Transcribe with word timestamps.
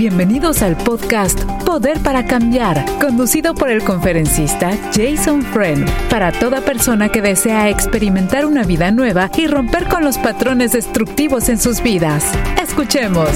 Bienvenidos 0.00 0.62
al 0.62 0.78
podcast 0.78 1.38
Poder 1.66 1.98
para 1.98 2.24
Cambiar, 2.24 2.86
conducido 2.98 3.54
por 3.54 3.68
el 3.68 3.84
conferencista 3.84 4.70
Jason 4.94 5.42
Friend, 5.42 5.86
para 6.08 6.32
toda 6.32 6.62
persona 6.62 7.10
que 7.10 7.20
desea 7.20 7.68
experimentar 7.68 8.46
una 8.46 8.64
vida 8.64 8.90
nueva 8.92 9.30
y 9.36 9.46
romper 9.46 9.88
con 9.88 10.02
los 10.02 10.16
patrones 10.16 10.72
destructivos 10.72 11.50
en 11.50 11.58
sus 11.58 11.82
vidas. 11.82 12.24
Escuchemos. 12.62 13.28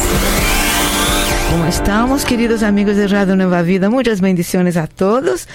¿Cómo 1.51 1.67
estamos, 1.67 2.25
queridos 2.25 2.63
amigos 2.63 2.97
de 2.97 3.09
Radio 3.09 3.37
Nueva 3.37 3.61
Vida? 3.61 3.91
Muchas 3.91 4.23
bendiciones 4.23 4.79
a 4.79 4.87
todos. 4.87 5.49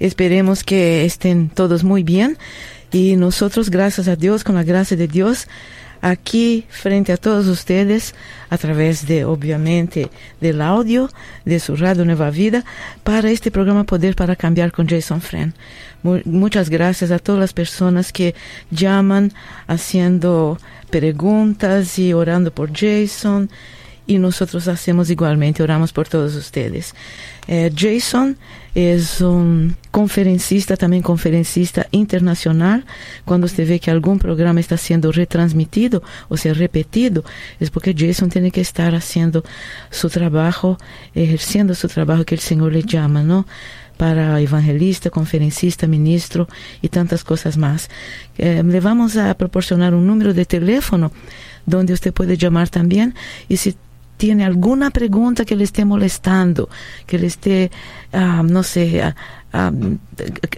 Esperemos 0.00 0.64
que 0.64 1.04
estén 1.04 1.50
todos 1.50 1.84
muy 1.84 2.04
bien. 2.04 2.38
Y 2.90 3.16
nosotros, 3.16 3.68
gracias 3.68 4.08
a 4.08 4.16
Dios, 4.16 4.44
con 4.44 4.54
la 4.54 4.62
gracia 4.62 4.96
de 4.96 5.08
Dios, 5.08 5.46
aquí 6.04 6.66
frente 6.68 7.12
a 7.12 7.16
todos 7.16 7.46
ustedes 7.46 8.14
a 8.50 8.58
través 8.58 9.06
de, 9.06 9.24
obviamente, 9.24 10.10
del 10.38 10.60
audio 10.60 11.08
de 11.46 11.58
su 11.58 11.76
radio 11.76 12.04
Nueva 12.04 12.30
Vida 12.30 12.62
para 13.02 13.30
este 13.30 13.50
programa 13.50 13.84
Poder 13.84 14.14
para 14.14 14.36
Cambiar 14.36 14.70
con 14.70 14.86
Jason 14.86 15.22
Friend. 15.22 15.54
muchas 16.26 16.68
gracias 16.68 17.10
a 17.10 17.18
todas 17.18 17.40
las 17.40 17.54
personas 17.54 18.12
que 18.12 18.34
llaman 18.70 19.32
haciendo 19.66 20.58
preguntas 20.90 21.98
y 21.98 22.12
orando 22.12 22.50
por 22.52 22.70
Jason 22.70 23.48
y 24.06 24.18
nosotros 24.18 24.68
hacemos 24.68 25.08
igualmente, 25.08 25.62
oramos 25.62 25.94
por 25.94 26.06
todos 26.06 26.34
ustedes. 26.34 26.94
Eh, 27.46 27.70
Jason 27.76 28.36
es 28.74 29.20
un 29.20 29.76
conferencista, 29.90 30.76
también 30.76 31.02
conferencista 31.02 31.86
internacional. 31.90 32.84
Cuando 33.24 33.46
usted 33.46 33.68
ve 33.68 33.78
que 33.78 33.90
algún 33.90 34.18
programa 34.18 34.60
está 34.60 34.76
siendo 34.76 35.12
retransmitido 35.12 36.02
o 36.28 36.36
sea 36.36 36.54
repetido, 36.54 37.24
es 37.60 37.70
porque 37.70 37.94
Jason 37.96 38.30
tiene 38.30 38.50
que 38.50 38.60
estar 38.60 38.94
haciendo 38.94 39.44
su 39.90 40.08
trabajo, 40.08 40.78
ejerciendo 41.14 41.74
su 41.74 41.88
trabajo 41.88 42.24
que 42.24 42.34
el 42.34 42.40
Señor 42.40 42.72
le 42.72 42.82
llama, 42.82 43.22
¿no? 43.22 43.46
para 43.96 44.40
evangelista, 44.40 45.08
conferencista, 45.08 45.86
ministro 45.86 46.48
y 46.82 46.88
tantas 46.88 47.22
cosas 47.22 47.56
más. 47.56 47.88
Eh, 48.38 48.62
le 48.64 48.80
vamos 48.80 49.16
a 49.16 49.32
proporcionar 49.34 49.94
un 49.94 50.06
número 50.06 50.34
de 50.34 50.44
teléfono 50.44 51.12
donde 51.64 51.92
usted 51.92 52.12
puede 52.12 52.36
llamar 52.36 52.68
también 52.68 53.14
y 53.48 53.56
si 53.56 53.76
tiene 54.16 54.44
alguna 54.44 54.90
pregunta 54.90 55.44
que 55.44 55.56
le 55.56 55.64
esté 55.64 55.84
molestando, 55.84 56.68
que 57.06 57.18
le 57.18 57.26
esté, 57.26 57.70
ah, 58.12 58.42
no 58.44 58.62
sé, 58.62 59.02
ah, 59.54 59.72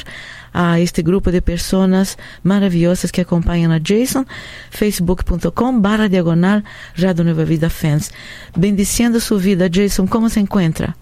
a 0.53 0.79
este 0.79 1.03
grupo 1.03 1.31
de 1.31 1.41
personas 1.41 2.17
maravillosas 2.41 3.11
que 3.11 3.21
acompañan 3.21 3.71
a 3.71 3.81
Jason, 3.85 4.25
facebook.com 4.71 5.81
barra 5.81 6.07
diagonal 6.07 6.63
Radio 6.95 7.25
Nueva 7.25 7.43
Vida 7.43 7.69
Fans. 7.69 8.11
Bendiciendo 8.55 9.19
su 9.19 9.37
vida, 9.37 9.67
Jason, 9.71 10.07
¿cómo 10.07 10.29
se 10.29 10.39
encuentra? 10.39 10.95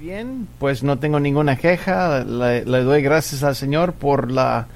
Bien, 0.00 0.46
pues 0.58 0.82
no 0.82 0.98
tengo 0.98 1.18
ninguna 1.18 1.56
queja, 1.56 2.22
le 2.22 2.64
doy 2.64 3.02
gracias 3.02 3.42
al 3.42 3.56
Señor 3.56 3.94
por 3.94 4.30
la 4.30 4.66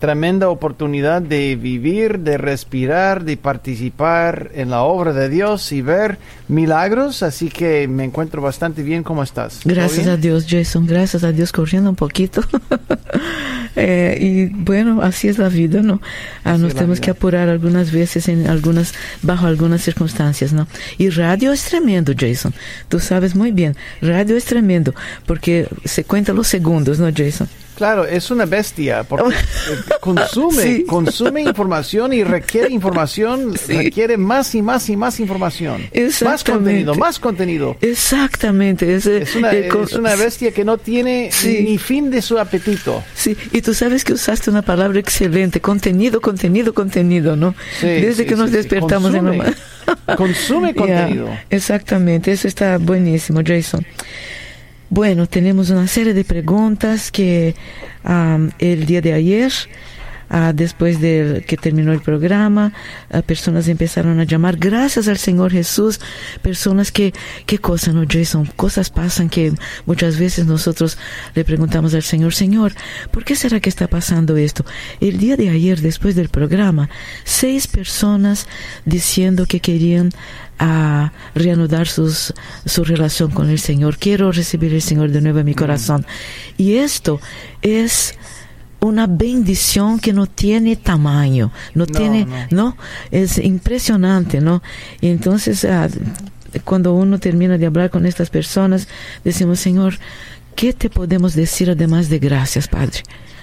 tremenda 0.00 0.48
oportunidad 0.48 1.20
de 1.20 1.56
vivir, 1.56 2.20
de 2.20 2.38
respirar, 2.38 3.22
de 3.22 3.36
participar 3.36 4.50
en 4.54 4.70
la 4.70 4.82
obra 4.82 5.12
de 5.12 5.28
Dios 5.28 5.70
y 5.72 5.82
ver 5.82 6.16
milagros, 6.48 7.22
así 7.22 7.50
que 7.50 7.86
me 7.86 8.04
encuentro 8.04 8.40
bastante 8.40 8.82
bien. 8.82 9.02
¿Cómo 9.02 9.22
estás? 9.22 9.60
Gracias 9.62 10.06
a 10.06 10.16
Dios, 10.16 10.46
Jason, 10.48 10.86
gracias 10.86 11.22
a 11.22 11.32
Dios, 11.32 11.52
corriendo 11.52 11.90
un 11.90 11.96
poquito. 11.96 12.42
eh, 13.76 14.16
y 14.18 14.46
bueno, 14.46 15.02
así 15.02 15.28
es 15.28 15.36
la 15.36 15.50
vida, 15.50 15.82
¿no? 15.82 16.00
Ah, 16.44 16.56
nos 16.56 16.74
tenemos 16.74 16.98
que 16.98 17.10
apurar 17.10 17.50
algunas 17.50 17.92
veces 17.92 18.26
en 18.28 18.48
algunas, 18.48 18.94
bajo 19.20 19.46
algunas 19.46 19.82
circunstancias, 19.82 20.54
¿no? 20.54 20.66
Y 20.96 21.10
radio 21.10 21.52
es 21.52 21.64
tremendo, 21.64 22.14
Jason. 22.18 22.54
Tú 22.88 23.00
sabes 23.00 23.36
muy 23.36 23.52
bien, 23.52 23.76
radio 24.00 24.34
es 24.34 24.46
tremendo, 24.46 24.94
porque 25.26 25.68
se 25.84 26.04
cuenta 26.04 26.32
los 26.32 26.46
segundos, 26.48 26.98
¿no, 26.98 27.10
Jason? 27.14 27.48
Claro, 27.80 28.04
es 28.04 28.30
una 28.30 28.44
bestia 28.44 29.04
porque 29.04 29.34
consume, 30.02 30.84
consume 30.84 31.40
información 31.40 32.12
y 32.12 32.22
requiere 32.22 32.68
información, 32.68 33.54
requiere 33.68 34.18
más 34.18 34.54
y 34.54 34.60
más 34.60 34.90
y 34.90 34.98
más 34.98 35.18
información. 35.18 35.88
Más 36.22 36.44
contenido, 36.44 36.94
más 36.94 37.18
contenido. 37.18 37.78
Exactamente. 37.80 38.96
Es, 38.96 39.06
eh, 39.06 39.24
una, 39.34 39.52
eh, 39.54 39.70
es 39.82 39.92
una, 39.94 40.14
bestia 40.14 40.52
que 40.52 40.62
no 40.62 40.76
tiene 40.76 41.30
ni 41.42 41.78
fin 41.78 42.10
de 42.10 42.20
su 42.20 42.38
apetito. 42.38 43.02
Sí, 43.14 43.34
y 43.50 43.62
tú 43.62 43.72
sabes 43.72 44.04
que 44.04 44.12
usaste 44.12 44.50
una 44.50 44.60
palabra 44.60 45.00
excelente, 45.00 45.62
contenido, 45.62 46.20
contenido, 46.20 46.74
contenido, 46.74 47.34
¿no? 47.34 47.54
Desde 47.80 48.26
que 48.26 48.36
nos 48.36 48.52
despertamos 48.52 49.12
consume, 49.12 49.54
en 50.06 50.16
Consume 50.18 50.74
contenido. 50.74 51.30
exactamente, 51.48 52.30
eso 52.30 52.46
está 52.46 52.76
buenísimo, 52.76 53.40
Jason. 53.42 53.86
Bueno, 54.92 55.28
tenemos 55.28 55.70
una 55.70 55.86
serie 55.86 56.14
de 56.14 56.24
preguntas 56.24 57.12
que 57.12 57.54
el 58.58 58.86
día 58.86 59.00
de 59.00 59.12
ayer, 59.12 59.52
ah, 60.30 60.52
después 60.54 61.00
de 61.00 61.44
que 61.46 61.56
terminó 61.56 61.92
el 61.92 62.00
programa, 62.00 62.72
ah, 63.10 63.20
personas 63.20 63.68
empezaron 63.68 64.18
a 64.20 64.24
llamar, 64.24 64.56
gracias 64.56 65.08
al 65.08 65.18
Señor 65.18 65.52
Jesús, 65.52 66.00
personas 66.40 66.90
que, 66.90 67.12
¿qué 67.44 67.58
cosa, 67.58 67.92
no, 67.92 68.04
Jason? 68.08 68.46
Cosas 68.56 68.88
pasan 68.88 69.28
que 69.28 69.52
muchas 69.84 70.18
veces 70.18 70.46
nosotros 70.46 70.96
le 71.34 71.44
preguntamos 71.44 71.94
al 71.94 72.02
Señor, 72.02 72.34
Señor, 72.34 72.72
¿por 73.10 73.24
qué 73.24 73.36
será 73.36 73.60
que 73.60 73.68
está 73.68 73.88
pasando 73.88 74.36
esto? 74.36 74.64
El 75.00 75.18
día 75.18 75.36
de 75.36 75.50
ayer, 75.50 75.80
después 75.80 76.14
del 76.14 76.30
programa, 76.30 76.88
seis 77.24 77.66
personas 77.66 78.46
diciendo 78.86 79.44
que 79.46 79.60
querían 79.60 80.10
a 80.60 81.12
reanudar 81.34 81.88
sus, 81.88 82.34
su 82.66 82.84
relación 82.84 83.30
con 83.30 83.48
el 83.48 83.58
Señor. 83.58 83.96
Quiero 83.96 84.30
recibir 84.30 84.74
el 84.74 84.82
Señor 84.82 85.10
de 85.10 85.22
nuevo 85.22 85.38
en 85.38 85.46
mi 85.46 85.54
corazón. 85.54 86.06
Y 86.58 86.74
esto 86.74 87.18
es 87.62 88.14
una 88.80 89.06
bendición 89.06 89.98
que 89.98 90.12
no 90.12 90.26
tiene 90.26 90.76
tamaño, 90.76 91.52
no, 91.74 91.86
tiene, 91.86 92.26
no. 92.50 92.76
es 93.10 93.38
impresionante, 93.38 94.40
¿no? 94.40 94.62
Y 95.00 95.08
entonces, 95.08 95.64
ah, 95.64 95.88
cuando 96.64 96.94
uno 96.94 97.18
termina 97.18 97.58
de 97.58 97.66
hablar 97.66 97.90
con 97.90 98.06
estas 98.06 98.30
personas, 98.30 98.88
decimos, 99.24 99.60
Señor, 99.60 99.98
¿qué 100.56 100.72
te 100.72 100.90
podemos 100.90 101.34
decir 101.34 101.70
además 101.70 102.08
de 102.08 102.18
gracias, 102.18 102.68
Padre? 102.68 103.02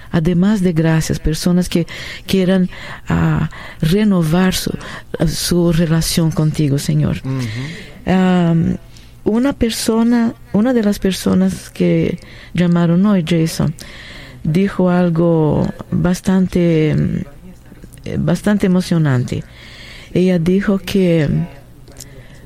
además 0.10 0.62
de 0.62 0.72
gracias, 0.72 1.20
personas 1.20 1.68
que 1.68 1.86
quieran 2.26 2.70
uh, 3.10 3.46
renovar 3.82 4.54
su, 4.54 4.72
su, 5.28 5.74
relación 5.74 6.32
contigo, 6.32 6.80
Señor. 6.80 7.22
Uh 7.26 7.42
-huh. 8.06 8.52
um, 8.52 8.78
una 9.26 9.52
persona, 9.52 10.34
una 10.54 10.74
de 10.74 10.84
las 10.84 11.00
personas 11.00 11.70
que 11.70 12.20
llamaron 12.54 13.06
hoy, 13.06 13.26
Jason, 13.28 13.74
dijo 14.48 14.90
algo 14.90 15.68
bastante, 15.92 16.96
bastante 18.18 18.66
emocionante. 18.66 19.44
Ella 20.14 20.40
dijo 20.40 20.80
que 20.80 21.28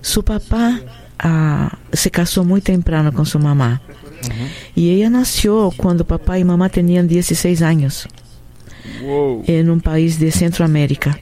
su 0.01 0.23
papá 0.23 0.81
uh, 1.23 1.69
se 1.93 2.09
casó 2.09 2.43
muy 2.43 2.59
temprano 2.61 3.13
con 3.13 3.25
su 3.25 3.39
mamá. 3.39 3.81
Uhum. 4.23 4.47
E 4.75 5.01
ela 5.01 5.09
nasceu 5.09 5.73
quando 5.77 6.03
papai 6.03 6.41
e 6.41 6.43
mamãe 6.43 6.69
tinham 6.69 7.05
16 7.05 7.61
anos. 7.61 8.07
Uou. 9.01 9.43
Em 9.47 9.69
um 9.69 9.79
país 9.79 10.17
de 10.17 10.31
Centroamérica. 10.31 11.17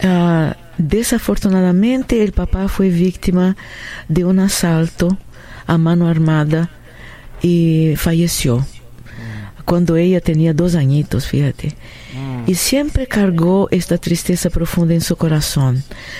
Uh, 0.00 0.54
desafortunadamente, 0.78 2.14
o 2.24 2.32
papá 2.32 2.68
foi 2.68 2.88
vítima 2.88 3.56
de 4.08 4.24
um 4.24 4.40
assalto 4.40 5.16
a 5.66 5.76
mano 5.76 6.06
armada 6.06 6.68
e 7.42 7.94
faleceu. 7.96 8.64
Quando 9.64 9.96
ela 9.96 10.20
tinha 10.20 10.54
dois 10.54 10.74
añitos, 10.74 11.26
fíjate. 11.26 11.76
E 12.46 12.54
sempre 12.54 13.04
cargou 13.04 13.68
esta 13.70 13.98
tristeza 13.98 14.48
profunda 14.48 14.94
em 14.94 15.00
seu 15.00 15.14
coração. 15.14 15.76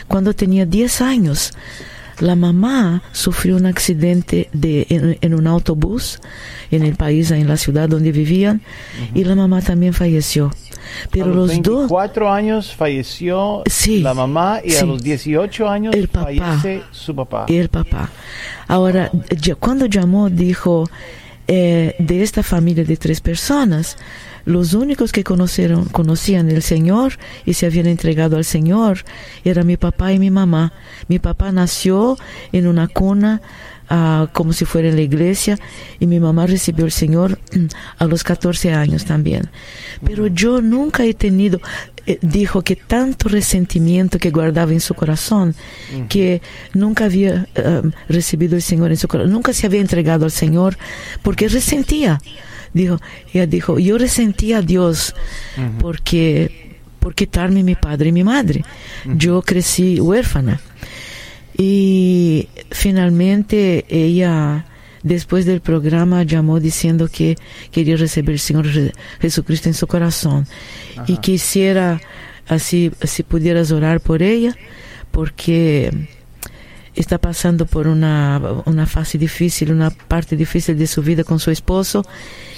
Quando 0.07 0.35
tinha 0.35 0.67
10 0.67 1.01
anos, 1.01 1.53
la 2.21 2.37
mamá 2.37 3.03
sufrió 3.13 3.57
un 3.57 3.67
accidente 3.67 4.51
de, 4.53 4.87
en, 4.91 5.17
en, 5.21 5.35
un 5.35 5.47
autobús 5.47 6.21
en 6.71 6.83
el 6.83 6.97
país, 6.97 7.31
en 7.31 7.49
la 7.49 7.57
ciudad 7.57 7.89
donde 7.89 8.13
vivían, 8.13 8.61
y 9.15 9.25
la 9.25 9.35
mamá 9.35 9.63
también 9.63 9.95
falleció. 9.95 10.51
Pero 11.11 11.25
a 11.25 11.29
los, 11.29 11.37
los 11.37 11.63
dos, 11.63 11.79
24 11.89 12.33
años 12.33 12.75
falleció 12.75 13.63
Sí, 13.67 14.01
la 14.01 14.15
mamá 14.15 14.61
y 14.65 14.71
sí. 14.71 14.77
a 14.79 14.85
los 14.85 15.03
18 15.03 15.69
años 15.69 15.95
El 15.95 16.09
papá. 16.09 16.27
fallece 16.27 16.83
su 16.91 17.15
papá. 17.15 17.47
el 17.49 17.69
papá. 17.69 18.11
Ahora, 18.67 19.11
cuando 19.59 19.87
llamó, 19.87 20.29
dijo, 20.31 20.89
eh, 21.47 21.95
de 21.99 22.23
esta 22.23 22.43
familia 22.43 22.85
de 22.85 22.97
tres 22.97 23.21
personas, 23.21 23.97
los 24.45 24.73
únicos 24.75 25.13
que 25.13 25.25
conocieron, 25.25 25.87
conocían 25.87 26.51
el 26.51 26.63
Señor 26.63 27.15
y 27.45 27.55
se 27.55 27.67
habían 27.67 27.87
entregado 27.87 28.37
al 28.37 28.45
Señor 28.45 29.05
era 29.45 29.63
mi 29.63 29.77
papá 29.77 30.13
y 30.13 30.19
mi 30.19 30.31
mamá. 30.31 30.73
Mi 31.09 31.19
papá 31.19 31.53
nació 31.53 32.17
en 32.53 32.67
una 32.67 32.89
cuna 32.89 33.43
ah, 33.91 34.29
como 34.33 34.53
si 34.53 34.65
fuera 34.65 34.89
en 34.89 34.97
la 34.97 35.03
iglesia 35.03 35.59
y 35.99 36.07
mi 36.07 36.21
mamá 36.21 36.47
recibió 36.47 36.85
el 36.85 36.93
Señor 36.93 37.39
mm, 37.55 37.67
a 37.99 38.05
los 38.07 38.25
14 38.25 38.73
años 38.73 39.05
también. 39.05 39.51
Pero 40.05 40.27
yo 40.27 40.61
nunca 40.61 41.05
he 41.05 41.15
tenido, 41.15 41.61
eh, 42.07 42.19
dijo 42.23 42.63
que 42.63 42.77
tanto 42.77 43.29
resentimiento 43.29 44.19
que 44.19 44.31
guardaba 44.31 44.73
en 44.73 44.81
su 44.81 44.95
corazón, 44.95 45.55
que 46.09 46.43
nunca 46.75 47.07
había 47.07 47.49
eh, 47.55 47.83
recibido 48.09 48.57
el 48.57 48.63
Señor 48.63 48.91
en 48.91 48.97
su 48.97 49.09
corazón, 49.09 49.33
nunca 49.33 49.53
se 49.53 49.67
había 49.67 49.81
entregado 49.81 50.25
al 50.25 50.33
Señor 50.33 50.77
porque 51.23 51.49
resentía. 51.49 52.21
Dijo, 52.75 53.01
ella 53.33 53.47
dijo, 53.47 53.79
yo 53.79 53.97
resentía 53.97 54.59
a 54.59 54.63
Dios 54.63 55.15
porque 55.81 56.69
por 56.99 57.15
quitarme 57.15 57.63
mi 57.63 57.75
padre 57.75 58.11
y 58.11 58.13
mi 58.13 58.25
madre. 58.25 58.65
Yo 59.07 59.43
crecí 59.43 60.01
huérfana. 60.01 60.61
Y 61.61 62.49
finalmente 62.71 63.85
ella, 63.89 64.65
después 65.03 65.45
del 65.45 65.61
programa, 65.61 66.23
llamó 66.23 66.61
diciendo 66.61 67.09
que 67.13 67.37
quería 67.73 67.97
recibir 67.97 68.31
al 68.31 68.39
Señor 68.39 68.67
Je- 68.67 68.93
Jesucristo 69.21 69.69
en 69.69 69.75
su 69.75 69.87
corazón. 69.89 70.47
Y 71.09 71.17
quisiera, 71.19 72.01
así, 72.47 72.93
si 73.03 73.25
pudieras 73.25 73.73
orar 73.73 74.01
por 74.01 74.23
ella, 74.23 74.55
porque 75.11 75.91
está 76.95 77.19
pasando 77.19 77.67
por 77.67 77.89
una, 77.89 78.41
una 78.65 78.87
fase 78.87 79.19
difícil, 79.19 79.73
una 79.73 79.91
parte 79.91 80.37
difícil 80.37 80.79
de 80.79 80.87
su 80.87 81.03
vida 81.03 81.25
con 81.25 81.39
su 81.41 81.51
esposo. 81.51 82.05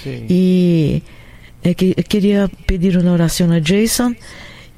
Sí. 0.05 0.25
y 0.29 1.03
eh, 1.62 1.75
que- 1.75 1.94
quería 1.94 2.49
pedir 2.67 2.96
una 2.96 3.12
oración 3.12 3.53
a 3.53 3.61
Jason 3.64 4.17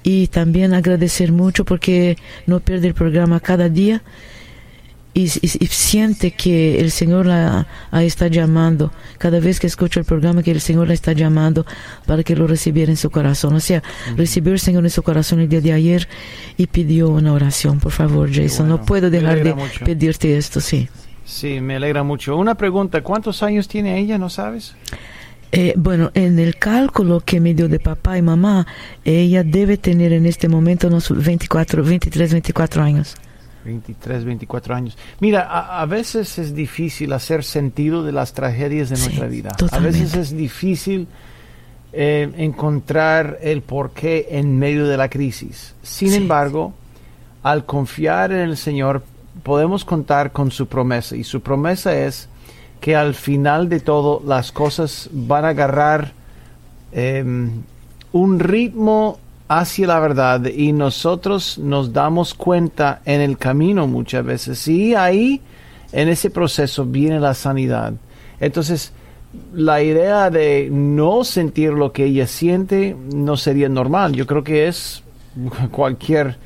y 0.02 0.26
también 0.28 0.75
agradecer 0.75 1.32
mucho 1.32 1.64
porque 1.64 2.16
no 2.46 2.60
pierde 2.60 2.88
el 2.88 2.94
programa 2.94 3.40
cada 3.40 3.69
día 3.69 4.02
y, 5.14 5.25
y- 5.25 5.58
y 5.60 5.66
siente 5.66 6.31
que 6.31 6.81
el 6.81 6.90
Señor 6.90 7.26
la, 7.26 7.66
la 7.90 8.02
está 8.02 8.28
llamando 8.28 8.90
cada 9.19 9.40
vez 9.40 9.60
que 9.60 9.66
escucha 9.66 10.00
el 10.00 10.06
programa 10.06 10.43
que 10.43 10.50
el 10.50 10.60
Señor 10.62 10.88
la 10.88 10.94
está 10.94 11.12
llamando 11.12 11.66
para 12.06 12.22
que 12.22 12.34
lo 12.34 12.46
recibiera 12.46 12.90
en 12.90 12.96
su 12.96 13.10
corazón 13.10 13.54
o 13.54 13.60
sea 13.60 13.82
recibió 14.16 14.54
el 14.54 14.58
Señor 14.58 14.84
en 14.84 14.90
su 14.90 15.02
corazón 15.02 15.40
el 15.40 15.49
día 15.50 15.60
de 15.60 15.72
ayer 15.75 16.08
y 16.56 16.66
pidió 16.66 17.10
una 17.10 17.32
oración 17.34 17.78
por 17.78 17.93
favor 17.93 18.31
Jason 18.32 18.69
bueno. 18.69 18.78
no 18.78 18.87
puedo 18.87 19.10
dejar 19.10 19.44
de 19.44 19.54
mucho. 19.54 19.84
pedirte 19.84 20.37
esto 20.37 20.60
sí 20.60 20.88
Sí, 21.25 21.60
me 21.60 21.76
alegra 21.76 22.02
mucho. 22.02 22.37
Una 22.37 22.56
pregunta, 22.56 23.00
¿cuántos 23.02 23.43
años 23.44 23.66
tiene 23.69 23.99
ella, 23.99 24.19
no 24.19 24.28
sabes? 24.28 24.75
Eh, 25.54 25.75
bueno, 25.76 26.10
en 26.14 26.38
el 26.38 26.56
cálculo 26.56 27.20
que 27.20 27.38
me 27.38 27.52
dio 27.52 27.69
de 27.69 27.78
papá 27.78 28.16
y 28.16 28.22
mamá, 28.22 28.66
ella 29.04 29.44
debe 29.44 29.76
tener 29.76 30.12
en 30.14 30.25
este 30.26 30.49
momento 30.49 30.88
unos 30.88 31.10
24, 31.10 31.84
23, 31.84 32.32
24 32.32 32.82
años. 32.82 33.14
23, 33.64 34.25
24 34.25 34.75
años. 34.75 34.99
Mira, 35.20 35.43
a, 35.43 35.82
a 35.82 35.87
veces 35.87 36.38
es 36.38 36.54
difícil 36.54 37.12
hacer 37.12 37.44
sentido 37.44 38.02
de 38.02 38.12
las 38.12 38.32
tragedias 38.32 38.88
de 38.90 38.96
Sí, 38.96 39.04
nuestra 39.04 39.26
vida. 39.28 39.50
totalmente. 39.50 39.99
A 39.99 40.02
veces 40.02 40.16
es 40.16 40.37
difícil 40.37 41.06
eh, 41.93 42.32
encontrar 42.38 43.38
el 43.43 43.60
porqué 43.62 44.28
en 44.31 44.58
medio 44.58 44.87
de 44.88 44.96
la 44.96 45.08
crisis. 45.10 45.75
Sin 45.82 46.08
Sí. 46.10 46.16
embargo, 46.16 46.72
al 47.43 47.66
confiar 47.66 48.32
en 48.32 48.40
el 48.40 48.56
Señor, 48.56 49.04
podemos 49.43 49.84
contar 49.84 50.32
con 50.32 50.50
su 50.50 50.66
promesa. 50.66 51.14
Y 51.14 51.22
su 51.25 51.43
promesa 51.43 51.94
es 51.94 52.28
que 52.82 52.96
al 52.96 53.14
final 53.14 53.69
de 53.69 53.79
todo 53.79 54.20
las 54.26 54.50
cosas 54.50 55.08
van 55.12 55.44
a 55.44 55.50
agarrar 55.50 56.12
em, 56.90 57.62
un 58.11 58.40
ritmo 58.40 59.20
hacia 59.46 59.87
la 59.87 60.00
verdad 60.00 60.46
y 60.46 60.73
nosotros 60.73 61.58
nos 61.58 61.93
damos 61.93 62.34
cuenta 62.34 63.00
en 63.05 63.20
el 63.20 63.38
camino 63.38 63.87
muchas 63.87 64.25
veces. 64.25 64.67
Y 64.67 64.96
ahí, 64.96 65.40
en 65.93 66.08
ese 66.08 66.29
proceso, 66.29 66.84
viene 66.84 67.20
la 67.20 67.34
sanidad. 67.34 67.93
Entonces, 68.40 68.93
la 69.55 69.81
idea 69.81 70.28
de 70.28 70.69
no 70.69 71.23
sentir 71.23 71.73
lo 71.73 71.93
que 71.93 72.06
ella 72.06 72.26
siente 72.26 72.96
no 73.14 73.37
sería 73.37 73.69
normal. 73.69 74.12
Yo 74.12 74.26
creo 74.26 74.43
que 74.43 74.67
es 74.67 75.05
cualquier 75.70 76.37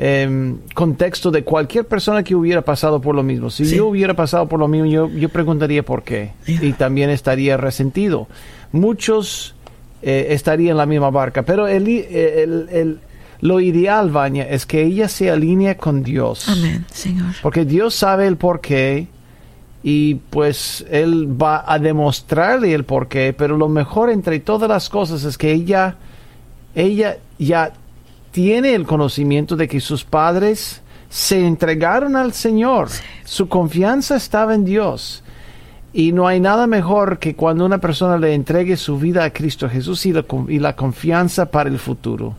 em, 0.00 0.58
contexto 0.74 1.32
de 1.32 1.42
cualquier 1.42 1.84
persona 1.84 2.22
que 2.22 2.34
hubiera 2.36 2.62
pasado 2.62 3.00
por 3.00 3.16
lo 3.16 3.24
mismo. 3.24 3.50
Si 3.50 3.64
Sí. 3.64 3.76
yo 3.76 3.88
hubiera 3.88 4.14
pasado 4.14 4.46
por 4.48 4.60
lo 4.60 4.68
mismo, 4.68 4.86
yo, 4.86 5.08
yo 5.10 5.28
preguntaría 5.28 5.82
por 5.82 6.04
qué. 6.04 6.30
Y 6.46 6.72
también 6.74 7.10
estaría 7.10 7.56
resentido. 7.56 8.28
Muchos 8.72 9.54
eh, 10.00 10.28
estarían 10.30 10.70
en 10.72 10.76
la 10.76 10.86
misma 10.86 11.10
barca, 11.10 11.42
pero 11.42 11.66
el, 11.66 11.88
el- 11.88 12.68
el- 12.70 12.98
lo 13.40 13.58
ideal, 13.60 14.10
Vania, 14.10 14.48
es 14.48 14.64
que 14.66 14.82
ella 14.84 15.08
se 15.08 15.28
alinee 15.30 15.76
con 15.76 16.04
Dios. 16.04 16.48
Amén, 16.48 16.84
Señor. 16.92 17.34
Porque 17.42 17.64
Dios 17.64 17.94
sabe 17.96 18.28
el 18.28 18.36
porqué 18.36 19.08
y 19.82 20.14
pues 20.30 20.84
Él 20.90 21.28
va 21.40 21.64
a 21.66 21.78
demostrarle 21.80 22.72
el 22.74 22.84
porqué, 22.84 23.32
pero 23.36 23.56
lo 23.56 23.68
mejor 23.68 24.10
entre 24.10 24.38
todas 24.38 24.68
las 24.68 24.88
cosas 24.88 25.24
es 25.24 25.36
que 25.38 25.52
ella, 25.52 25.96
ella 26.76 27.18
ya 27.38 27.72
tiene 28.30 28.74
el 28.74 28.86
conocimiento 28.86 29.56
de 29.56 29.68
que 29.68 29.80
sus 29.80 30.04
padres 30.04 30.82
se 31.08 31.46
entregaron 31.46 32.16
al 32.16 32.32
Señor. 32.32 32.88
Su 33.24 33.48
confianza 33.48 34.16
estaba 34.16 34.54
en 34.54 34.64
Dios. 34.64 35.22
Y 35.92 36.12
no 36.12 36.28
hay 36.28 36.38
nada 36.38 36.66
mejor 36.66 37.18
que 37.18 37.34
cuando 37.34 37.64
una 37.64 37.78
persona 37.78 38.18
le 38.18 38.34
entregue 38.34 38.76
su 38.76 38.98
vida 38.98 39.24
a 39.24 39.30
Cristo 39.32 39.68
Jesús 39.68 40.04
y 40.06 40.12
la, 40.12 40.22
con- 40.22 40.50
y 40.50 40.58
la 40.58 40.76
confianza 40.76 41.46
para 41.46 41.70
el 41.70 41.78
futuro. 41.78 42.34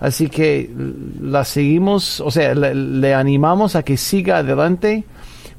Así 0.00 0.28
que 0.28 0.70
la 1.20 1.44
seguimos, 1.44 2.20
o 2.20 2.30
sea, 2.30 2.54
le, 2.54 2.74
le 2.74 3.14
animamos 3.14 3.74
a 3.74 3.82
que 3.82 3.96
siga 3.96 4.38
adelante 4.38 5.04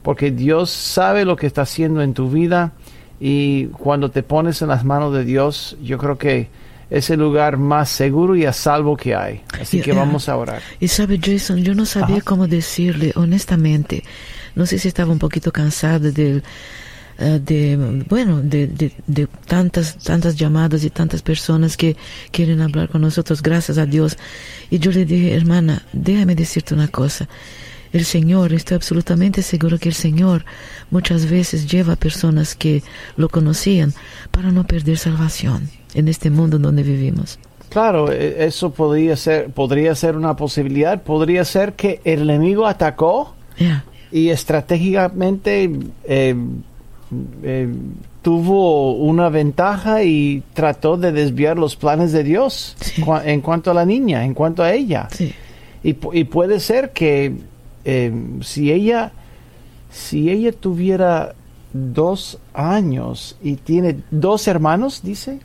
porque 0.03 0.29
Dios 0.29 0.69
sabe 0.69 1.25
lo 1.25 1.35
que 1.35 1.47
está 1.47 1.63
haciendo 1.63 2.03
en 2.03 2.13
tu 2.13 2.29
vida 2.29 2.73
y 3.19 3.65
cuando 3.67 4.11
te 4.11 4.21
pones 4.21 4.61
en 4.61 4.67
las 4.67 4.85
manos 4.85 5.13
de 5.13 5.23
Dios, 5.23 5.77
yo 5.81 5.97
creo 5.97 6.17
que 6.19 6.47
es 6.89 7.09
el 7.09 7.19
lugar 7.19 7.57
más 7.57 7.89
seguro 7.89 8.35
y 8.35 8.45
a 8.45 8.53
salvo 8.53 8.95
que 8.95 9.15
hay. 9.15 9.41
Así 9.59 9.81
que 9.81 9.93
vamos 9.93 10.29
a 10.29 10.37
orar. 10.37 10.61
Y 10.79 10.87
sabe, 10.87 11.19
Jason, 11.21 11.63
yo 11.63 11.73
no 11.73 11.85
sabía 11.85 12.17
Ajá. 12.17 12.25
cómo 12.25 12.47
decirle, 12.47 13.11
honestamente. 13.15 14.03
No 14.55 14.65
sé 14.65 14.79
si 14.79 14.87
estaba 14.87 15.11
un 15.11 15.19
poquito 15.19 15.51
cansada 15.51 16.11
del, 16.11 16.43
eh, 17.17 17.39
de, 17.43 18.03
bueno, 18.07 18.41
de, 18.41 18.67
de, 18.67 18.91
de 19.07 19.27
tantas, 19.47 19.97
tantas 19.97 20.35
llamadas 20.35 20.83
y 20.83 20.89
tantas 20.89 21.21
personas 21.21 21.75
que 21.75 21.97
quieren 22.31 22.61
hablar 22.61 22.89
con 22.89 23.01
nosotros, 23.01 23.41
gracias 23.41 23.77
a 23.77 23.85
Dios. 23.85 24.17
Y 24.69 24.79
yo 24.79 24.91
le 24.91 25.05
dije, 25.05 25.33
hermana, 25.33 25.83
déjame 25.91 26.35
decirte 26.35 26.73
una 26.73 26.87
cosa. 26.87 27.27
El 27.91 28.05
Señor, 28.05 28.53
estoy 28.53 28.75
absolutamente 28.75 29.41
seguro 29.41 29.77
que 29.79 29.89
el 29.89 29.95
Señor 29.95 30.45
muchas 30.91 31.29
veces 31.29 31.69
lleva 31.69 31.93
a 31.93 31.95
personas 31.95 32.53
que 32.53 32.83
lo 33.15 33.29
conocían 33.29 33.93
para 34.31 34.51
no 34.51 34.65
perder 34.65 34.97
salvación 34.97 35.69
en 35.95 36.07
este 36.07 36.29
mundo 36.29 36.59
donde 36.59 36.83
vivimos. 36.83 37.39
Claro, 37.69 38.11
e- 38.11 38.45
eso 38.45 38.69
podría 38.71 39.15
ser, 39.17 39.49
podría 39.49 39.95
ser 39.95 40.15
una 40.15 40.35
posibilidad. 40.35 41.01
Podría 41.01 41.43
ser 41.43 41.73
que 41.73 41.99
el 42.03 42.21
enemigo 42.29 42.67
atacó 42.67 43.33
Ya, 43.57 43.83
y 44.11 44.29
estratégicamente 44.29 45.69
eh, 46.03 46.35
eh, 47.43 47.73
tuvo 48.21 48.93
una 48.95 49.29
ventaja 49.29 50.03
y 50.03 50.43
trató 50.53 50.97
de 50.97 51.11
desviar 51.11 51.57
los 51.57 51.75
planes 51.75 52.11
de 52.11 52.23
Dios 52.23 52.75
Sí. 52.79 53.01
cua- 53.01 53.23
en 53.25 53.41
cuanto 53.41 53.71
a 53.71 53.73
la 53.73 53.85
niña, 53.85 54.23
en 54.25 54.33
cuanto 54.33 54.63
a 54.63 54.73
ella. 54.73 55.07
sí, 55.11 55.33
Y, 55.83 55.95
y 56.13 56.23
puede 56.25 56.59
ser 56.59 56.91
que 56.91 57.33
eh, 57.83 58.11
si 58.41 58.71
ella 58.71 59.11
si 59.91 60.29
ella 60.29 60.51
tuviera 60.51 61.35
dos 61.71 62.37
años 62.53 63.37
y 63.41 63.55
tiene 63.55 63.97
dos 64.11 64.47
hermanos, 64.47 65.01
dice. 65.03 65.39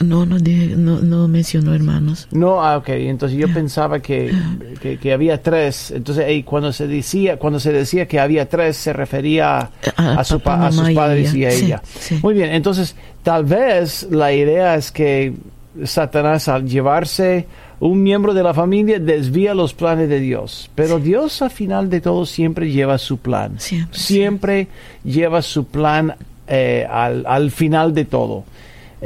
No, 0.00 0.26
no, 0.26 0.38
dije- 0.38 0.74
no, 0.76 1.00
no 1.00 1.28
mencionó 1.28 1.74
hermanos. 1.74 2.26
No, 2.32 2.62
ah, 2.64 2.76
ok. 2.78 2.88
Entonces 2.90 3.38
yo 3.38 3.52
pensaba 3.52 4.00
que, 4.00 4.32
que, 4.80 4.98
que 4.98 5.12
había 5.12 5.40
tres. 5.42 5.90
Entonces 5.92 6.44
cuando 6.44 6.72
se 6.72 6.86
decía 6.88 7.38
cuando 7.38 7.60
se 7.60 7.72
decía 7.72 8.06
que 8.06 8.18
había 8.18 8.48
tres 8.48 8.76
se 8.76 8.92
refería 8.92 9.70
a, 9.96 10.24
su 10.24 10.40
papá, 10.40 10.66
a 10.68 10.72
sus 10.72 10.90
y 10.90 10.94
padres 10.94 11.34
y 11.34 11.44
a 11.44 11.50
ella. 11.50 11.82
sí. 11.98 12.18
Muy 12.22 12.34
bien. 12.34 12.50
Entonces 12.50 12.96
tal 13.22 13.44
vez 13.44 14.06
la 14.10 14.32
idea 14.32 14.74
es 14.74 14.90
que 14.90 15.34
Satanás 15.84 16.48
al 16.48 16.66
llevarse 16.68 17.46
un 17.80 18.02
miembro 18.02 18.32
de 18.34 18.42
la 18.42 18.54
familia 18.54 18.98
desvía 18.98 19.54
los 19.54 19.74
planes 19.74 20.08
de 20.08 20.20
Dios. 20.20 20.70
Pero 20.74 20.98
Dios 20.98 21.42
al 21.42 21.50
final 21.50 21.90
de 21.90 22.00
todo 22.00 22.24
siempre 22.26 22.70
lleva 22.70 22.98
su 22.98 23.18
plan. 23.18 23.54
Siempre, 23.58 23.98
Siempre 23.98 24.68
lleva 25.04 25.42
su 25.42 25.66
plan 25.66 26.14
eh, 26.46 26.86
al, 26.90 27.24
al 27.26 27.50
final 27.50 27.92
de 27.94 28.04
todo. 28.04 28.44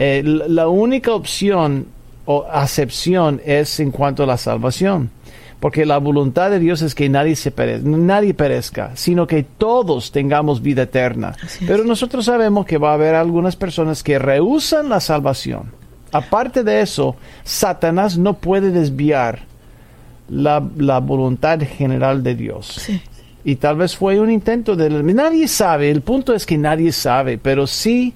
Eh, 0.00 0.22
la 0.24 0.68
única 0.68 1.12
opción 1.12 1.86
o 2.24 2.46
acepción 2.48 3.40
es 3.44 3.80
en 3.80 3.90
cuanto 3.90 4.22
a 4.22 4.26
la 4.26 4.36
salvación. 4.36 5.10
Porque 5.58 5.84
la 5.84 5.98
voluntad 5.98 6.52
de 6.52 6.60
Dios 6.60 6.82
es 6.82 6.94
que 6.94 7.08
nadie 7.08 7.34
se 7.34 7.50
perezca, 7.50 7.88
nadie 7.88 8.32
perezca, 8.32 8.92
sino 8.94 9.26
que 9.26 9.42
todos 9.42 10.12
tengamos 10.12 10.62
vida 10.62 10.82
eterna. 10.82 11.34
Pero 11.66 11.82
nosotros 11.82 12.26
sabemos 12.26 12.64
que 12.64 12.78
va 12.78 12.92
a 12.92 12.94
haber 12.94 13.16
algunas 13.16 13.56
personas 13.56 14.04
que 14.04 14.20
rehusan 14.20 14.88
la 14.88 15.00
salvación. 15.00 15.72
Aparte 16.12 16.62
de 16.62 16.80
eso, 16.80 17.16
Satanás 17.42 18.16
no 18.16 18.34
puede 18.34 18.70
desviar 18.70 19.40
la, 20.28 20.64
la 20.76 21.00
voluntad 21.00 21.58
general 21.60 22.22
de 22.22 22.36
Dios. 22.36 22.88
Y 23.42 23.56
tal 23.56 23.78
vez 23.78 23.96
fue 23.96 24.20
un 24.20 24.30
intento 24.30 24.76
de... 24.76 24.90
Nadie 24.90 25.48
sabe, 25.48 25.90
el 25.90 26.02
punto 26.02 26.34
es 26.34 26.46
que 26.46 26.56
nadie 26.56 26.92
sabe, 26.92 27.36
pero 27.36 27.66
sí 27.66 28.14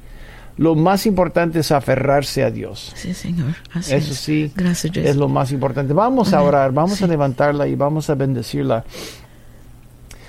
lo 0.59 0.75
más 0.75 1.07
importante 1.07 1.61
es 1.61 1.73
aferrarse 1.73 2.45
a 2.45 2.51
Dios. 2.51 2.93
Sí, 2.95 3.15
Señor. 3.15 3.55
Eso 3.75 4.15
sí 4.15 4.53
Gracias, 4.55 4.97
es 4.97 5.17
lo 5.17 5.29
más 5.29 5.51
importante. 5.51 5.93
Vamos 5.93 6.33
a 6.33 6.43
orar, 6.43 6.73
vamos 6.73 7.01
a 7.03 7.07
levantarla 7.07 7.67
y 7.67 7.75
vamos 7.75 8.11
a 8.11 8.15
bendecirla. 8.15 8.85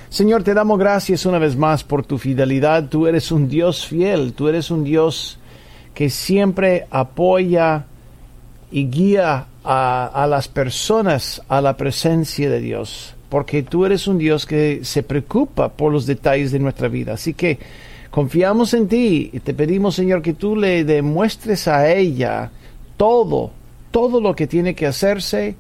Señor, 0.10 0.44
te 0.44 0.54
damos 0.54 0.80
gracias 0.80 1.26
una 1.26 1.40
vez 1.40 1.56
más 1.56 1.84
por 1.84 2.06
tu 2.06 2.18
fidelidad. 2.18 2.88
Tú 2.88 3.08
eres 3.08 3.32
un 3.32 3.50
Dios 3.50 3.86
fiel, 3.86 4.34
tú 4.34 4.48
eres 4.48 4.72
un 4.72 4.84
Dios 4.84 5.40
que 5.94 6.10
siempre 6.10 6.88
apoya 6.90 7.86
y 8.72 8.88
guía 8.88 9.46
a, 9.64 10.06
a 10.06 10.28
las 10.28 10.48
personas 10.48 11.42
a 11.48 11.62
la 11.62 11.78
presencia 11.78 12.50
de 12.50 12.60
Dios, 12.60 13.16
porque 13.30 13.64
tú 13.64 13.86
eres 13.86 14.08
un 14.08 14.18
Dios 14.18 14.46
que 14.46 14.82
se 14.84 15.04
preocupa 15.04 15.70
por 15.70 15.92
los 15.92 16.06
detalles 16.06 16.52
de 16.52 16.60
nuestra 16.60 16.88
vida. 16.88 17.14
Así 17.14 17.34
que 17.34 17.60
Confiamos 18.14 18.76
en 18.76 18.88
ti 18.88 19.32
y 19.34 19.40
te 19.40 19.56
pedimos, 19.56 19.96
Señor, 19.96 20.22
que 20.22 20.34
tú 20.34 20.56
le 20.56 20.84
demuestres 20.84 21.68
a 21.68 21.92
ella 21.92 22.52
todo, 22.96 23.50
todo 23.90 24.22
lo 24.22 24.36
que 24.36 24.46
tiene 24.46 24.76
que 24.76 24.86
hacerse, 24.86 25.56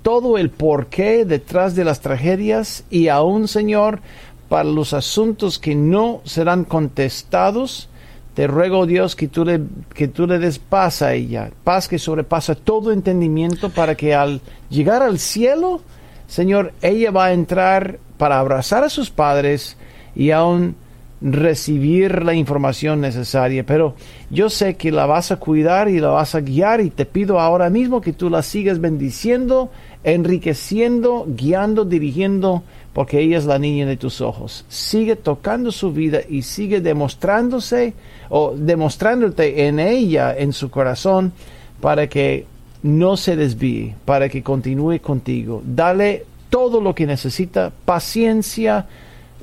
todo 0.00 0.38
el 0.38 0.48
porqué 0.48 1.26
detrás 1.26 1.74
de 1.74 1.84
las 1.84 2.00
tragedias 2.00 2.84
y 2.88 3.08
aún, 3.08 3.46
Señor, 3.46 4.00
para 4.48 4.64
los 4.64 4.94
asuntos 4.94 5.58
que 5.58 5.74
no 5.74 6.22
serán 6.24 6.64
contestados, 6.64 7.90
te 8.32 8.46
ruego, 8.46 8.86
Dios, 8.86 9.14
que 9.14 9.28
tú 9.28 9.44
le, 9.44 9.60
que 9.92 10.08
tú 10.08 10.26
le 10.26 10.38
des 10.38 10.58
paz 10.58 11.02
a 11.02 11.12
ella, 11.12 11.50
paz 11.62 11.88
que 11.88 11.98
sobrepasa 11.98 12.54
todo 12.54 12.90
entendimiento 12.90 13.68
para 13.68 13.96
que 13.96 14.14
al 14.14 14.40
llegar 14.70 15.02
al 15.02 15.18
cielo, 15.18 15.82
Señor, 16.26 16.72
ella 16.80 17.10
va 17.10 17.26
a 17.26 17.32
entrar 17.34 17.98
para 18.16 18.38
abrazar 18.38 18.82
a 18.82 18.88
sus 18.88 19.10
padres 19.10 19.76
y 20.16 20.30
aún 20.30 20.74
recibir 21.20 22.22
la 22.22 22.34
información 22.34 23.00
necesaria, 23.00 23.64
pero 23.64 23.94
yo 24.30 24.50
sé 24.50 24.76
que 24.76 24.92
la 24.92 25.06
vas 25.06 25.32
a 25.32 25.36
cuidar 25.36 25.88
y 25.88 25.98
la 25.98 26.08
vas 26.08 26.34
a 26.34 26.40
guiar 26.40 26.80
y 26.80 26.90
te 26.90 27.06
pido 27.06 27.40
ahora 27.40 27.70
mismo 27.70 28.00
que 28.00 28.12
tú 28.12 28.30
la 28.30 28.42
sigas 28.42 28.80
bendiciendo, 28.80 29.70
enriqueciendo, 30.04 31.26
guiando, 31.28 31.84
dirigiendo, 31.84 32.62
porque 32.92 33.20
ella 33.20 33.38
es 33.38 33.46
la 33.46 33.58
niña 33.58 33.86
de 33.86 33.96
tus 33.96 34.20
ojos. 34.20 34.64
Sigue 34.68 35.16
tocando 35.16 35.72
su 35.72 35.92
vida 35.92 36.20
y 36.28 36.42
sigue 36.42 36.80
demostrándose 36.80 37.94
o 38.28 38.54
demostrándote 38.56 39.66
en 39.66 39.80
ella, 39.80 40.36
en 40.36 40.52
su 40.52 40.70
corazón, 40.70 41.32
para 41.80 42.08
que 42.08 42.46
no 42.82 43.16
se 43.16 43.34
desvíe, 43.34 43.94
para 44.04 44.28
que 44.28 44.42
continúe 44.42 45.00
contigo. 45.00 45.62
Dale 45.64 46.24
todo 46.48 46.80
lo 46.80 46.94
que 46.94 47.06
necesita, 47.06 47.72
paciencia, 47.84 48.86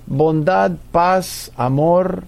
bondad, 0.07 0.71
paz, 0.91 1.51
amor, 1.57 2.23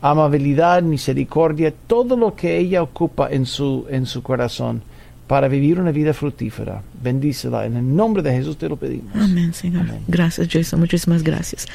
amabilidad, 0.00 0.82
misericordia, 0.82 1.72
todo 1.86 2.16
lo 2.16 2.34
que 2.34 2.58
ella 2.58 2.82
ocupa 2.82 3.30
en 3.30 3.46
su, 3.46 3.86
en 3.88 4.06
su 4.06 4.22
corazón 4.22 4.82
para 5.26 5.48
vivir 5.48 5.80
una 5.80 5.90
vida 5.90 6.12
fructífera. 6.12 6.82
Bendícela. 7.02 7.64
En 7.64 7.76
el 7.76 7.96
nombre 7.96 8.22
de 8.22 8.32
Jesús 8.32 8.58
te 8.58 8.68
lo 8.68 8.76
pedimos. 8.76 9.14
Amén, 9.14 9.54
Señor. 9.54 9.86
Gracias, 10.06 10.48
Jason. 10.50 10.80
Muchísimas 10.80 11.22
gracias. 11.22 11.66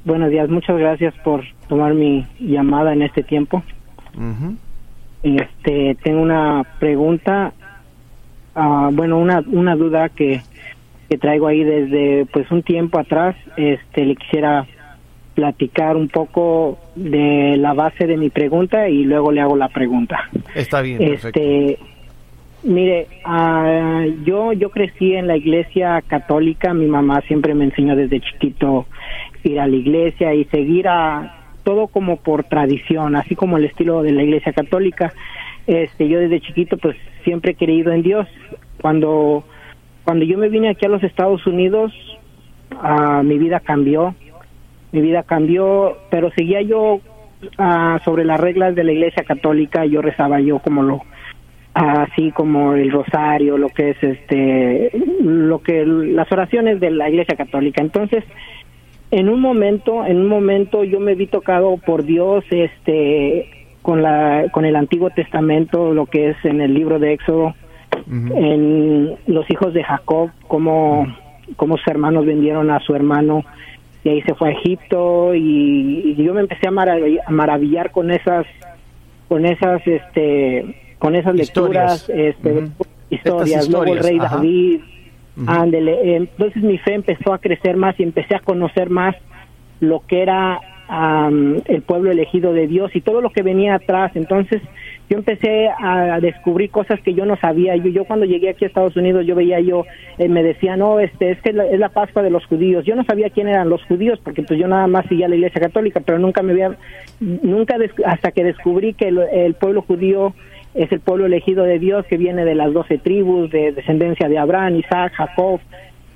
Buenos 0.05 0.31
días, 0.31 0.49
muchas 0.49 0.79
gracias 0.79 1.15
por 1.23 1.45
tomar 1.69 1.95
mi 1.95 2.27
llamada 2.41 2.93
en 2.93 3.03
este 3.03 3.23
tiempo. 3.23 3.63
Este, 5.23 5.97
tengo 6.03 6.23
una 6.23 6.65
pregunta, 6.79 7.53
ah, 8.55 8.91
bueno, 8.93 9.19
una, 9.19 9.43
una 9.47 9.77
duda 9.77 10.09
que, 10.09 10.43
que 11.09 11.19
traigo 11.19 11.47
ahí 11.47 11.63
desde 11.65 12.27
pues 12.27 12.51
un 12.51 12.63
tiempo 12.63 12.99
atrás. 12.99 13.37
Este, 13.57 14.05
le 14.05 14.17
quisiera 14.17 14.67
platicar 15.35 15.97
un 15.97 16.09
poco 16.09 16.79
de 16.97 17.57
la 17.57 17.73
base 17.73 18.07
de 18.07 18.17
mi 18.17 18.31
pregunta 18.31 18.89
y 18.89 19.05
luego 19.05 19.33
le 19.33 19.41
hago 19.41 19.57
la 19.57 19.69
pregunta. 19.69 20.29
Está 20.55 20.83
bien. 20.83 21.03
Este, 21.03 21.79
mire, 22.63 23.07
ah, 23.25 24.05
yo 24.25 24.53
yo 24.53 24.71
crecí 24.71 25.15
en 25.15 25.27
la 25.27 25.37
iglesia 25.37 26.03
católica. 26.07 26.75
Mi 26.75 26.87
mamá 26.87 27.21
siempre 27.23 27.55
me 27.55 27.65
enseñó 27.65 27.97
desde 27.97 28.21
chiquito 28.21 28.87
ir 29.45 29.61
a 29.61 29.67
la 29.67 29.77
iglesia 29.77 30.35
y 30.35 30.45
seguir 30.47 30.89
a 30.89 31.40
todo 31.63 31.89
como 31.89 32.17
por 32.17 32.45
tradición, 32.45 33.17
así 33.17 33.35
como 33.37 33.57
el 33.57 33.65
estilo 33.65 34.03
de 34.03 34.13
la 34.13 34.23
iglesia 34.23 34.53
católica. 34.53 35.13
Este, 35.67 36.09
yo 36.09 36.19
desde 36.19 36.41
chiquito 36.41 36.77
pues 36.79 36.97
siempre 37.25 37.53
he 37.53 37.55
creído 37.57 37.93
en 37.93 38.03
Dios. 38.03 38.27
Cuando 38.81 39.45
cuando 40.05 40.25
yo 40.25 40.39
me 40.39 40.49
vine 40.49 40.71
aquí 40.71 40.87
a 40.87 40.89
los 40.89 41.03
Estados 41.03 41.47
Unidos, 41.47 41.93
ah, 42.83 43.23
mi 43.25 43.39
vida 43.39 43.61
cambió 43.61 44.15
mi 44.93 45.01
vida 45.01 45.23
cambió, 45.23 45.99
pero 46.11 46.31
seguía 46.33 46.63
yo 46.63 47.01
ah, 47.59 48.01
sobre 48.05 48.25
las 48.25 48.41
reglas 48.41 48.75
de 48.75 48.85
la 48.85 48.93
Iglesia 48.93 49.25
Católica, 49.25 49.85
yo 49.85 50.03
rezaba 50.03 50.41
yo 50.41 50.59
como 50.59 50.83
lo 50.83 51.03
así 51.73 52.33
como 52.33 52.75
el 52.75 52.91
rosario, 52.91 53.57
lo 53.57 53.69
que 53.69 53.91
es 53.91 54.03
este 54.03 54.91
lo 55.23 55.61
que 55.61 55.87
las 55.87 56.31
oraciones 56.33 56.81
de 56.81 56.91
la 56.91 57.09
Iglesia 57.09 57.37
Católica. 57.37 57.81
Entonces, 57.81 58.25
en 59.11 59.29
un 59.29 59.41
momento, 59.41 60.05
en 60.07 60.19
un 60.19 60.29
momento 60.29 60.85
yo 60.85 61.01
me 61.01 61.15
vi 61.15 61.27
tocado 61.27 61.77
por 61.79 62.05
Dios 62.05 62.45
este 62.51 63.49
con 63.83 64.03
la 64.03 64.47
con 64.53 64.65
el 64.65 64.77
Antiguo 64.77 65.11
Testamento, 65.11 65.93
lo 65.93 66.07
que 66.07 66.31
es 66.31 66.37
en 66.45 66.61
el 66.61 66.75
libro 66.75 66.99
de 66.99 67.15
Éxodo, 67.15 67.55
en 68.09 69.17
los 69.27 69.51
hijos 69.51 69.75
de 69.75 69.83
Jacob, 69.83 70.31
como 70.47 71.07
como 71.57 71.77
sus 71.77 71.89
hermanos 71.89 72.27
vendieron 72.27 72.71
a 72.71 72.81
su 72.81 72.95
hermano 72.95 73.45
y 74.05 74.11
ahí 74.11 74.23
se 74.23 74.35
fue 74.35 74.49
a 74.49 74.53
Egipto 74.53 75.35
y, 75.35 76.15
yo 76.17 76.33
me 76.33 76.41
empecé 76.41 76.69
a, 76.69 76.71
maravillar, 76.71 77.91
con 77.91 78.11
esas 78.11 78.47
con 79.29 79.45
esas 79.45 79.87
este 79.87 80.95
con 80.99 81.17
esas 81.17 81.35
lecturas 81.35 82.09
este, 82.09 82.69
historias, 83.11 83.69
luego 83.69 83.93
el 83.93 83.99
rey 83.99 84.19
David 84.19 84.81
ándele 85.47 86.17
entonces 86.17 86.63
mi 86.63 86.79
fe 86.79 86.95
empezó 86.95 87.33
a 87.33 87.39
crecer 87.39 87.77
más 87.77 87.99
y 87.99 88.03
empecé 88.03 88.35
a 88.35 88.41
conocer 88.41 88.91
más 88.91 89.15
lo 89.81 90.03
que 90.07 90.23
era 90.23 90.61
el 91.67 91.83
pueblo 91.83 92.11
elegido 92.11 92.53
de 92.53 92.67
Dios 92.67 92.95
y 92.97 93.01
todo 93.01 93.21
lo 93.21 93.31
que 93.31 93.43
venía 93.43 93.77
atrás 93.77 94.13
entonces 94.15 94.61
yo 95.11 95.19
empecé 95.19 95.69
a 95.69 96.21
descubrir 96.21 96.71
cosas 96.71 97.01
que 97.01 97.15
yo 97.15 97.27
no 97.27 97.37
sabía. 97.37 97.75
Yo, 97.75 97.89
yo 97.89 98.05
cuando 98.05 98.27
llegué 98.27 98.51
aquí 98.51 98.65
a 98.65 98.69
Estados 98.69 98.97
Unidos, 98.97 99.27
yo 99.27 99.35
veía 99.35 99.59
yo, 99.59 99.85
eh, 100.19 100.29
me 100.29 100.45
decía, 100.45 100.77
no, 100.77 101.01
este, 101.01 101.33
es 101.33 101.43
que 101.43 101.51
es 101.51 101.79
la, 101.81 101.89
Pascua 101.89 102.23
de 102.23 102.31
los 102.31 102.47
judíos. 102.47 102.85
Yo 102.85 102.95
no 102.95 103.03
sabía 103.03 103.29
quién 103.29 103.49
eran 103.49 103.69
los 103.69 103.83
judíos, 103.87 104.21
porque 104.23 104.45
pues 104.45 104.61
yo 104.61 104.69
nada 104.69 104.87
más 104.87 105.07
seguía 105.07 105.27
la 105.27 105.35
Iglesia 105.35 105.61
Católica, 105.61 105.99
pero 105.99 106.21
nunca 106.21 106.43
me 106.43 106.53
había, 106.53 106.77
nunca 107.19 107.75
hasta 108.07 108.31
que 108.31 108.45
descubrí 108.45 108.95
que 108.95 109.09
el, 109.09 109.55
pueblo 109.55 109.83
judío 109.83 110.33
es 110.75 110.91
el 110.93 111.01
pueblo 111.01 111.27
elegido 111.27 111.65
de 111.65 111.79
Dios, 111.79 112.07
que 112.07 112.17
viene 112.17 112.45
de 112.45 112.55
las 112.55 112.73
doce 112.73 112.99
tribus, 112.99 113.51
de 113.51 113.73
descendencia 113.73 114.29
de 114.29 114.39
Abraham, 114.39 114.77
Isaac, 114.77 115.13
Jacob, 115.15 115.61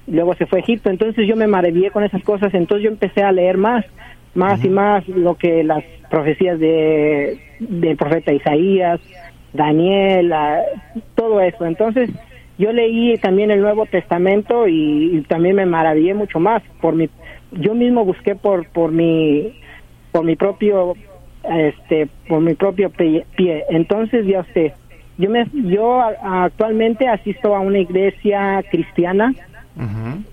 luego 0.06 0.34
se 0.34 0.46
fue 0.46 0.61
a 0.61 0.62
Egipto. 0.62 0.90
Entonces 0.90 1.26
yo 1.26 1.37
me 1.37 1.46
maravillé 1.46 1.90
con 1.90 2.04
esas 2.04 2.23
cosas, 2.23 2.54
entonces 2.54 2.84
yo 2.84 2.90
empecé 2.90 3.23
a 3.23 3.32
leer 3.32 3.56
más, 3.56 3.84
más 4.34 4.64
y 4.64 4.68
más 4.68 5.06
lo 5.08 5.37
que 5.37 5.64
las 5.64 5.84
profecías 6.11 6.58
de 6.58 7.38
del 7.61 7.96
profeta 7.96 8.32
Isaías, 8.32 9.00
Daniel, 9.52 10.32
todo 11.14 11.40
eso. 11.40 11.64
Entonces, 11.64 12.11
yo 12.58 12.73
leí 12.73 13.16
también 13.18 13.50
el 13.50 13.61
Nuevo 13.61 13.87
Testamento 13.87 14.68
y, 14.68 15.25
también 15.28 15.56
me 15.56 15.66
maravillé 15.66 16.14
mucho 16.14 16.40
más 16.40 16.62
por 16.80 16.94
mi 16.94 17.08
yo 17.52 17.75
mismo 17.75 18.04
busqué 18.04 18.34
por 18.34 18.66
por 18.68 18.90
mi 18.90 19.54
por 20.12 20.25
mi 20.25 20.34
propio 20.34 20.94
este 21.48 22.08
por 22.28 22.40
mi 22.40 22.54
propio 22.54 22.90
pie, 22.90 23.24
entonces 23.68 24.26
ya 24.26 24.44
sé 24.54 24.74
yo 25.16 25.30
me 25.30 25.46
yo 25.52 26.00
actualmente 26.00 27.06
asisto 27.08 27.54
a 27.54 27.60
una 27.60 27.78
iglesia 27.78 28.64
cristiana. 28.70 29.34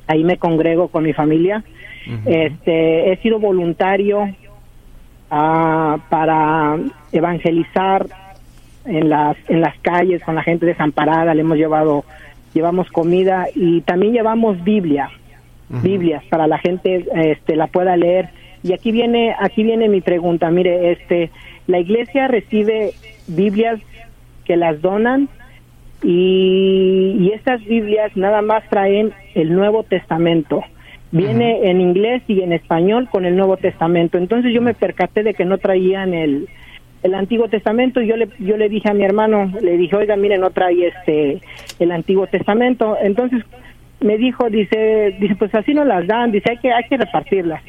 Ahí 0.07 0.23
me 0.23 0.37
congrego 0.37 0.87
con 0.87 1.03
mi 1.03 1.13
familia. 1.13 1.63
Este 2.25 3.11
he 3.11 3.17
sido 3.17 3.39
voluntario 3.39 4.29
para 5.29 6.77
evangelizar 7.11 8.07
en 8.85 9.09
las 9.09 9.37
en 9.47 9.61
las 9.61 9.77
calles 9.79 10.23
con 10.23 10.35
la 10.35 10.43
gente 10.43 10.65
desamparada, 10.65 11.33
le 11.33 11.41
hemos 11.41 11.57
llevado 11.57 12.03
llevamos 12.53 12.89
comida 12.89 13.47
y 13.55 13.81
también 13.81 14.13
llevamos 14.13 14.63
Biblia, 14.63 15.09
Biblias 15.69 16.23
para 16.29 16.47
la 16.47 16.57
gente 16.57 17.05
este 17.13 17.55
la 17.55 17.67
pueda 17.67 17.95
leer. 17.95 18.29
Y 18.63 18.73
aquí 18.73 18.91
viene 18.91 19.35
aquí 19.39 19.63
viene 19.63 19.89
mi 19.89 20.01
pregunta, 20.01 20.49
mire, 20.51 20.91
este 20.91 21.31
la 21.67 21.79
iglesia 21.79 22.27
recibe 22.27 22.91
Biblias 23.27 23.79
que 24.45 24.57
las 24.57 24.81
donan 24.81 25.29
y, 26.03 27.17
y 27.19 27.31
estas 27.33 27.63
Biblias 27.63 28.15
nada 28.15 28.41
más 28.41 28.67
traen 28.69 29.13
el 29.35 29.53
Nuevo 29.53 29.83
Testamento. 29.83 30.63
Viene 31.13 31.69
en 31.69 31.81
inglés 31.81 32.23
y 32.27 32.41
en 32.41 32.53
español 32.53 33.09
con 33.11 33.25
el 33.25 33.35
Nuevo 33.35 33.57
Testamento. 33.57 34.17
Entonces 34.17 34.53
yo 34.53 34.61
me 34.61 34.73
percaté 34.73 35.23
de 35.23 35.33
que 35.33 35.43
no 35.43 35.57
traían 35.57 36.13
el, 36.13 36.47
el 37.03 37.15
Antiguo 37.15 37.49
Testamento 37.49 38.01
y 38.01 38.07
yo 38.07 38.15
le, 38.15 38.29
yo 38.39 38.57
le 38.57 38.69
dije 38.69 38.89
a 38.89 38.93
mi 38.93 39.03
hermano, 39.03 39.51
le 39.61 39.77
dije, 39.77 39.95
oiga, 39.95 40.15
mire, 40.15 40.37
no 40.37 40.51
trae 40.51 40.87
este 40.87 41.41
el 41.79 41.91
Antiguo 41.91 42.27
Testamento. 42.27 42.97
Entonces 43.01 43.43
me 43.99 44.17
dijo, 44.17 44.49
dice, 44.49 45.15
dice, 45.19 45.35
pues 45.35 45.53
así 45.53 45.73
no 45.73 45.83
las 45.83 46.07
dan, 46.07 46.31
dice, 46.31 46.51
hay 46.51 46.57
que, 46.57 46.71
hay 46.71 46.83
que 46.89 46.97
repartirlas. 46.97 47.61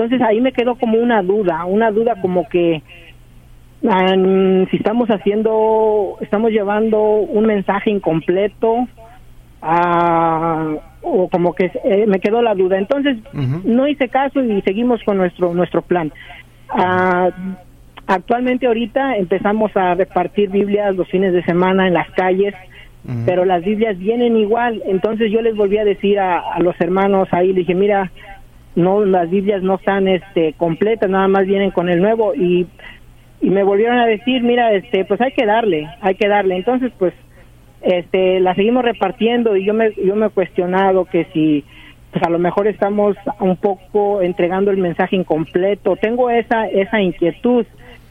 Entonces 0.00 0.26
ahí 0.26 0.40
me 0.40 0.52
quedó 0.52 0.76
como 0.76 0.96
una 0.98 1.22
duda, 1.22 1.66
una 1.66 1.90
duda 1.90 2.14
como 2.22 2.48
que 2.48 2.82
si 3.82 4.76
estamos 4.78 5.10
haciendo, 5.10 6.16
estamos 6.22 6.52
llevando 6.52 6.98
un 7.02 7.44
mensaje 7.44 7.90
incompleto, 7.90 8.88
ah, 9.60 10.74
o 11.02 11.28
como 11.28 11.52
que 11.52 11.70
eh, 11.84 12.06
me 12.06 12.18
quedó 12.18 12.40
la 12.40 12.54
duda. 12.54 12.78
Entonces 12.78 13.18
no 13.64 13.86
hice 13.86 14.08
caso 14.08 14.42
y 14.42 14.62
seguimos 14.62 15.02
con 15.04 15.18
nuestro 15.18 15.52
nuestro 15.52 15.82
plan. 15.82 16.10
Ah, 16.70 17.28
actualmente 18.06 18.68
ahorita 18.68 19.16
empezamos 19.16 19.70
a 19.76 19.94
repartir 19.96 20.48
Biblias 20.48 20.96
los 20.96 21.08
fines 21.08 21.34
de 21.34 21.44
semana 21.44 21.88
en 21.88 21.92
las 21.92 22.10
calles, 22.12 22.54
pero 23.26 23.44
las 23.44 23.62
Biblias 23.62 23.98
vienen 23.98 24.38
igual. 24.38 24.82
Entonces 24.86 25.30
yo 25.30 25.42
les 25.42 25.54
volví 25.54 25.76
a 25.76 25.84
decir 25.84 26.18
a, 26.18 26.58
los 26.60 26.74
hermanos 26.80 27.28
ahí, 27.32 27.48
le 27.48 27.60
dije, 27.60 27.74
mira, 27.74 28.10
no 28.74 29.04
las 29.04 29.28
Biblias 29.30 29.62
no 29.62 29.76
están 29.76 30.08
este 30.08 30.54
completas, 30.54 31.10
nada 31.10 31.28
más 31.28 31.46
vienen 31.46 31.70
con 31.70 31.88
el 31.88 32.00
nuevo 32.00 32.34
y 32.34 32.66
y 33.42 33.48
me 33.48 33.62
volvieron 33.62 33.98
a 33.98 34.06
decir, 34.06 34.42
mira, 34.42 34.72
este 34.72 35.04
pues 35.04 35.20
hay 35.20 35.32
que 35.32 35.46
darle, 35.46 35.88
hay 36.00 36.14
que 36.14 36.28
darle. 36.28 36.56
Entonces, 36.56 36.92
pues 36.98 37.14
este 37.80 38.40
la 38.40 38.54
seguimos 38.54 38.84
repartiendo 38.84 39.56
y 39.56 39.64
yo 39.64 39.72
me 39.72 39.92
yo 39.94 40.14
me 40.14 40.26
he 40.26 40.30
cuestionado 40.30 41.06
que 41.06 41.24
si 41.32 41.64
pues 42.12 42.22
a 42.24 42.30
lo 42.30 42.38
mejor 42.38 42.66
estamos 42.66 43.16
un 43.38 43.56
poco 43.56 44.20
entregando 44.20 44.70
el 44.70 44.76
mensaje 44.76 45.16
incompleto. 45.16 45.96
Tengo 45.96 46.28
esa 46.30 46.66
esa 46.66 47.00
inquietud. 47.00 47.64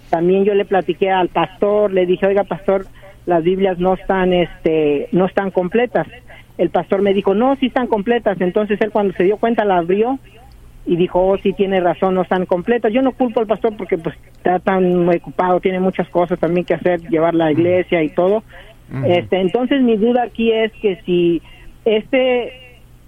También 0.09 0.43
yo 0.43 0.55
le 0.55 0.65
platiqué 0.65 1.11
al 1.11 1.29
pastor 1.29 1.91
le 1.91 2.07
dije 2.07 2.25
oiga 2.25 2.43
pastor 2.43 2.87
las 3.27 3.43
biblias 3.43 3.77
no 3.77 3.93
están 3.93 4.33
este 4.33 5.07
no 5.11 5.25
están 5.25 5.51
completas 5.51 6.07
el 6.57 6.71
pastor 6.71 7.03
me 7.03 7.13
dijo 7.13 7.35
no 7.35 7.55
sí 7.57 7.67
están 7.67 7.85
completas 7.85 8.41
entonces 8.41 8.81
él 8.81 8.89
cuando 8.89 9.13
se 9.13 9.23
dio 9.23 9.37
cuenta 9.37 9.65
la 9.65 9.77
abrió 9.77 10.17
y 10.85 10.95
dijo 10.95 11.21
oh 11.21 11.37
sí 11.37 11.53
tiene 11.53 11.79
razón 11.79 12.15
no 12.15 12.21
están 12.21 12.45
completas 12.45 12.91
yo 12.91 13.01
no 13.01 13.11
culpo 13.11 13.39
al 13.41 13.47
pastor 13.47 13.75
porque 13.77 13.97
pues 13.97 14.15
está 14.37 14.59
tan 14.59 15.07
ocupado 15.07 15.59
tiene 15.59 15.79
muchas 15.79 16.07
cosas 16.09 16.39
también 16.39 16.65
que 16.65 16.73
hacer 16.73 17.01
llevar 17.09 17.35
la 17.35 17.51
iglesia 17.51 18.01
y 18.03 18.09
todo. 18.09 18.43
Este, 19.05 19.39
entonces 19.39 19.83
mi 19.83 19.97
duda 19.97 20.23
aquí 20.23 20.51
es 20.51 20.71
que 20.81 20.99
si 21.05 21.43
este 21.85 22.53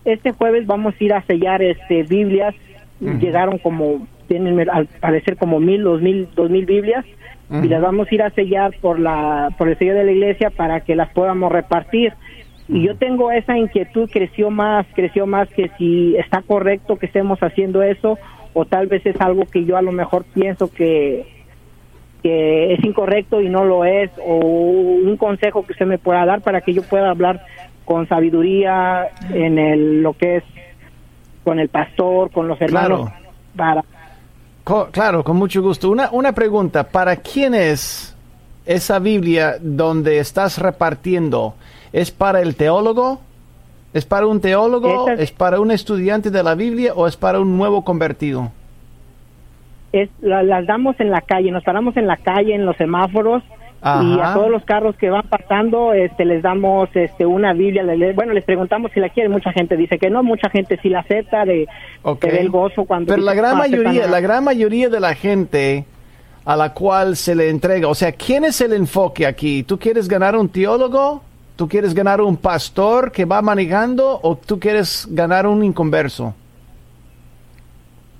este 0.05 0.31
jueves 0.31 0.67
vamos 0.67 0.93
a 0.99 1.03
ir 1.03 1.13
a 1.13 1.23
sellar 1.23 1.61
este 1.63 2.03
Biblias, 2.03 2.53
llegaron 2.99 3.57
como 3.57 4.07
tienen 4.27 4.69
al 4.69 4.85
parecer 4.85 5.37
como 5.37 5.59
mil, 5.59 5.81
dos 5.83 6.01
mil, 6.01 6.27
dos 6.35 6.49
mil 6.49 6.65
Biblias 6.65 7.05
y 7.49 7.67
las 7.67 7.81
vamos 7.81 8.07
a 8.09 8.15
ir 8.15 8.21
a 8.21 8.29
sellar 8.29 8.73
por 8.79 8.99
la 8.99 9.49
por 9.57 9.69
el 9.69 9.77
sello 9.77 9.95
de 9.95 10.05
la 10.05 10.11
iglesia 10.11 10.51
para 10.51 10.81
que 10.81 10.95
las 10.95 11.09
podamos 11.09 11.51
repartir. 11.51 12.13
Y 12.71 12.87
yo 12.87 12.95
tengo 12.95 13.31
esa 13.31 13.57
inquietud, 13.57 14.09
creció 14.09 14.49
más, 14.49 14.85
creció 14.95 15.27
más 15.27 15.49
que 15.49 15.69
si 15.77 16.15
está 16.15 16.41
correcto 16.41 16.95
que 16.95 17.07
estemos 17.07 17.37
haciendo 17.39 17.83
eso 17.83 18.17
o 18.53 18.65
tal 18.65 18.87
vez 18.87 19.05
es 19.05 19.19
algo 19.19 19.45
que 19.45 19.65
yo 19.65 19.75
a 19.75 19.81
lo 19.81 19.91
mejor 19.91 20.23
pienso 20.23 20.71
que 20.71 21.41
que 22.21 22.73
es 22.73 22.83
incorrecto 22.83 23.41
y 23.41 23.49
no 23.49 23.65
lo 23.65 23.83
es, 23.83 24.11
o 24.23 24.35
un 24.35 25.17
consejo 25.17 25.65
que 25.65 25.73
usted 25.73 25.87
me 25.87 25.97
pueda 25.97 26.23
dar 26.23 26.41
para 26.41 26.61
que 26.61 26.71
yo 26.71 26.83
pueda 26.83 27.09
hablar 27.09 27.43
con 27.83 28.07
sabiduría 28.07 29.07
en 29.31 29.57
el, 29.57 30.03
lo 30.03 30.13
que 30.13 30.37
es 30.37 30.43
con 31.43 31.59
el 31.59 31.69
pastor, 31.69 32.29
con 32.29 32.47
los 32.47 32.61
hermanos, 32.61 33.09
para... 33.55 33.83
claro, 34.91 35.23
con 35.23 35.35
mucho 35.37 35.63
gusto. 35.63 35.89
Una, 35.89 36.11
una 36.11 36.33
pregunta, 36.33 36.87
¿para 36.87 37.15
quién 37.15 37.55
es 37.55 38.15
esa 38.67 38.99
Biblia 38.99 39.55
donde 39.59 40.19
estás 40.19 40.59
repartiendo? 40.59 41.55
¿Es 41.93 42.11
para 42.11 42.41
el 42.41 42.55
teólogo? 42.55 43.19
¿Es 43.93 44.05
para 44.05 44.25
un 44.25 44.39
teólogo? 44.39 45.09
¿Es 45.09 45.31
para 45.31 45.59
un 45.59 45.71
estudiante 45.71 46.31
de 46.31 46.43
la 46.43 46.55
Biblia 46.55 46.93
o 46.95 47.07
es 47.07 47.17
para 47.17 47.39
un 47.39 47.57
nuevo 47.57 47.83
convertido? 47.83 48.51
es 49.91 50.09
las 50.21 50.65
damos 50.65 50.99
en 50.99 51.09
la 51.09 51.21
calle, 51.21 51.51
nos 51.51 51.63
paramos 51.63 51.97
en 51.97 52.07
la 52.07 52.17
calle, 52.17 52.55
en 52.55 52.65
los 52.65 52.77
semáforos 52.77 53.43
y 53.83 54.19
a 54.19 54.33
todos 54.35 54.51
los 54.51 54.63
carros 54.63 54.95
que 54.95 55.09
van 55.09 55.27
pasando 55.27 55.93
este 55.93 56.23
les 56.23 56.43
damos 56.43 56.87
este 56.93 57.25
una 57.25 57.53
Biblia, 57.53 57.83
bueno, 58.13 58.31
les 58.31 58.43
preguntamos 58.43 58.91
si 58.93 58.99
la 58.99 59.09
quieren, 59.09 59.31
mucha 59.31 59.51
gente 59.51 59.75
dice 59.75 59.97
que 59.97 60.09
no, 60.09 60.21
mucha 60.21 60.49
gente 60.51 60.77
sí 60.83 60.89
la 60.89 60.99
acepta 60.99 61.45
de 61.45 61.67
el 62.21 62.49
gozo 62.49 62.85
cuando 62.85 63.11
Pero 63.11 63.23
la 63.23 63.33
gran 63.33 63.57
mayoría, 63.57 64.07
la 64.07 64.19
gran 64.19 64.43
mayoría 64.43 64.87
de 64.89 64.99
la 64.99 65.15
gente 65.15 65.85
a 66.45 66.55
la 66.55 66.73
cual 66.73 67.15
se 67.15 67.35
le 67.35 67.49
entrega, 67.49 67.87
o 67.87 67.95
sea, 67.95 68.11
¿quién 68.11 68.45
es 68.45 68.61
el 68.61 68.73
enfoque 68.73 69.25
aquí? 69.25 69.63
¿Tú 69.63 69.79
quieres 69.79 70.07
ganar 70.07 70.35
un 70.35 70.47
teólogo? 70.47 71.23
¿Tú 71.55 71.67
quieres 71.67 71.93
ganar 71.93 72.21
un 72.21 72.37
pastor 72.37 73.11
que 73.11 73.25
va 73.25 73.41
manejando 73.41 74.19
o 74.23 74.35
tú 74.35 74.59
quieres 74.59 75.07
ganar 75.09 75.45
un 75.45 75.63
inconverso? 75.63 76.33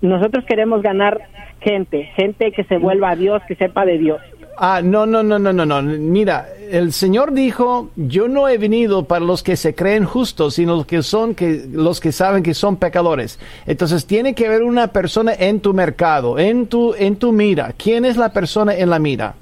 Nosotros 0.02 0.44
queremos 0.46 0.82
ganar 0.82 1.22
gente, 1.60 2.06
gente 2.16 2.52
que 2.52 2.64
se 2.64 2.78
vuelva 2.78 3.12
a 3.12 3.16
Dios, 3.16 3.42
que 3.48 3.56
sepa 3.56 3.86
de 3.86 3.98
Dios. 3.98 4.20
Ah, 4.58 4.82
no, 4.84 5.06
no, 5.06 5.24
no, 5.24 5.40
no, 5.40 5.54
no, 5.54 5.66
no. 5.66 5.82
Mira, 5.82 6.50
el 6.70 6.94
Señor 6.94 7.34
dijo, 7.34 7.90
yo 7.96 8.28
no 8.28 8.48
he 8.48 8.58
venido 8.58 9.06
para 9.06 9.26
los 9.26 9.44
que 9.44 9.56
se 9.56 9.74
creen 9.74 10.06
justos, 10.06 10.56
sino 10.56 10.76
los 10.76 10.86
que 10.86 11.02
son 11.02 11.34
que 11.34 11.64
los 11.72 12.00
que 12.00 12.12
saben 12.12 12.44
que 12.44 12.54
son 12.54 12.78
pecadores. 12.78 13.40
Entonces 13.66 14.06
tiene 14.06 14.36
que 14.36 14.48
haber 14.48 14.64
una 14.64 14.88
persona 14.88 15.34
en 15.34 15.62
tu 15.62 15.74
mercado, 15.74 16.38
en 16.38 16.68
tu 16.68 16.94
en 16.96 17.16
tu 17.16 17.32
mira. 17.32 17.74
¿Quién 17.78 18.06
es 18.06 18.18
la 18.18 18.34
persona 18.34 18.76
en 18.76 18.90
la 18.90 19.00
mira? 19.00 19.34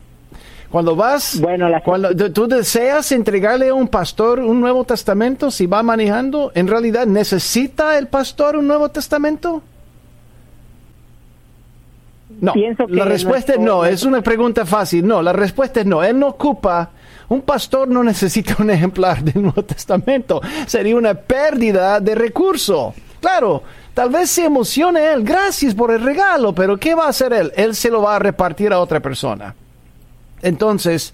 Cuando 0.72 0.96
vas, 0.96 1.40
bueno, 1.42 1.68
cuando 1.84 2.14
tú 2.32 2.48
deseas 2.48 3.12
entregarle 3.12 3.70
a 3.70 3.74
un 3.74 3.88
pastor 3.88 4.40
un 4.40 4.62
Nuevo 4.62 4.84
Testamento, 4.84 5.50
si 5.50 5.66
va 5.66 5.82
manejando, 5.82 6.52
en 6.54 6.68
realidad 6.68 7.08
necesita 7.08 7.98
el 7.98 8.08
pastor 8.08 8.56
un 8.56 8.68
Nuevo 8.68 8.90
Testamento. 8.90 9.64
No, 12.40 12.54
la 12.88 13.06
respuesta 13.06 13.54
es 13.54 13.60
no, 13.60 13.84
es 13.84 14.04
una 14.04 14.22
pregunta 14.22 14.64
fácil. 14.66 15.06
No, 15.06 15.22
la 15.24 15.34
respuesta 15.34 15.80
es 15.80 15.88
no. 15.88 16.04
Él 16.04 16.20
no 16.20 16.28
ocupa, 16.28 16.92
un 17.30 17.42
pastor 17.42 17.88
no 17.88 18.04
necesita 18.04 18.56
un 18.60 18.70
ejemplar 18.70 19.24
del 19.24 19.42
Nuevo 19.42 19.64
Testamento. 19.64 20.40
Sería 20.68 20.96
una 20.96 21.16
pérdida 21.16 22.00
de 22.00 22.14
recurso. 22.14 22.94
Claro, 23.20 23.64
tal 23.96 24.12
vez 24.12 24.30
se 24.30 24.46
emocione 24.46 25.12
él, 25.12 25.24
gracias 25.24 25.74
por 25.74 25.92
el 25.92 26.02
regalo, 26.02 26.54
pero 26.54 26.78
¿qué 26.78 26.94
va 26.94 27.06
a 27.06 27.10
hacer 27.10 27.34
él? 27.34 27.52
Él 27.56 27.74
se 27.76 27.90
lo 27.90 28.04
va 28.04 28.16
a 28.16 28.20
repartir 28.20 28.72
a 28.72 28.80
otra 28.80 29.00
persona. 29.00 29.56
Entonces, 30.42 31.14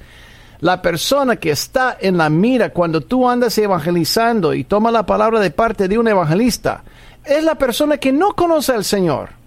la 0.59 0.81
persona 0.81 1.35
que 1.35 1.51
está 1.51 1.97
en 1.99 2.17
la 2.17 2.29
mira 2.29 2.69
cuando 2.69 3.01
tú 3.01 3.29
andas 3.29 3.57
evangelizando 3.57 4.53
y 4.53 4.63
toma 4.63 4.91
la 4.91 5.05
palabra 5.05 5.39
de 5.39 5.51
parte 5.51 5.87
de 5.87 5.97
un 5.97 6.07
evangelista, 6.07 6.83
es 7.23 7.43
la 7.43 7.55
persona 7.55 7.97
que 7.97 8.11
no 8.11 8.33
conoce 8.33 8.71
al 8.71 8.83
Señor 8.83 9.45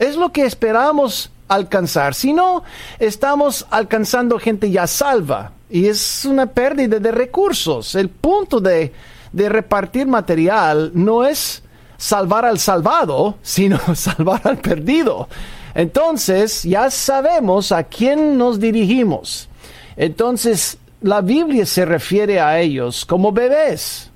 es 0.00 0.16
lo 0.16 0.32
que 0.32 0.44
esperamos 0.46 1.30
alcanzar. 1.46 2.14
Si 2.14 2.32
no, 2.32 2.64
estamos 2.98 3.66
alcanzando 3.70 4.38
gente 4.40 4.70
ya 4.70 4.86
salva 4.88 5.52
y 5.68 5.86
es 5.86 6.24
una 6.24 6.46
pérdida 6.46 6.98
de 6.98 7.12
recursos. 7.12 7.94
El 7.94 8.08
punto 8.08 8.60
de, 8.60 8.92
de 9.32 9.48
repartir 9.48 10.06
material 10.06 10.90
no 10.94 11.24
es 11.24 11.62
salvar 11.98 12.46
al 12.46 12.58
salvado, 12.58 13.36
sino 13.42 13.78
salvar 13.94 14.40
al 14.44 14.56
perdido. 14.56 15.28
Entonces, 15.74 16.62
ya 16.64 16.90
sabemos 16.90 17.72
a 17.72 17.84
quién 17.84 18.36
nos 18.36 18.58
dirigimos. 18.58 19.48
Entonces, 19.96 20.78
la 21.02 21.20
Biblia 21.20 21.66
se 21.66 21.84
refiere 21.84 22.40
a 22.40 22.60
ellos 22.60 23.04
como 23.06 23.32
bebés. 23.32 24.10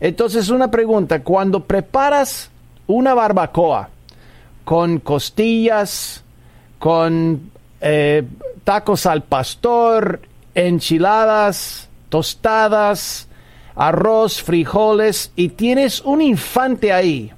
Entonces, 0.00 0.48
una 0.48 0.70
pregunta, 0.70 1.22
cuando 1.22 1.64
preparas 1.64 2.50
una 2.86 3.14
barbacoa, 3.14 3.90
con 4.64 4.98
costillas, 5.00 6.22
con 6.78 7.50
eh, 7.80 8.24
tacos 8.64 9.06
al 9.06 9.22
pastor, 9.22 10.20
enchiladas, 10.54 11.88
tostadas, 12.08 13.28
arroz, 13.74 14.42
frijoles 14.42 15.32
y 15.36 15.50
tienes 15.50 16.00
un 16.02 16.22
infante 16.22 16.92
ahí. 16.92 17.32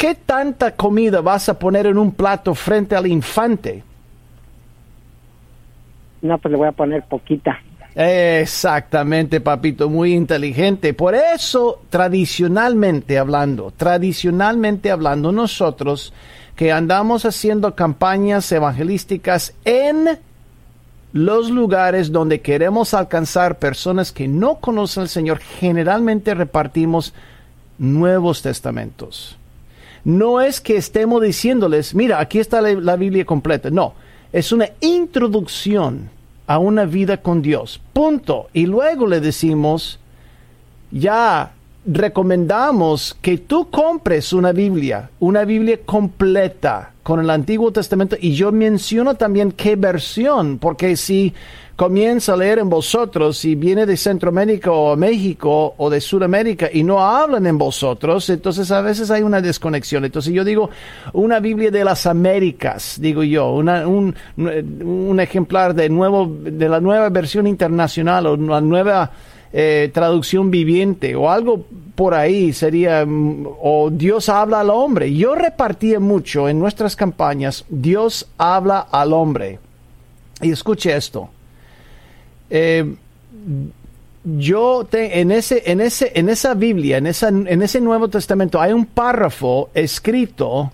¿Qué 0.00 0.14
tanta 0.14 0.76
comida 0.76 1.20
vas 1.20 1.50
a 1.50 1.58
poner 1.58 1.84
en 1.84 1.98
un 1.98 2.12
plato 2.12 2.54
frente 2.54 2.96
al 2.96 3.06
infante? 3.06 3.84
No, 6.22 6.38
pues 6.38 6.52
le 6.52 6.56
voy 6.56 6.68
a 6.68 6.72
poner 6.72 7.02
poquita. 7.02 7.60
Exactamente, 7.94 9.42
papito, 9.42 9.90
muy 9.90 10.14
inteligente. 10.14 10.94
Por 10.94 11.14
eso, 11.14 11.82
tradicionalmente 11.90 13.18
hablando, 13.18 13.74
tradicionalmente 13.76 14.90
hablando, 14.90 15.32
nosotros 15.32 16.14
que 16.56 16.72
andamos 16.72 17.26
haciendo 17.26 17.74
campañas 17.74 18.50
evangelísticas 18.52 19.54
en 19.66 20.18
los 21.12 21.50
lugares 21.50 22.10
donde 22.10 22.40
queremos 22.40 22.94
alcanzar 22.94 23.58
personas 23.58 24.12
que 24.12 24.28
no 24.28 24.60
conocen 24.60 25.02
al 25.02 25.08
Señor, 25.10 25.40
generalmente 25.40 26.32
repartimos 26.32 27.12
nuevos 27.76 28.40
testamentos. 28.40 29.36
No 30.04 30.40
es 30.40 30.60
que 30.60 30.76
estemos 30.76 31.22
diciéndoles, 31.22 31.94
mira, 31.94 32.20
aquí 32.20 32.38
está 32.38 32.60
la, 32.60 32.96
Biblia 32.96 33.24
completa. 33.24 33.70
No, 33.70 33.94
es 34.32 34.52
una 34.52 34.70
introducción 34.80 36.10
a 36.46 36.58
una 36.58 36.84
vida 36.84 37.18
con 37.18 37.42
Dios. 37.42 37.80
Punto. 37.92 38.48
Y 38.52 38.66
luego 38.66 39.06
le 39.06 39.20
decimos, 39.20 39.98
ya 40.90 41.52
recomendamos 41.86 43.16
que 43.20 43.38
tú 43.38 43.70
compres 43.70 44.32
una 44.32 44.52
Biblia, 44.52 45.10
una 45.20 45.44
Biblia 45.44 45.80
completa 45.84 46.92
con 47.02 47.20
el 47.20 47.30
Antiguo 47.30 47.72
Testamento 47.72 48.16
y 48.20 48.34
yo 48.34 48.52
menciono 48.52 49.14
también 49.14 49.52
qué 49.52 49.76
versión, 49.76 50.58
porque 50.58 50.96
si 50.96 51.32
comienza 51.80 52.34
a 52.34 52.36
leer 52.36 52.58
en 52.58 52.68
vosotros 52.68 53.42
y 53.46 53.54
viene 53.54 53.86
de 53.86 53.96
Centroamérica 53.96 54.70
o 54.70 54.94
México 54.96 55.74
o 55.78 55.88
de 55.88 56.02
Sudamérica 56.02 56.68
y 56.70 56.82
no 56.82 57.00
hablan 57.00 57.46
en 57.46 57.56
vosotros, 57.56 58.28
entonces 58.28 58.70
a 58.70 58.82
veces 58.82 59.10
hay 59.10 59.22
una 59.22 59.40
desconexión. 59.40 60.04
Entonces 60.04 60.34
yo 60.34 60.44
digo 60.44 60.68
una 61.14 61.40
Biblia 61.40 61.70
de 61.70 61.82
las 61.82 62.04
Américas, 62.04 62.98
digo 63.00 63.22
yo, 63.22 63.54
un 63.54 65.20
ejemplar 65.20 65.74
de, 65.74 65.88
nuevo, 65.88 66.30
de 66.42 66.68
la 66.68 66.80
nueva 66.80 67.08
versión 67.08 67.46
internacional 67.46 68.26
o 68.26 68.34
una 68.34 68.60
nueva 68.60 69.10
eh, 69.52 69.90
traducción 69.92 70.50
viviente 70.50 71.16
o 71.16 71.30
algo 71.30 71.64
por 71.94 72.14
ahí 72.14 72.52
sería, 72.52 73.04
mm, 73.04 73.46
o 73.60 73.90
Dios 73.90 74.28
habla 74.28 74.60
al 74.60 74.70
hombre. 74.70 75.14
Yo 75.14 75.34
repartía 75.34 76.00
mucho 76.00 76.48
en 76.48 76.58
nuestras 76.58 76.96
campañas, 76.96 77.64
Dios 77.68 78.28
habla 78.38 78.80
al 78.90 79.12
hombre. 79.12 79.58
Y 80.40 80.50
escuche 80.50 80.96
esto. 80.96 81.28
Eh, 82.48 82.94
yo 84.24 84.86
en 84.92 85.32
ese 85.32 85.62
en 85.66 85.80
ese 85.80 86.12
en 86.14 86.28
esa 86.28 86.54
Biblia, 86.54 86.98
en 86.98 87.06
esa 87.06 87.28
en 87.28 87.62
ese 87.62 87.80
Nuevo 87.80 88.08
Testamento 88.08 88.60
hay 88.60 88.72
un 88.72 88.84
párrafo 88.86 89.70
escrito 89.72 90.72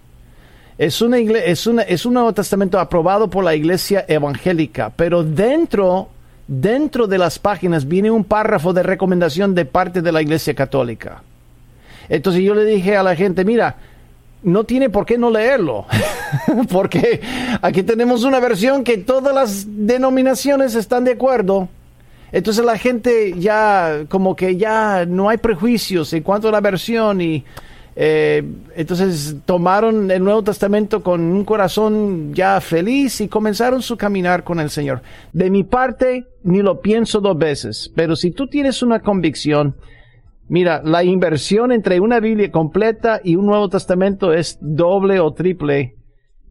es 0.78 1.00
una 1.00 1.18
es 1.18 1.66
es 1.66 2.06
un 2.06 2.14
Nuevo 2.14 2.34
Testamento 2.34 2.78
aprobado 2.78 3.30
por 3.30 3.42
la 3.44 3.54
Iglesia 3.54 4.04
evangélica, 4.08 4.92
pero 4.94 5.22
dentro 5.22 6.08
dentro 6.48 7.06
de 7.06 7.18
las 7.18 7.38
páginas 7.38 7.87
viene 7.87 8.11
un 8.11 8.24
párrafo 8.24 8.72
de 8.72 8.82
recomendación 8.82 9.54
de 9.54 9.64
parte 9.64 10.02
de 10.02 10.12
la 10.12 10.22
Iglesia 10.22 10.54
Católica. 10.54 11.22
Entonces 12.09 12.42
yo 12.42 12.54
le 12.54 12.64
dije 12.64 12.96
a 12.96 13.02
la 13.02 13.16
gente, 13.16 13.44
mira, 13.44 13.76
no 14.42 14.64
tiene 14.64 14.90
por 14.90 15.06
qué 15.06 15.18
no 15.18 15.30
leerlo, 15.30 15.87
porque 16.70 17.20
aquí 17.62 17.82
tenemos 17.82 18.22
una 18.24 18.38
versión 18.38 18.85
que 18.85 18.98
todas 18.98 19.35
las 19.35 19.66
denominaciones 19.66 20.74
están 20.74 21.04
de 21.04 21.12
acuerdo. 21.12 21.68
Entonces 22.32 22.64
la 22.64 22.78
gente 22.78 23.35
ya, 23.38 24.04
como 24.09 24.37
que 24.37 24.56
ya 24.56 25.04
no 25.06 25.28
hay 25.28 25.38
prejuicios 25.38 26.12
en 26.12 26.22
cuanto 26.22 26.48
a 26.48 26.52
la 26.52 26.61
versión 26.61 27.20
y 27.20 27.44
eh, 27.96 28.44
entonces 28.76 29.37
tomaron 29.46 30.11
el 30.11 30.22
Nuevo 30.22 30.44
Testamento 30.44 31.02
con 31.02 31.22
un 31.22 31.44
corazón 31.44 32.35
ya 32.35 32.61
feliz 32.61 33.20
y 33.20 33.28
comenzaron 33.28 33.82
su 33.82 33.96
caminar 33.96 34.44
con 34.44 34.61
el 34.61 34.70
Señor. 34.70 35.02
De 35.32 35.50
mi 35.50 35.64
parte, 35.64 36.26
ni 36.44 36.61
lo 36.61 36.80
pienso 36.80 37.20
dos 37.20 37.38
veces, 37.38 37.90
pero 37.96 38.14
si 38.14 38.30
tú 38.30 38.46
tienes 38.48 38.82
una 38.82 39.00
convicción, 39.00 39.76
Mira, 40.48 40.80
la 40.85 41.02
inversión 41.02 41.72
entre 41.72 41.98
una 41.98 42.20
Biblia 42.20 42.52
completa 42.52 43.20
y 43.22 43.35
un 43.35 43.46
Nuevo 43.46 43.68
Testamento 43.68 44.32
es 44.32 44.59
doble 44.61 45.18
o 45.18 45.32
triple. 45.32 45.96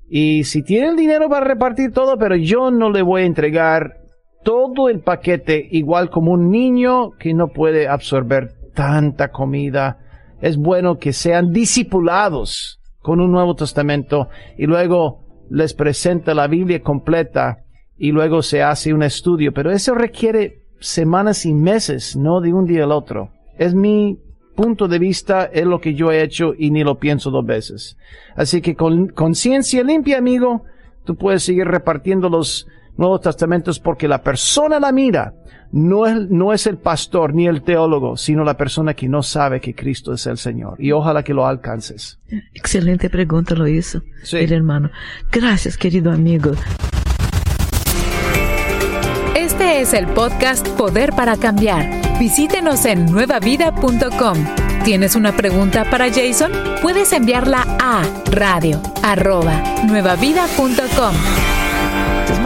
Y 0.10 0.44
si 0.44 0.64
tiene 0.64 0.90
el 0.90 0.96
dinero 0.98 1.30
para 1.30 1.46
repartir 1.46 1.92
todo, 1.92 2.18
pero 2.18 2.36
yo 2.36 2.72
no 2.72 2.90
le 2.90 3.02
voy 3.02 3.22
a 3.22 3.26
entregar 3.26 4.02
todo 4.44 4.90
el 4.90 5.00
paquete 5.00 5.68
igual 5.72 6.10
como 6.10 6.34
un 6.34 6.52
niño 6.52 7.12
que 7.18 7.34
no 7.34 7.48
puede 7.48 7.88
absorber 7.88 8.54
tanta 8.74 9.30
comida. 9.30 9.98
Es 10.46 10.58
bueno 10.58 11.00
que 11.00 11.12
sean 11.12 11.52
discipulados 11.52 12.80
con 13.02 13.20
un 13.20 13.32
Nuevo 13.32 13.56
Testamento 13.56 14.30
y 14.60 14.68
luego 14.68 15.26
les 15.50 15.74
presenta 15.74 16.36
la 16.36 16.46
Biblia 16.46 16.84
completa 16.84 17.64
y 17.98 18.12
luego 18.12 18.44
se 18.44 18.62
hace 18.62 18.94
un 18.94 19.02
estudio. 19.02 19.54
Pero 19.54 19.72
eso 19.72 19.96
requiere 19.96 20.68
semanas 20.80 21.48
y 21.48 21.56
meses, 21.56 22.16
no 22.16 22.42
de 22.42 22.54
un 22.54 22.68
día 22.68 22.84
al 22.84 22.92
otro. 22.92 23.32
Es 23.58 23.74
mi 23.74 24.20
punto 24.56 24.88
de 24.88 25.00
vista, 25.00 25.46
es 25.46 25.66
lo 25.66 25.82
que 25.82 25.96
yo 25.96 26.12
he 26.12 26.22
hecho 26.22 26.54
y 26.56 26.70
ni 26.70 26.84
lo 26.84 27.00
pienso 27.00 27.32
dos 27.32 27.44
veces. 27.44 27.98
Así 28.36 28.62
que 28.62 28.76
con 28.76 29.08
conciencia 29.08 29.84
limpia, 29.84 30.20
amigo, 30.20 30.62
tú 31.06 31.16
puedes 31.16 31.42
seguir 31.42 31.66
repartiendo 31.66 32.30
los 32.30 32.68
Nuevos 32.98 33.22
Testamentos 33.22 33.80
porque 33.80 34.08
la 34.08 34.22
persona 34.22 34.80
la 34.80 34.92
mira. 34.92 35.34
No 35.72 36.06
es, 36.06 36.30
no 36.30 36.54
es 36.54 36.68
el 36.68 36.78
pastor 36.78 37.34
ni 37.34 37.48
el 37.48 37.62
teólogo, 37.64 38.16
sino 38.16 38.44
la 38.46 38.56
persona 38.56 38.94
que 38.94 39.10
no 39.10 39.22
sabe 39.24 39.60
que 39.60 39.74
Cristo 39.76 40.14
es 40.14 40.26
el 40.28 40.38
Señor. 40.38 40.76
Y 40.80 40.92
ojalá 40.94 41.24
que 41.24 41.34
lo 41.34 41.46
alcances. 41.46 42.20
Excelente 42.54 43.10
pregunta 43.10 43.56
lo 43.56 43.68
hizo 43.68 44.02
Sí. 44.24 44.38
el 44.38 44.54
hermano. 44.54 44.90
Gracias, 45.32 45.76
querido 45.78 46.12
amigo. 46.12 46.52
Este 49.36 49.82
es 49.82 49.94
el 49.94 50.08
podcast 50.08 50.68
Poder 50.78 51.12
para 51.12 51.36
Cambiar. 51.38 51.86
Visítenos 52.20 52.86
en 52.86 53.06
nuevavida.com. 53.12 54.38
¿Tienes 54.86 55.16
una 55.16 55.36
pregunta 55.36 55.86
para 55.90 56.08
Jason? 56.10 56.52
Puedes 56.82 57.12
enviarla 57.12 57.66
a 57.82 58.04
radio 58.32 58.82
arroba 59.04 59.62
nuevavida.com. 59.88 61.16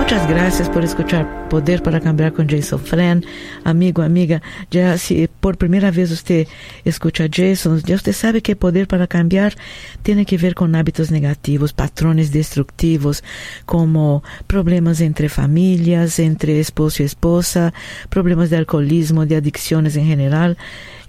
Muchas 0.10 0.28
gracias 0.28 0.68
por 0.70 0.84
escuchar 0.84 1.48
Poder 1.50 1.84
para 1.84 2.00
Cambiar 2.00 2.34
con 2.34 2.50
Jason 2.50 2.80
Fran. 2.80 3.24
Amigo, 3.64 4.02
amiga, 4.02 4.42
ya 4.72 4.98
si 4.98 5.28
por 5.28 5.60
primera 5.60 5.92
vez 5.92 6.10
usted 6.10 6.48
escucha 6.84 7.26
a 7.26 7.30
Jason, 7.32 7.80
ya 7.84 7.94
usted 7.94 8.14
sabe 8.14 8.42
que 8.42 8.56
Poder 8.56 8.88
para 8.88 9.06
Cambiar 9.06 9.54
tiene 10.02 10.26
que 10.26 10.40
ver 10.40 10.56
con 10.56 10.74
hábitos 10.74 11.12
negativos, 11.12 11.74
patrones 11.74 12.32
destructivos, 12.32 13.24
como 13.68 14.24
problemas 14.48 15.00
entre 15.00 15.30
familias, 15.30 16.18
entre 16.18 16.60
esposo 16.60 17.04
y 17.04 17.06
esposa, 17.06 17.72
problemas 18.10 18.50
de 18.50 18.58
alcoholismo, 18.58 19.28
de 19.28 19.36
adicciones 19.36 19.96
en 19.96 20.06
general. 20.06 20.58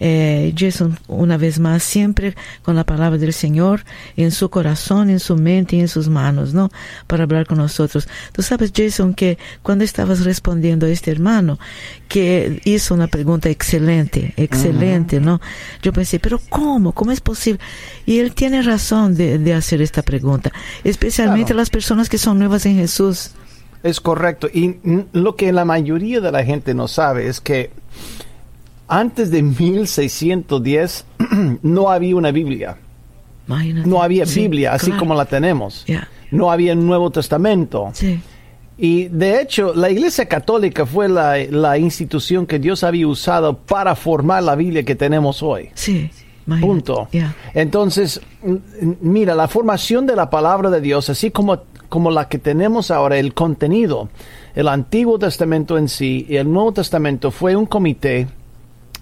Eh, 0.00 0.54
Jason, 0.56 0.98
una 1.08 1.36
vez 1.36 1.58
más, 1.60 1.82
siempre 1.82 2.34
con 2.62 2.74
la 2.74 2.84
palabra 2.84 3.18
del 3.18 3.34
Señor 3.34 3.84
en 4.16 4.30
su 4.30 4.48
corazón, 4.48 5.10
en 5.10 5.20
su 5.20 5.36
mente 5.36 5.76
y 5.76 5.80
en 5.80 5.88
sus 5.88 6.08
manos, 6.08 6.54
¿no? 6.54 6.70
Para 7.06 7.24
hablar 7.24 7.46
con 7.46 7.58
nosotros. 7.58 8.08
Tú 8.32 8.40
sabes, 8.42 8.72
Jason, 8.74 9.12
que 9.12 9.36
cuando 9.62 9.84
estabas 9.84 10.24
respondiendo 10.24 10.86
a 10.86 10.88
este 10.88 11.10
hermano, 11.10 11.58
que 12.08 12.60
hizo 12.64 12.94
una 12.94 13.08
pregunta 13.08 13.50
excelente, 13.50 14.32
excelente, 14.36 15.20
¿no? 15.20 15.40
Yo 15.82 15.92
pensé, 15.92 16.18
pero 16.18 16.40
¿cómo? 16.48 16.92
¿Cómo 16.92 17.12
es 17.12 17.20
posible? 17.20 17.60
Y 18.06 18.18
él 18.20 18.32
tiene 18.34 18.62
razón 18.62 19.14
de, 19.14 19.38
de 19.38 19.54
hacer 19.54 19.82
esta 19.82 20.02
pregunta, 20.02 20.50
especialmente 20.82 21.48
Claro. 21.48 21.58
las 21.60 21.70
personas 21.70 22.08
que 22.08 22.18
son 22.18 22.38
nuevas 22.38 22.64
en 22.66 22.76
Jesús. 22.76 23.32
Es 23.82 24.00
correcto. 24.00 24.48
Y 24.52 24.76
lo 25.12 25.36
que 25.36 25.52
la 25.52 25.64
mayoría 25.64 26.20
de 26.20 26.32
la 26.32 26.44
gente 26.44 26.74
no 26.74 26.88
sabe 26.88 27.28
es 27.28 27.40
que 27.40 27.70
antes 28.90 29.30
de 29.30 29.42
1610 29.42 31.04
no 31.62 31.90
había 31.90 32.16
una 32.16 32.30
Biblia. 32.30 32.76
Imagínate. 33.46 33.88
No 33.88 34.02
había 34.02 34.26
Sí, 34.26 34.42
Biblia 34.42 34.74
así 34.74 34.86
claro. 34.86 35.00
como 35.00 35.14
la 35.14 35.24
tenemos. 35.24 35.84
No 36.30 36.50
había 36.52 36.72
un 36.74 36.86
Nuevo 36.86 37.10
Testamento. 37.10 37.90
Sí, 37.94 38.20
Y 38.78 39.08
de 39.08 39.40
hecho, 39.40 39.74
la 39.74 39.90
Iglesia 39.90 40.26
Católica 40.26 40.86
fue 40.86 41.08
la, 41.08 41.36
la 41.50 41.76
institución 41.78 42.46
que 42.46 42.58
Dios 42.58 42.84
había 42.84 43.06
usado 43.08 43.56
para 43.56 43.94
formar 43.96 44.42
la 44.42 44.54
Biblia 44.54 44.82
que 44.84 44.94
tenemos 44.94 45.42
hoy. 45.42 45.70
sí. 45.74 46.10
imagínate. 46.46 46.66
Punto. 46.66 47.08
Entonces, 47.54 48.20
mira, 49.00 49.34
la 49.34 49.46
formación 49.48 50.06
de 50.06 50.16
la 50.16 50.30
palabra 50.30 50.70
de 50.70 50.80
Dios, 50.80 51.08
así 51.10 51.30
como, 51.30 51.62
como 51.88 52.10
la 52.10 52.28
que 52.28 52.38
tenemos 52.38 52.90
ahora, 52.90 53.18
el 53.18 53.34
contenido, 53.34 54.08
el 54.54 54.66
Antiguo 54.68 55.18
Testamento 55.18 55.76
en 55.78 55.88
sí 55.88 56.26
y 56.28 56.36
el 56.36 56.50
Nuevo 56.52 56.72
Testamento 56.72 57.30
fue 57.30 57.54
un 57.54 57.66
comité 57.66 58.26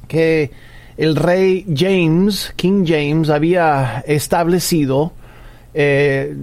que 0.09 0.51
el 0.97 1.14
rey 1.14 1.64
James, 1.73 2.53
King 2.57 2.85
James, 2.87 3.31
había 3.31 4.03
establecido 4.07 5.12
eh, 5.75 6.35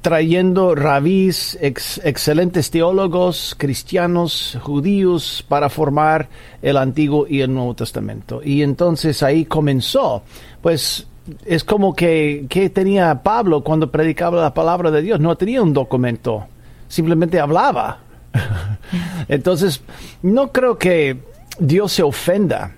trayendo 0.00 0.74
rabís, 0.74 1.58
ex- 1.60 2.00
excelentes 2.04 2.70
teólogos, 2.70 3.54
cristianos, 3.58 4.56
judíos, 4.62 5.44
para 5.46 5.68
formar 5.68 6.28
el 6.62 6.76
Antiguo 6.78 7.26
y 7.28 7.42
el 7.42 7.52
Nuevo 7.52 7.74
Testamento. 7.74 8.40
Y 8.42 8.62
entonces 8.62 9.22
ahí 9.22 9.44
comenzó, 9.44 10.22
pues 10.62 11.06
es 11.44 11.64
como 11.64 11.94
que, 11.94 12.46
que 12.48 12.70
tenía 12.70 13.22
Pablo 13.22 13.62
cuando 13.62 13.90
predicaba 13.90 14.40
la 14.40 14.54
palabra 14.54 14.90
de 14.90 15.02
Dios, 15.02 15.20
no 15.20 15.36
tenía 15.36 15.60
un 15.60 15.74
documento, 15.74 16.46
simplemente 16.88 17.38
hablaba. 17.38 17.98
Entonces, 19.28 19.82
no 20.22 20.52
creo 20.52 20.78
que 20.78 21.18
Dios 21.58 21.92
se 21.92 22.02
ofenda, 22.02 22.72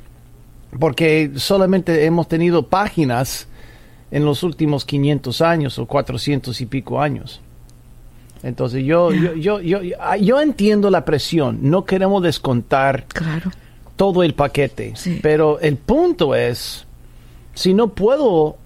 porque 0.78 1.32
solamente 1.36 2.04
hemos 2.04 2.28
tenido 2.28 2.66
páginas 2.68 3.46
en 4.10 4.24
los 4.24 4.42
últimos 4.42 4.84
500 4.84 5.40
años 5.42 5.78
o 5.78 5.86
400 5.86 6.60
y 6.60 6.66
pico 6.66 7.00
años. 7.00 7.40
Entonces 8.42 8.84
yo, 8.84 9.12
yo, 9.12 9.34
yo, 9.34 9.60
yo, 9.60 9.80
yo 10.20 10.40
entiendo 10.40 10.90
la 10.90 11.04
presión, 11.04 11.58
no 11.62 11.84
queremos 11.84 12.22
descontar 12.22 13.04
Claro. 13.08 13.50
todo 13.96 14.22
el 14.22 14.34
paquete, 14.34 14.92
Sí. 14.96 15.18
pero 15.22 15.60
el 15.60 15.76
punto 15.76 16.34
es, 16.34 16.86
si 17.54 17.74
no 17.74 17.88
puedo 17.88 18.56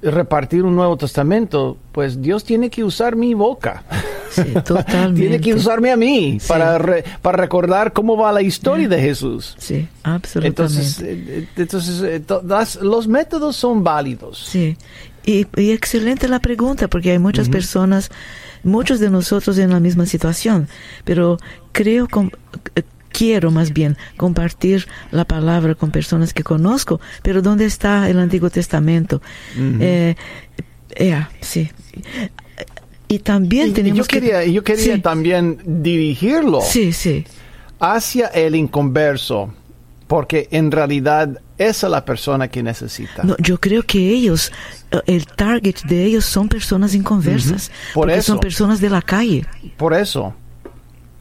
repartir 0.00 0.62
un 0.64 0.74
Nuevo 0.74 0.96
Testamento, 0.96 1.76
pues 1.92 2.22
Dios 2.22 2.44
tiene 2.44 2.70
que 2.70 2.82
usar 2.84 3.14
mi 3.16 3.34
boca. 3.34 3.84
Sí, 4.34 4.42
totalmente. 4.64 5.20
tiene 5.20 5.40
que 5.40 5.54
usarme 5.54 5.90
a 5.92 5.96
mí 5.96 6.38
Sí. 6.40 6.48
para, 6.48 6.78
re- 6.78 7.04
para 7.22 7.36
recordar 7.38 7.92
cómo 7.92 8.16
va 8.16 8.32
la 8.32 8.42
historia 8.42 8.88
de 8.88 9.00
Jesús. 9.00 9.54
Sí, 9.58 9.86
absolutamente. 10.02 10.62
Entonces, 10.62 11.00
eh, 11.02 11.48
entonces 11.56 12.02
eh, 12.02 12.22
los 12.82 13.06
métodos 13.08 13.56
son 13.56 13.84
válidos. 13.84 14.38
Sí, 14.50 14.76
y, 15.24 15.46
y 15.56 15.70
excelente 15.70 16.28
la 16.28 16.40
pregunta, 16.40 16.88
porque 16.88 17.10
hay 17.12 17.18
muchas 17.18 17.48
personas, 17.48 18.10
muchos 18.62 19.00
de 19.00 19.10
nosotros 19.10 19.56
en 19.58 19.70
la 19.70 19.80
misma 19.80 20.06
situación, 20.06 20.68
pero 21.04 21.38
creo, 21.72 22.08
eh, 22.76 22.82
quiero 23.10 23.50
más 23.50 23.72
bien 23.72 23.96
compartir 24.16 24.86
la 25.12 25.24
palabra 25.24 25.74
con 25.76 25.90
personas 25.92 26.34
que 26.34 26.42
conozco, 26.42 27.00
pero 27.22 27.40
¿dónde 27.42 27.64
está 27.64 28.10
el 28.10 28.18
Antiguo 28.18 28.50
Testamento? 28.50 29.22
Eh, 29.56 30.16
eh, 30.96 31.26
sí. 31.40 31.70
Y 33.14 33.18
también 33.20 33.68
Y- 33.68 33.72
tenemos 33.72 33.98
yo 33.98 34.04
quería, 34.04 34.44
yo 34.44 34.64
que... 34.64 34.74
quería 34.74 34.96
sí, 34.96 35.00
también 35.00 35.58
dirigirlo 35.64 36.60
sí, 36.60 36.92
sí, 36.92 37.24
hacia 37.78 38.26
el 38.28 38.54
inconverso, 38.56 39.52
porque 40.06 40.48
en 40.50 40.70
realidad 40.70 41.40
esa 41.58 41.86
es 41.86 41.90
la 41.90 42.04
persona 42.04 42.48
que 42.48 42.62
necesita. 42.62 43.22
No, 43.22 43.36
yo 43.38 43.60
creo 43.60 43.82
que 43.84 44.10
ellos, 44.10 44.50
el 45.06 45.26
target 45.26 45.76
de 45.84 46.04
ellos 46.04 46.24
son 46.24 46.48
personas 46.48 46.94
inconversas, 46.94 47.70
Por 47.94 48.06
porque 48.08 48.18
eso. 48.18 48.32
son 48.32 48.40
personas 48.40 48.80
de 48.80 48.90
la 48.90 49.00
calle. 49.02 49.46
Por 49.76 49.94
eso. 49.94 50.34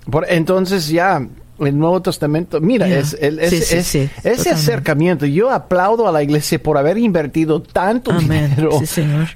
Por, 0.10 0.25
entonces 0.29 0.88
ya 0.88 1.25
el 1.60 1.78
Nuevo 1.78 2.02
Testamento, 2.02 2.60
mira, 2.60 2.88
es, 2.88 3.16
el- 3.22 3.39
es- 3.39 3.50
sí, 3.68 3.76
es- 3.76 3.88
sí, 3.88 4.00
ese 4.00 4.10
totalmente. 4.24 4.50
acercamiento. 4.50 5.26
Yo 5.26 5.52
aplaudo 5.52 6.08
a 6.08 6.12
la 6.12 6.24
iglesia 6.24 6.62
por 6.62 6.78
haber 6.78 6.98
invertido 6.98 7.62
tanto 7.62 8.12
Amén. 8.12 8.50
dinero 8.56 8.72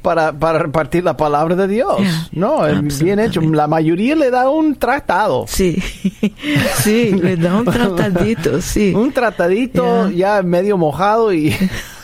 para, 0.02 0.34
para 0.34 0.60
repartir 0.60 1.04
la 1.04 1.16
palabra 1.16 1.56
de 1.56 1.68
Dios. 1.68 2.00
No, 2.32 2.68
eh, 2.68 2.80
bien 3.02 3.20
hecho. 3.20 3.40
La 3.42 3.68
mayoría 3.68 4.16
le 4.16 4.32
da 4.32 4.50
un 4.50 4.76
tratado. 4.76 5.46
Sí, 5.48 5.76
sí, 6.84 7.12
le 7.12 7.38
da 7.38 7.56
un 7.58 7.66
tratadito, 7.72 8.62
sí. 8.62 8.94
Un 8.96 9.12
tratadito 9.12 10.10
ya 10.10 10.42
medio 10.44 10.78
mojado 10.78 11.34
y 11.34 11.56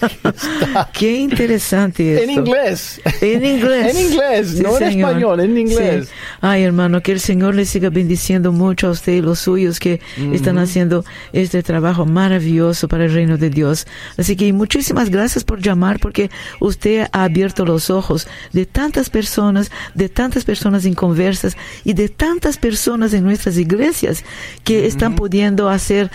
Qué 0.93 1.17
interesante 1.17 2.23
en 2.23 2.29
esto. 2.29 2.41
inglés. 2.41 3.01
En 3.21 3.45
inglés. 3.45 3.95
En 3.95 4.05
inglés, 4.11 4.47
Sí, 4.51 4.63
no 4.63 4.77
en 4.77 4.89
señor. 4.91 5.09
español, 5.09 5.39
en 5.39 5.57
inglés. 5.57 6.05
Sí. 6.07 6.13
Ay, 6.41 6.63
hermano, 6.63 7.01
que 7.01 7.11
el 7.11 7.19
Señor 7.19 7.55
le 7.55 7.65
siga 7.65 7.89
bendiciendo 7.89 8.51
mucho 8.51 8.87
a 8.87 8.91
usted 8.91 9.13
y 9.13 9.21
los 9.21 9.39
suyos 9.39 9.79
que 9.79 10.01
están 10.33 10.57
haciendo 10.57 11.05
este 11.31 11.63
trabajo 11.63 12.05
maravilloso 12.05 12.87
para 12.87 13.05
el 13.05 13.13
reino 13.13 13.37
de 13.37 13.49
Dios. 13.49 13.87
Así 14.17 14.35
que 14.35 14.51
muchísimas 14.53 15.09
gracias 15.09 15.43
por 15.43 15.61
llamar 15.61 15.99
porque 15.99 16.29
usted 16.59 17.07
ha 17.11 17.23
abierto 17.23 17.65
los 17.65 17.89
ojos 17.89 18.27
de 18.51 18.65
tantas 18.65 19.09
personas, 19.09 19.71
de 19.93 20.09
tantas 20.09 20.43
personas 20.43 20.85
inconversas 20.85 21.55
y 21.83 21.93
de 21.93 22.09
tantas 22.09 22.57
personas 22.57 23.13
en 23.13 23.23
nuestras 23.23 23.57
iglesias 23.57 24.23
que 24.63 24.85
están 24.85 25.15
pudiendo 25.15 25.69
hacer, 25.69 26.11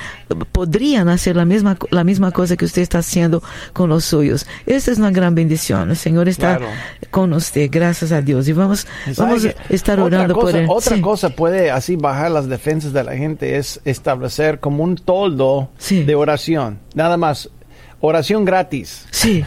podrían 0.53 1.09
hacer 1.09 1.37
la 1.37 1.45
misma, 1.45 1.77
la 1.91 2.05
misma 2.05 2.31
cosa 2.33 2.57
que 2.57 2.65
usted 2.65 2.83
está 2.83 2.99
haciendo 2.99 3.43
con 3.79 3.89
los 3.91 4.05
suyos. 4.05 4.45
Esta 4.67 4.91
es 4.91 4.99
una 4.99 5.11
gran 5.13 5.35
bendición. 5.35 5.89
El 5.91 5.97
Señor 5.97 6.29
está 6.29 6.59
Claro. 6.59 6.73
con 7.11 7.33
usted, 7.33 7.69
gracias 7.71 8.11
a 8.13 8.21
Dios. 8.21 8.49
Y 8.49 8.53
vamos, 8.53 8.87
vamos 9.17 9.43
¿Sabe 9.43 9.57
a 9.71 9.73
estar 9.73 10.01
orando 10.01 10.35
cosa, 10.35 10.47
por 10.53 10.57
él. 10.61 10.67
Otra 10.69 10.97
Sí. 10.97 11.01
cosa 11.01 11.31
puede 11.31 11.71
así 11.71 11.95
bajar 11.97 12.33
las 12.33 12.49
defensas 12.49 12.93
de 12.93 13.05
la 13.05 13.17
gente 13.17 13.57
es 13.57 13.81
establecer 13.85 14.59
como 14.59 14.83
un 14.83 14.97
toldo 14.97 15.71
Sí. 15.79 16.03
de 16.03 16.15
oración. 16.17 16.81
Nada 16.95 17.17
más. 17.17 17.49
Oración 18.01 18.45
gratis. 18.45 19.07
Sí, 19.11 19.45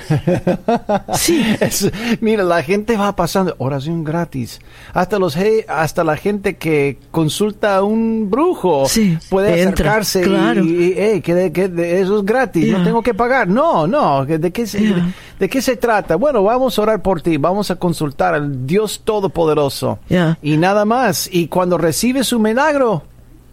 sí, 1.13 1.41
Es- 1.61 1.89
mira, 2.19 2.43
la 2.43 2.61
gente 2.63 2.97
va 2.97 3.15
pasando 3.15 3.55
oración 3.59 4.03
gratis. 4.03 4.59
Hasta 4.93 5.19
los 5.19 5.37
hasta 5.67 6.03
la 6.03 6.17
gente 6.17 6.57
que 6.57 6.97
consulta 7.11 7.77
a 7.77 7.83
un 7.83 8.29
brujo 8.29 8.85
Sí, 8.87 9.17
puede 9.29 9.61
entra, 9.61 9.91
acercarse 9.95 10.21
claro. 10.23 10.65
y, 10.65 10.69
y, 10.69 10.99
"Ey, 10.99 11.21
que, 11.21 11.33
de- 11.33 11.51
que 11.53 11.69
de- 11.69 12.01
eso 12.01 12.19
es 12.19 12.25
gratis, 12.25 12.71
no 12.71 12.83
tengo 12.83 13.01
que 13.01 13.13
pagar. 13.13 13.47
No, 13.47 13.87
no, 13.87 14.25
¿de 14.25 14.51
qué, 14.51 14.67
se, 14.67 14.81
Ya. 14.83 14.95
de, 14.95 15.03
de 15.39 15.49
qué 15.49 15.61
se 15.61 15.77
trata? 15.77 16.17
Bueno, 16.17 16.43
vamos 16.43 16.77
a 16.77 16.81
orar 16.81 17.01
por 17.01 17.21
ti, 17.21 17.37
vamos 17.37 17.71
a 17.71 17.75
consultar 17.77 18.33
al 18.33 18.65
Dios 18.67 19.01
Todopoderoso. 19.05 19.99
Y 20.41 20.57
nada 20.57 20.83
más. 20.85 21.29
Y 21.31 21.47
cuando 21.47 21.77
recibe 21.77 22.23
su 22.25 22.37
milagro, 22.39 23.03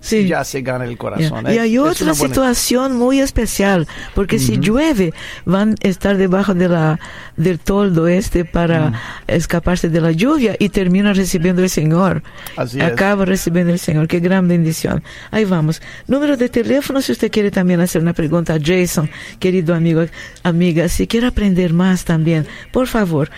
sí. 0.01 0.27
ya 0.27 0.45
se 0.45 0.63
gana 0.63 0.85
el 0.85 0.97
corazón. 0.97 1.47
Y 1.49 1.53
Es- 1.55 1.61
hay 1.61 1.75
es 1.75 1.81
otra 1.81 2.13
buena- 2.13 2.15
situación 2.15 2.97
muy 2.97 3.21
especial, 3.21 3.87
porque 4.15 4.39
si 4.39 4.59
llueve, 4.59 5.13
van 5.45 5.75
a 5.85 5.89
estar 5.89 6.17
debajo 6.17 6.55
de 6.55 6.69
la, 6.69 6.99
del 7.37 7.59
toldo 7.59 8.09
este 8.09 8.45
para 8.45 8.93
escaparse 9.27 9.89
de 9.89 10.01
la 10.01 10.13
lluvia 10.13 10.57
y 10.59 10.69
terminan 10.71 11.15
recibiendo 11.15 11.63
el 11.63 11.71
Señor. 11.71 12.23
Así 12.57 12.79
es. 12.79 12.85
Acaba 12.85 13.25
recibiendo 13.25 13.73
el 13.73 13.79
Señor. 13.79 14.09
Qué 14.09 14.21
gran 14.21 14.49
bendición. 14.49 15.03
Ahí 15.31 15.45
vamos. 15.45 15.81
Número 16.07 16.37
de 16.37 16.49
teléfono, 16.49 17.01
si 17.03 17.13
usted 17.13 17.31
quiere 17.31 17.51
también 17.51 17.81
hacer 17.81 18.01
una 18.03 18.13
pregunta 18.13 18.55
a 18.55 18.59
Jason, 18.63 19.11
querido 19.39 19.75
amigo, 19.75 20.05
amiga, 20.43 20.89
si 20.89 21.07
quiere 21.07 21.27
aprender 21.29 21.73
más 21.73 22.05
también, 22.05 22.47
por 22.73 22.87
favor, 22.87 23.31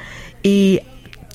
y 0.44 0.82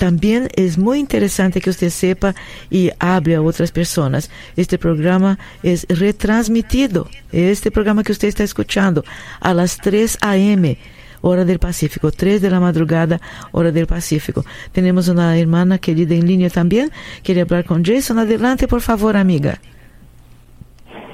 también 0.01 0.49
es 0.57 0.79
muy 0.79 0.99
interesante 0.99 1.61
que 1.61 1.69
usted 1.69 1.91
sepa 1.91 2.35
y 2.71 2.91
hable 3.01 3.35
a 3.35 3.43
otras 3.43 3.71
personas. 3.71 4.31
Este 4.57 4.79
programa 4.79 5.39
es 5.63 5.85
retransmitido, 5.91 7.07
este 7.33 7.71
programa 7.71 8.03
que 8.03 8.13
usted 8.13 8.29
está 8.29 8.43
escuchando, 8.43 9.05
a 9.41 9.53
las 9.53 9.77
3 9.77 10.17
a.m. 10.23 10.79
hora 11.23 11.45
del 11.45 11.59
Pacífico, 11.59 12.11
3 12.11 12.41
de 12.43 12.51
la 12.51 12.61
madrugada, 12.61 13.21
hora 13.53 13.73
del 13.73 13.87
Pacífico. 13.87 14.45
Tenemos 14.73 15.09
una 15.09 15.39
hermana 15.39 15.79
querida 15.79 16.15
en 16.15 16.27
línea 16.27 16.51
también. 16.51 16.91
Quiere 17.23 17.43
hablar 17.43 17.65
con 17.65 17.85
Jason. 17.85 18.19
Adelante, 18.19 18.69
por 18.69 18.81
favor, 18.81 19.17
amiga. 19.17 19.59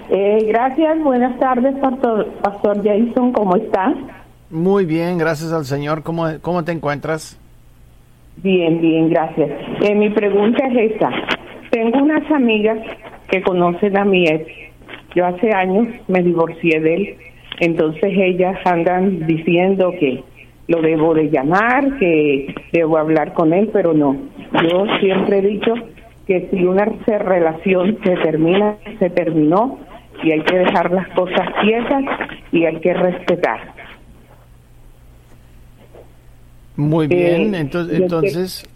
Eh, 0.09 0.45
gracias, 0.47 1.03
buenas 1.03 1.37
tardes, 1.39 1.75
Pastor, 1.81 2.31
Pastor 2.43 2.77
Jason, 2.85 3.33
¿cómo 3.33 3.57
está? 3.57 3.93
Muy 4.51 4.85
bien, 4.85 5.19
gracias 5.19 5.53
al 5.53 5.65
Señor. 5.65 6.05
¿Cómo, 6.05 6.27
cómo 6.41 6.63
te 6.63 6.71
encuentras? 6.71 7.39
Bien, 8.37 8.81
bien, 8.81 9.09
gracias. 9.09 9.51
Eh, 9.83 9.95
mi 9.95 10.11
pregunta 10.11 10.65
es 10.69 10.93
esta. 10.93 11.11
Tengo 11.71 11.99
unas 11.99 12.31
amigas 12.31 12.79
que 13.29 13.43
conocen 13.43 13.97
a 13.97 14.05
mi 14.05 14.27
ex. 14.27 14.47
Yo 15.15 15.27
hace 15.27 15.51
años 15.53 15.89
me 16.07 16.23
divorcié 16.23 16.81
de 16.81 16.95
él, 16.95 17.17
entonces 17.61 18.13
ellas 18.15 18.59
andan 18.65 19.27
diciendo 19.27 19.93
que 19.99 20.23
lo 20.69 20.83
debo 20.83 21.15
de 21.15 21.31
llamar, 21.31 21.99
que 21.99 22.55
debo 22.73 22.99
hablar 22.99 23.35
con 23.35 23.53
él, 23.53 23.71
pero 23.73 23.95
no. 23.95 24.17
Yo 24.63 24.87
siempre 25.01 25.39
he 25.39 25.43
dicho 25.43 25.75
que 26.27 26.49
si 26.51 26.65
una 26.65 26.85
relación 26.85 27.99
se 28.03 28.17
termina, 28.17 28.77
se 28.99 29.11
terminó 29.11 29.79
y 30.23 30.33
hay 30.33 30.43
que 30.43 30.59
dejar 30.59 30.91
las 30.91 31.09
cosas 31.11 31.49
quietas 31.63 32.05
y 32.53 32.65
hay 32.65 32.81
que 32.81 32.95
respetar. 32.95 33.61
Muy 36.77 37.07
bien, 37.07 37.55
Eh, 37.55 37.59
entonces, 37.59 38.01
entonces. 38.01 38.69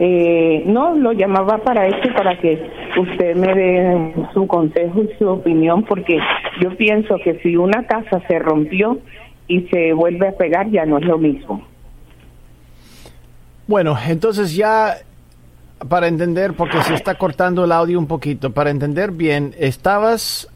Eh, 0.00 0.62
no, 0.66 0.94
lo 0.94 1.12
llamaba 1.12 1.58
para 1.58 1.86
eso, 1.88 2.14
para 2.14 2.38
que 2.38 2.60
usted 2.98 3.36
me 3.36 3.54
dé 3.54 4.14
su 4.34 4.46
consejo 4.46 5.02
y 5.02 5.10
su 5.18 5.28
opinión, 5.28 5.84
porque 5.84 6.18
yo 6.60 6.76
pienso 6.76 7.16
que 7.22 7.38
si 7.40 7.56
una 7.56 7.86
casa 7.86 8.22
se 8.26 8.38
rompió 8.38 8.98
y 9.46 9.62
se 9.62 9.92
vuelve 9.92 10.28
a 10.28 10.32
pegar, 10.32 10.70
ya 10.70 10.84
no 10.84 10.98
es 10.98 11.04
lo 11.04 11.18
mismo. 11.18 11.62
Bueno, 13.66 13.96
entonces 14.08 14.56
ya 14.56 14.96
para 15.88 16.08
entender, 16.08 16.54
porque 16.54 16.82
se 16.82 16.94
está 16.94 17.14
cortando 17.14 17.64
el 17.64 17.72
audio 17.72 17.98
un 17.98 18.06
poquito, 18.06 18.50
para 18.52 18.70
entender 18.70 19.12
bien, 19.12 19.54
estabas, 19.58 20.48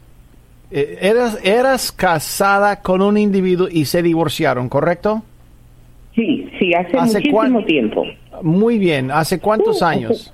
eh, 0.71 0.97
eras, 1.01 1.39
eras 1.43 1.91
casada 1.91 2.81
con 2.81 3.01
un 3.01 3.17
individuo 3.17 3.67
y 3.71 3.85
se 3.85 4.01
divorciaron, 4.01 4.67
¿correcto? 4.67 5.23
Sí, 6.15 6.49
sí, 6.59 6.73
hace, 6.73 6.97
muchísimo 6.97 7.63
tiempo. 7.65 8.03
Muy 8.41 8.77
bien, 8.77 9.11
¿hace 9.11 9.39
cuántos 9.39 9.81
uh, 9.81 9.85
años? 9.85 10.33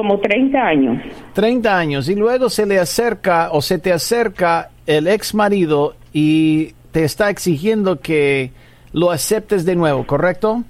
Como 0.00 0.18
30 0.18 0.58
años. 0.58 1.02
30 1.34 1.78
años. 1.78 2.08
Y 2.08 2.14
luego 2.14 2.48
se 2.48 2.64
le 2.64 2.78
acerca 2.78 3.50
o 3.52 3.60
se 3.60 3.78
te 3.78 3.92
acerca 3.92 4.70
el 4.86 5.06
ex 5.06 5.34
marido 5.34 5.94
y 6.14 6.72
te 6.90 7.04
está 7.04 7.28
exigiendo 7.28 8.00
que 8.00 8.50
lo 8.94 9.10
aceptes 9.10 9.66
de 9.66 9.76
nuevo, 9.76 10.06
¿correcto? 10.06 10.64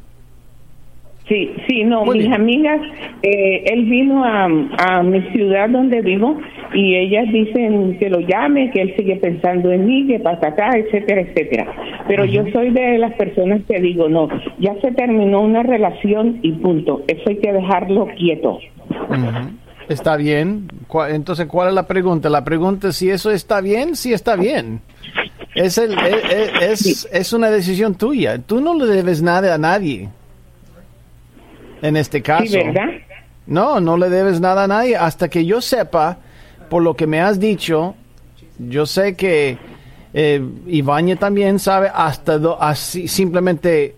Sí, 1.31 1.55
sí, 1.69 1.85
no, 1.85 2.05
mis 2.07 2.29
amigas, 2.33 2.81
eh, 3.23 3.63
él 3.67 3.85
vino 3.85 4.25
a, 4.25 4.47
a, 4.47 5.03
mi 5.05 5.23
ciudad 5.31 5.71
donde 5.71 6.01
vivo 6.01 6.37
y 6.75 6.97
ellas 6.97 7.27
dicen 7.33 7.97
que 8.01 8.11
lo 8.11 8.19
llame, 8.19 8.73
que 8.73 8.83
él 8.83 8.95
sigue 8.97 9.15
pensando 9.15 9.71
en 9.71 9.87
mí, 9.87 10.09
que 10.09 10.19
pasa 10.19 10.49
acá, 10.49 10.71
etcétera, 10.77 11.21
etcétera. 11.21 11.73
Pero 12.09 12.25
yo 12.25 12.43
soy 12.53 12.71
de 12.71 12.99
las 12.99 13.15
personas 13.15 13.61
que 13.69 13.81
digo, 13.81 14.09
no, 14.09 14.29
ya 14.59 14.75
se 14.81 14.91
terminó 14.91 15.43
una 15.43 15.63
relación 15.63 16.41
y 16.43 16.51
punto, 16.51 17.05
eso 17.07 17.23
hay 17.29 17.37
que 17.37 17.53
dejarlo 17.53 18.09
quieto. 18.17 18.59
Está 19.89 20.17
bien. 20.17 20.67
Entonces, 21.11 21.47
¿cuál 21.47 21.69
es 21.69 21.75
la 21.75 21.87
pregunta? 21.87 22.29
La 22.29 22.43
pregunta 22.43 22.89
es 22.89 22.97
si 22.97 23.09
eso 23.09 23.31
está 23.31 23.61
bien, 23.61 23.95
si 23.95 24.13
está 24.13 24.35
bien. 24.35 24.81
Es, 25.55 25.79
el, 25.79 25.97
es, 26.61 26.85
es, 26.85 27.09
es 27.13 27.33
una 27.33 27.53
decisión 27.53 27.95
tuya. 27.95 28.39
Tú 28.39 28.61
no 28.61 28.75
le 28.75 28.87
debes 28.87 29.23
nada 29.23 29.55
a 29.55 29.59
nadie 29.59 30.09
en 31.83 31.97
este 31.97 32.23
caso. 32.23 32.57
¿verdad? 32.57 32.89
No, 33.47 33.81
no 33.81 33.97
le 33.97 34.09
debes 34.09 34.41
nada 34.41 34.65
a 34.65 34.69
nadie. 34.69 34.97
Hasta 34.97 35.29
que 35.29 35.45
yo 35.45 35.61
sepa, 35.61 36.19
por 36.69 36.83
lo 36.83 36.95
que 36.95 37.07
me 37.07 37.21
has 37.21 37.41
dicho, 37.41 37.95
yo 38.59 38.87
sé 38.87 39.17
que 39.17 39.59
eh, 40.13 41.17
también 41.19 41.59
sabe 41.59 41.91
hasta 41.93 42.41
así, 42.59 43.09
simplemente 43.09 43.97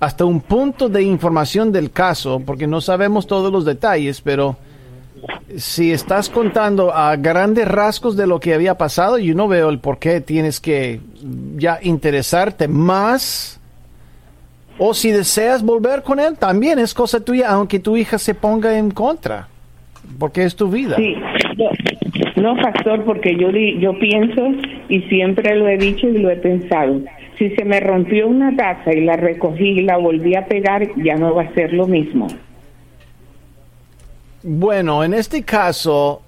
hasta 0.00 0.24
un 0.24 0.40
punto 0.40 0.88
de 0.88 1.02
información 1.02 1.72
del 1.72 1.90
caso, 1.90 2.40
porque 2.44 2.66
no 2.66 2.80
sabemos 2.80 3.26
todos 3.26 3.52
los 3.52 3.64
detalles, 3.64 4.20
pero 4.20 4.56
si 5.56 5.92
estás 5.92 6.28
contando 6.28 6.94
a 6.94 7.16
grandes 7.16 7.66
rasgos 7.66 8.16
de 8.16 8.26
lo 8.26 8.38
que 8.38 8.54
había 8.54 8.76
pasado, 8.76 9.18
yo 9.18 9.34
no 9.34 9.48
veo 9.48 9.68
el 9.70 9.80
por 9.80 9.98
qué 9.98 10.20
tienes 10.20 10.60
que 10.60 11.00
ya 11.56 11.80
interesarte 11.82 12.68
más 12.68 13.57
o 14.78 14.94
si 14.94 15.10
deseas 15.10 15.62
volver 15.62 16.02
con 16.02 16.20
él, 16.20 16.36
también 16.38 16.78
es 16.78 16.94
cosa 16.94 17.20
tuya, 17.24 17.50
aunque 17.50 17.78
tu 17.78 17.96
hija 17.96 18.18
se 18.18 18.34
ponga 18.34 18.78
en 18.78 18.90
contra, 18.90 19.48
porque 20.18 20.44
es 20.44 20.54
tu 20.54 20.68
vida. 20.68 20.96
Sí, 20.96 21.16
no, 22.36 22.56
pastor, 22.56 23.04
porque 23.04 23.36
yo, 23.36 23.50
yo 23.50 23.98
pienso 23.98 24.48
y 24.88 25.00
siempre 25.02 25.56
lo 25.56 25.68
he 25.68 25.76
dicho 25.76 26.08
y 26.08 26.18
lo 26.18 26.30
he 26.30 26.36
pensado. 26.36 27.00
Si 27.36 27.50
se 27.50 27.64
me 27.64 27.80
rompió 27.80 28.28
una 28.28 28.54
taza 28.56 28.92
y 28.92 29.00
la 29.00 29.16
recogí 29.16 29.68
y 29.68 29.82
la 29.82 29.96
volví 29.96 30.34
a 30.34 30.46
pegar, 30.46 30.88
ya 30.96 31.16
no 31.16 31.34
va 31.34 31.42
a 31.42 31.54
ser 31.54 31.72
lo 31.72 31.86
mismo. 31.86 32.28
Bueno, 34.42 35.02
en 35.02 35.14
este 35.14 35.42
caso, 35.42 36.22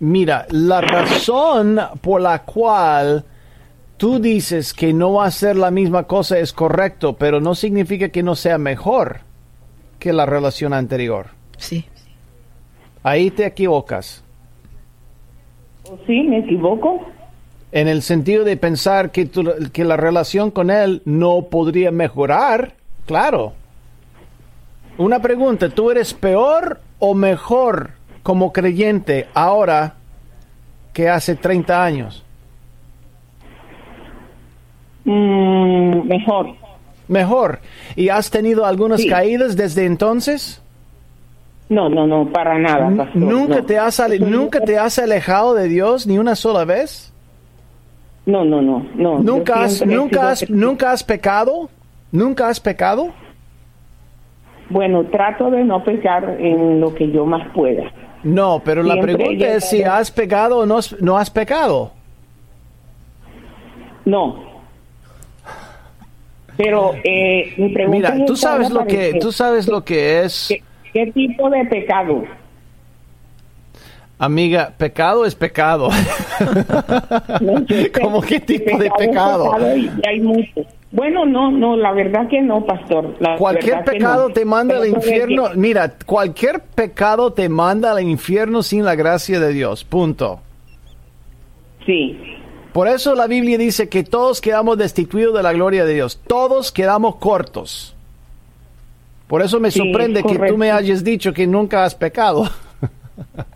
mira, 0.00 0.46
la 0.50 0.80
razón 0.80 1.78
por 2.00 2.20
la 2.20 2.40
cual 2.40 3.24
tú 4.02 4.18
dices 4.18 4.74
que 4.74 4.92
no 4.92 5.12
va 5.12 5.26
a 5.26 5.30
ser 5.30 5.54
la 5.54 5.70
misma 5.70 6.08
cosa 6.08 6.36
es 6.36 6.52
correcto, 6.52 7.12
pero 7.12 7.40
no 7.40 7.54
significa 7.54 8.08
que 8.08 8.24
no 8.24 8.34
sea 8.34 8.58
mejor 8.58 9.20
que 10.00 10.12
la 10.12 10.26
relación 10.26 10.72
anterior. 10.72 11.26
Sí. 11.56 11.84
Ahí 13.04 13.30
te 13.30 13.46
equivocas. 13.46 14.24
Sí, 16.04 16.20
me 16.24 16.40
equivoco. 16.40 17.06
En 17.70 17.86
el 17.86 18.02
sentido 18.02 18.42
de 18.42 18.56
pensar 18.56 19.12
que, 19.12 19.30
que 19.72 19.84
la 19.84 19.96
relación 19.96 20.50
con 20.50 20.72
él 20.72 21.02
no 21.04 21.42
podría 21.42 21.92
mejorar, 21.92 22.74
claro. 23.06 23.52
Una 24.98 25.22
pregunta, 25.22 25.68
¿tú 25.68 25.92
eres 25.92 26.12
peor 26.12 26.80
o 26.98 27.14
mejor 27.14 27.92
como 28.24 28.52
creyente 28.52 29.28
ahora 29.32 29.94
que 30.92 31.08
hace 31.08 31.36
30 31.36 31.84
años? 31.84 32.24
Mm, 35.04 36.06
mejor. 36.06 36.54
Mejor. 37.08 37.60
¿Y 37.96 38.08
has 38.08 38.30
tenido 38.30 38.64
algunas 38.64 39.04
caídas 39.04 39.56
desde 39.56 39.84
entonces? 39.84 40.62
No, 41.68 41.88
no, 41.88 42.06
no, 42.06 42.28
para 42.30 42.58
nada. 42.58 42.90
¿Nunca, 43.14 43.62
te 43.62 43.78
has 43.78 44.02
¿Nunca 44.20 44.60
te 44.60 44.78
has 44.78 44.98
alejado 44.98 45.54
de 45.54 45.68
Dios 45.68 46.06
ni 46.06 46.18
una 46.18 46.34
sola 46.34 46.64
vez? 46.64 47.12
No, 48.26 48.44
no, 48.44 48.62
no, 48.62 48.86
no. 48.94 49.18
¿Nunca 49.18 49.64
has, 49.64 49.84
nunca, 49.84 50.30
has, 50.30 50.48
¿Nunca 50.48 50.92
has 50.92 51.02
pecado? 51.02 51.68
¿Nunca 52.12 52.48
has 52.48 52.60
pecado? 52.60 53.08
Bueno, 54.68 55.04
trato 55.04 55.50
de 55.50 55.64
no 55.64 55.82
pecar 55.82 56.36
en 56.38 56.80
lo 56.80 56.94
que 56.94 57.10
yo 57.10 57.26
más 57.26 57.48
pueda. 57.52 57.84
No, 58.22 58.60
pero 58.64 58.82
la 58.82 59.00
pregunta 59.00 59.46
es 59.54 59.68
si 59.68 59.82
has 59.82 60.10
pecado 60.10 60.58
o 60.58 60.66
no, 60.66 60.78
no 61.00 61.18
has 61.18 61.30
pecado. 61.30 61.90
No, 64.04 64.51
pero 66.56 66.92
eh, 67.02 67.52
mi 67.56 67.68
pregunta 67.70 68.12
Mira, 68.12 68.26
tú 68.26 68.36
sabes 68.36 68.70
lo 68.70 68.86
que 68.86 69.14
tú 69.20 69.32
sabes 69.32 69.66
lo 69.68 69.84
que 69.84 70.20
es. 70.22 70.54
¿Qué, 70.92 71.06
tipo 71.12 71.48
de 71.48 71.64
pecado? 71.64 72.24
Amiga, 74.18 74.72
pecado 74.76 75.24
es 75.24 75.34
pecado. 75.34 75.88
¿Cómo 78.00 78.20
qué 78.20 78.38
tipo 78.38 78.78
de 78.78 78.90
pecado? 78.96 79.52
hay 79.54 80.20
Bueno, 80.92 81.24
no, 81.24 81.50
no, 81.50 81.76
la 81.76 81.92
verdad 81.92 82.28
que 82.28 82.40
no, 82.40 82.64
pastor. 82.64 83.16
cualquier 83.38 83.82
pecado 83.84 84.28
te 84.28 84.44
manda 84.44 84.76
al 84.76 84.86
infierno. 84.86 85.48
Mira, 85.56 85.94
cualquier 86.06 86.60
pecado 86.60 87.32
te 87.32 87.48
manda 87.48 87.92
al 87.92 88.02
infierno 88.02 88.62
sin 88.62 88.84
la 88.84 88.94
gracia 88.94 89.40
de 89.40 89.52
Dios. 89.52 89.82
Punto. 89.82 90.40
Sí. 91.84 92.16
Por 92.72 92.88
eso 92.88 93.14
la 93.14 93.26
Biblia 93.26 93.58
dice 93.58 93.88
que 93.88 94.02
todos 94.02 94.40
quedamos 94.40 94.78
destituidos 94.78 95.34
de 95.34 95.42
la 95.42 95.52
gloria 95.52 95.84
de 95.84 95.94
Dios. 95.94 96.20
Todos 96.26 96.72
quedamos 96.72 97.16
cortos. 97.16 97.94
Por 99.26 99.42
eso 99.42 99.60
me 99.60 99.70
sorprende 99.70 100.22
que 100.22 100.38
tú 100.38 100.56
me 100.56 100.70
hayas 100.70 101.04
dicho 101.04 101.32
que 101.32 101.46
nunca 101.46 101.84
has 101.84 101.94
pecado. 101.94 102.48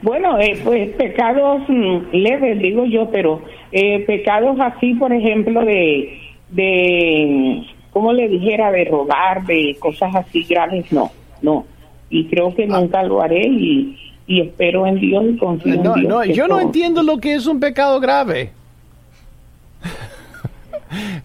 Bueno, 0.00 0.38
eh, 0.38 0.56
pues 0.62 0.90
pecados 0.90 1.62
mm, 1.66 2.12
leves, 2.12 2.60
digo 2.60 2.84
yo, 2.84 3.10
pero 3.10 3.42
eh, 3.72 4.04
pecados 4.06 4.56
así, 4.60 4.94
por 4.94 5.12
ejemplo, 5.12 5.64
de, 5.64 6.20
de, 6.50 7.64
¿cómo 7.90 8.12
le 8.12 8.28
dijera? 8.28 8.70
De 8.70 8.84
robar, 8.84 9.44
de 9.44 9.76
cosas 9.80 10.14
así 10.14 10.44
graves, 10.44 10.92
no, 10.92 11.10
no. 11.42 11.66
Y 12.10 12.26
creo 12.26 12.54
que 12.54 12.64
ah. 12.70 12.78
nunca 12.78 13.02
lo 13.02 13.20
haré 13.20 13.44
y, 13.48 13.96
y 14.28 14.42
espero 14.42 14.86
en 14.86 15.00
Dios 15.00 15.24
y 15.26 15.36
confío 15.38 15.74
en 15.74 15.82
Dios. 15.82 15.96
No, 16.06 16.24
yo 16.24 16.46
no 16.46 16.60
entiendo 16.60 17.02
lo 17.02 17.18
que 17.18 17.34
es 17.34 17.46
un 17.46 17.58
pecado 17.58 17.98
grave. 17.98 18.52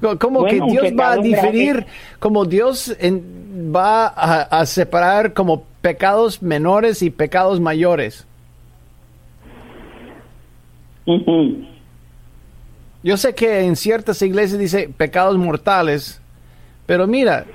como 0.19 0.45
que 0.45 0.61
Dios 0.61 0.93
va 0.97 1.11
a 1.11 1.17
diferir, 1.17 1.85
como 2.19 2.45
Dios 2.45 2.95
va 3.53 4.07
a, 4.07 4.65
separar 4.65 5.33
como 5.33 5.63
pecados 5.81 6.41
menores 6.41 7.01
y 7.01 7.09
pecados 7.09 7.59
mayores. 7.59 8.25
Yo 13.03 13.17
sé 13.17 13.35
que 13.35 13.65
en 13.65 13.75
ciertas 13.75 14.21
iglesias 14.21 14.59
dice 14.59 14.89
pecados 14.95 15.37
mortales, 15.37 16.21
pero 16.85 17.05
mira, 17.05 17.45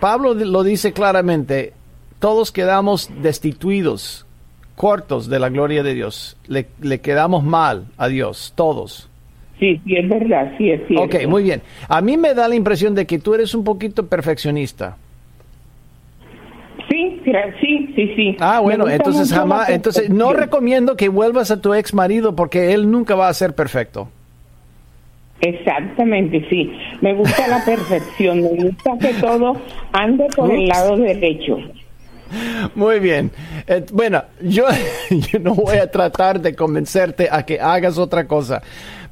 Pablo 0.00 0.32
lo 0.32 0.62
dice 0.62 0.94
claramente, 0.94 1.74
todos 2.20 2.50
quedamos 2.50 3.10
destituidos 3.20 4.23
cortos 4.76 5.28
de 5.28 5.38
la 5.38 5.48
gloria 5.48 5.82
de 5.82 5.94
Dios. 5.94 6.36
Le, 6.46 6.66
quedamos 7.00 7.44
mal 7.44 7.86
a 7.96 8.08
Dios, 8.08 8.52
todos. 8.56 9.08
Sí, 9.58 9.80
sí, 9.84 9.96
es 9.96 10.08
verdad, 10.08 10.52
sí, 10.58 10.70
es 10.70 10.86
cierto. 10.88 11.04
Ok, 11.04 11.26
muy 11.28 11.44
bien. 11.44 11.62
A 11.88 12.00
mí 12.00 12.16
me 12.16 12.34
da 12.34 12.48
la 12.48 12.54
impresión 12.54 12.94
de 12.94 13.06
que 13.06 13.18
tú 13.18 13.34
eres 13.34 13.54
un 13.54 13.64
poquito 13.64 14.06
perfeccionista. 14.06 14.96
Sí, 16.90 17.20
sí, 17.24 17.92
sí, 17.94 18.12
sí. 18.14 18.36
Ah, 18.40 18.60
bueno, 18.60 18.88
entonces 18.88 19.32
jamás, 19.32 19.68
entonces 19.70 20.10
no 20.10 20.32
recomiendo 20.32 20.96
que 20.96 21.08
vuelvas 21.08 21.50
a 21.50 21.60
tu 21.60 21.72
ex 21.72 21.94
marido 21.94 22.36
porque 22.36 22.72
él 22.72 22.90
nunca 22.90 23.14
va 23.14 23.28
a 23.28 23.34
ser 23.34 23.54
perfecto. 23.54 24.08
Exactamente, 25.40 26.46
sí. 26.48 26.72
Me 27.00 27.14
gusta 27.14 27.48
la 27.48 27.64
perfección, 27.64 28.42
me 28.42 28.64
gusta 28.64 28.92
que 29.00 29.14
todo 29.20 29.56
ande 29.92 30.26
por 30.34 30.50
el 30.50 30.66
lado 30.66 30.96
derecho. 30.96 31.58
Muy 32.74 33.00
bien. 33.00 33.30
Eh, 33.66 33.84
bueno, 33.92 34.22
yo, 34.40 34.66
yo 35.10 35.38
no 35.38 35.54
voy 35.54 35.76
a 35.76 35.90
tratar 35.90 36.40
de 36.40 36.54
convencerte 36.54 37.28
a 37.30 37.44
que 37.44 37.60
hagas 37.60 37.98
otra 37.98 38.26
cosa, 38.26 38.62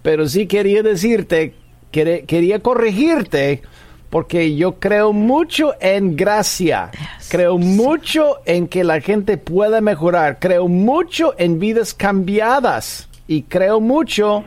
pero 0.02 0.28
sí 0.28 0.46
quería 0.46 0.82
decirte, 0.82 1.54
quería 1.90 2.60
corregirte, 2.60 3.62
porque 4.10 4.54
yo 4.56 4.78
creo 4.78 5.12
mucho 5.12 5.74
en 5.80 6.16
gracia, 6.16 6.90
creo 7.30 7.56
mucho 7.56 8.40
en 8.44 8.68
que 8.68 8.84
la 8.84 9.00
gente 9.00 9.38
pueda 9.38 9.80
mejorar, 9.80 10.38
creo 10.38 10.68
mucho 10.68 11.34
en 11.38 11.58
vidas 11.58 11.94
cambiadas. 11.94 13.08
Y 13.26 13.44
creo 13.44 13.80
mucho 13.80 14.44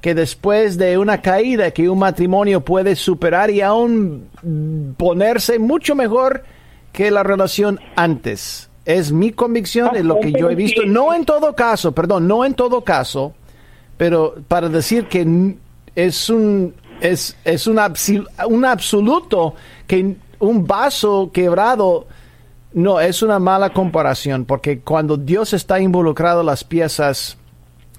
que 0.00 0.14
después 0.14 0.76
de 0.76 0.98
una 0.98 1.22
caída 1.22 1.70
que 1.70 1.88
un 1.88 1.98
matrimonio 1.98 2.60
puede 2.60 2.94
superar 2.96 3.50
y 3.50 3.60
aún 3.62 4.28
ponerse 4.96 5.58
mucho 5.58 5.94
mejor 5.94 6.44
que 6.96 7.10
la 7.10 7.22
relación 7.22 7.78
antes. 7.94 8.70
Es 8.86 9.12
mi 9.12 9.30
convicción, 9.30 9.94
es 9.94 10.04
lo 10.04 10.18
que 10.18 10.32
yo 10.32 10.48
he 10.48 10.54
visto. 10.54 10.86
No 10.86 11.12
en 11.12 11.26
todo 11.26 11.54
caso, 11.54 11.92
perdón, 11.92 12.26
no 12.26 12.42
en 12.42 12.54
todo 12.54 12.80
caso, 12.80 13.34
pero 13.98 14.36
para 14.48 14.70
decir 14.70 15.04
que 15.04 15.54
es 15.94 16.30
un 16.30 16.74
es, 17.02 17.38
es 17.44 17.66
un, 17.66 17.78
un 18.48 18.64
absoluto 18.64 19.54
que 19.86 20.14
un 20.38 20.66
vaso 20.66 21.30
quebrado 21.34 22.06
no 22.72 22.98
es 22.98 23.22
una 23.22 23.38
mala 23.38 23.70
comparación 23.70 24.46
porque 24.46 24.80
cuando 24.80 25.18
Dios 25.18 25.52
está 25.52 25.78
involucrado 25.78 26.42
las 26.42 26.64
piezas 26.64 27.36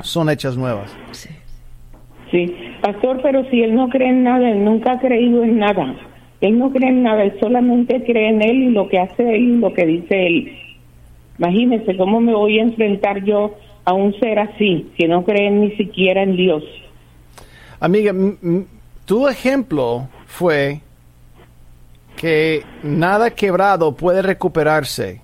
son 0.02 0.32
hechas 0.32 0.58
nuevas. 0.58 0.92
Sí. 1.12 1.30
sí, 2.32 2.56
pastor, 2.82 3.20
pero 3.22 3.48
si 3.52 3.62
él 3.62 3.76
no 3.76 3.90
cree 3.90 4.10
en 4.10 4.24
nada, 4.24 4.50
él 4.50 4.64
nunca 4.64 4.94
ha 4.94 5.00
creído 5.00 5.44
en 5.44 5.60
nada. 5.60 5.96
Él 6.42 6.60
no 6.60 6.72
cree 6.72 6.90
en 6.90 7.04
nada, 7.04 7.24
él 7.24 7.34
solamente 7.40 8.04
cree 8.04 8.30
en 8.30 8.42
él 8.42 8.64
y 8.64 8.70
lo 8.70 8.88
que 8.88 9.00
hace 9.00 9.36
él 9.36 9.44
y 9.44 9.58
lo 9.58 9.74
que 9.74 9.86
dice 9.86 10.28
él. 10.28 10.58
Imagínese 11.40 11.98
cómo 11.98 12.20
me 12.20 12.34
voy 12.34 12.60
a 12.60 12.64
enfrentar 12.64 13.24
yo 13.24 13.56
a 13.86 13.94
un 13.94 14.14
ser 14.20 14.40
así, 14.40 14.88
que 14.98 15.08
no 15.08 15.24
cree 15.24 15.50
ni 15.50 15.72
siquiera 15.72 16.22
en 16.24 16.36
Dios. 16.36 16.64
Amiga, 17.80 18.14
tu 19.06 19.28
ejemplo 19.28 20.08
fue 20.26 20.82
que 22.18 22.64
nada 22.84 23.30
quebrado 23.32 23.94
puede 23.94 24.22
recuperarse. 24.22 25.22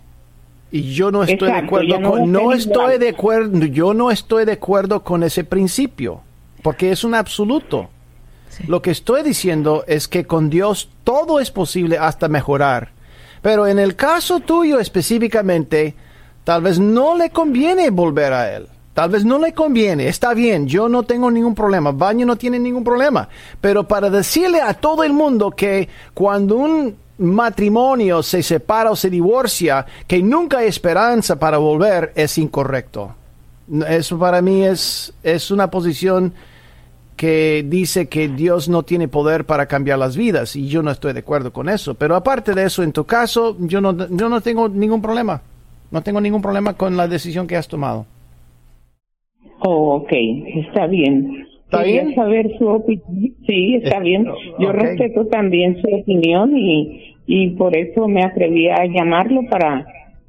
Y 0.72 0.94
yo 0.94 1.12
no 1.12 1.24
estoy 1.24 1.52
de 1.52 1.58
acuerdo 1.58 2.02
con 2.02 2.32
no 2.32 2.52
estoy 2.52 2.98
de 2.98 3.10
acuerdo, 3.10 3.66
yo 3.66 3.94
no 3.94 4.10
estoy 4.10 4.46
de 4.46 4.54
acuerdo 4.54 5.04
con 5.04 5.22
ese 5.22 5.44
principio, 5.44 6.22
porque 6.64 6.92
es 6.92 7.04
un 7.04 7.14
absoluto. 7.14 7.90
Lo 8.68 8.82
que 8.82 8.92
estoy 8.92 9.24
diciendo 9.24 9.84
es 9.88 10.08
que 10.08 10.26
con 10.26 10.50
Dios 10.50 10.90
todo 11.04 11.40
es 11.40 11.52
posible 11.52 11.98
hasta 11.98 12.28
mejorar. 12.28 12.92
Pero 13.42 13.68
en 13.68 13.80
el 13.80 13.96
caso 13.96 14.40
tuyo 14.40 14.80
específicamente, 14.80 15.96
tal 16.44 16.62
vez 16.62 16.80
no 16.80 17.18
le 17.18 17.30
conviene 17.30 17.90
volver 17.90 18.34
a 18.34 18.56
Él. 18.56 18.68
Tal 18.94 19.10
vez 19.10 19.26
no 19.26 19.40
le 19.40 19.54
conviene, 19.54 20.08
está 20.08 20.36
bien, 20.36 20.68
yo 20.68 20.88
no 20.88 21.02
tengo 21.02 21.32
ningún 21.32 21.56
problema, 21.56 21.92
Baño 21.92 22.28
no 22.28 22.36
tiene 22.36 22.60
ningún 22.60 22.84
problema, 22.84 23.28
pero 23.60 23.88
para 23.88 24.08
decirle 24.08 24.62
a 24.62 24.76
todo 24.76 25.04
el 25.04 25.14
mundo 25.14 25.50
que 25.50 25.90
cuando 26.14 26.58
un 26.58 26.96
matrimonio 27.18 28.22
se 28.22 28.44
separa 28.44 28.92
o 28.92 28.96
se 28.96 29.10
divorcia, 29.10 29.84
que 30.06 30.22
nunca 30.22 30.60
hay 30.60 30.68
esperanza 30.68 31.40
para 31.40 31.58
volver, 31.58 32.12
es 32.16 32.38
incorrecto. 32.38 33.16
Eso 33.88 34.20
para 34.20 34.44
mí 34.44 34.64
es, 34.64 35.12
es 35.24 35.50
una 35.50 35.72
posición 35.72 36.32
que 37.16 37.64
dice 37.68 38.08
que 38.08 38.28
Dios 38.28 38.70
no 38.70 38.84
tiene 38.84 39.08
poder 39.08 39.46
para 39.46 39.68
cambiar 39.68 40.00
las 40.00 40.18
vidas 40.18 40.56
y 40.56 40.68
yo 40.68 40.82
no 40.82 40.92
estoy 40.92 41.14
de 41.14 41.20
acuerdo 41.20 41.54
con 41.54 41.70
eso. 41.70 41.96
Pero 41.96 42.16
aparte 42.16 42.54
de 42.54 42.66
eso, 42.66 42.84
en 42.84 42.92
tu 42.92 43.06
caso, 43.06 43.56
yo 43.60 43.82
no, 43.82 43.96
yo 44.10 44.30
no 44.30 44.42
tengo 44.42 44.70
ningún 44.70 45.02
problema. 45.02 45.42
No 45.92 46.02
tengo 46.02 46.20
ningún 46.20 46.42
problema 46.42 46.74
con 46.74 46.98
la 46.98 47.08
decisión 47.08 47.46
que 47.46 47.56
has 47.56 47.68
tomado. 47.68 48.06
Oh, 49.60 49.96
ok, 49.96 50.12
está 50.68 50.88
bien. 50.88 51.48
¿Está 51.66 51.84
bien? 51.84 52.14
saber 52.14 52.56
su 52.58 52.68
opinión. 52.68 53.36
Sí, 53.48 53.76
está 53.76 54.00
bien. 54.00 54.28
Yo 54.60 54.72
respeto 54.72 55.26
también 55.28 55.82
su 55.82 55.88
opinión 55.96 56.58
y, 56.58 57.16
y 57.26 57.52
por 57.52 57.76
eso 57.76 58.08
me 58.08 58.24
atreví 58.24 58.70
a 58.70 58.86
llamarlo 58.86 59.42
para, 59.50 59.86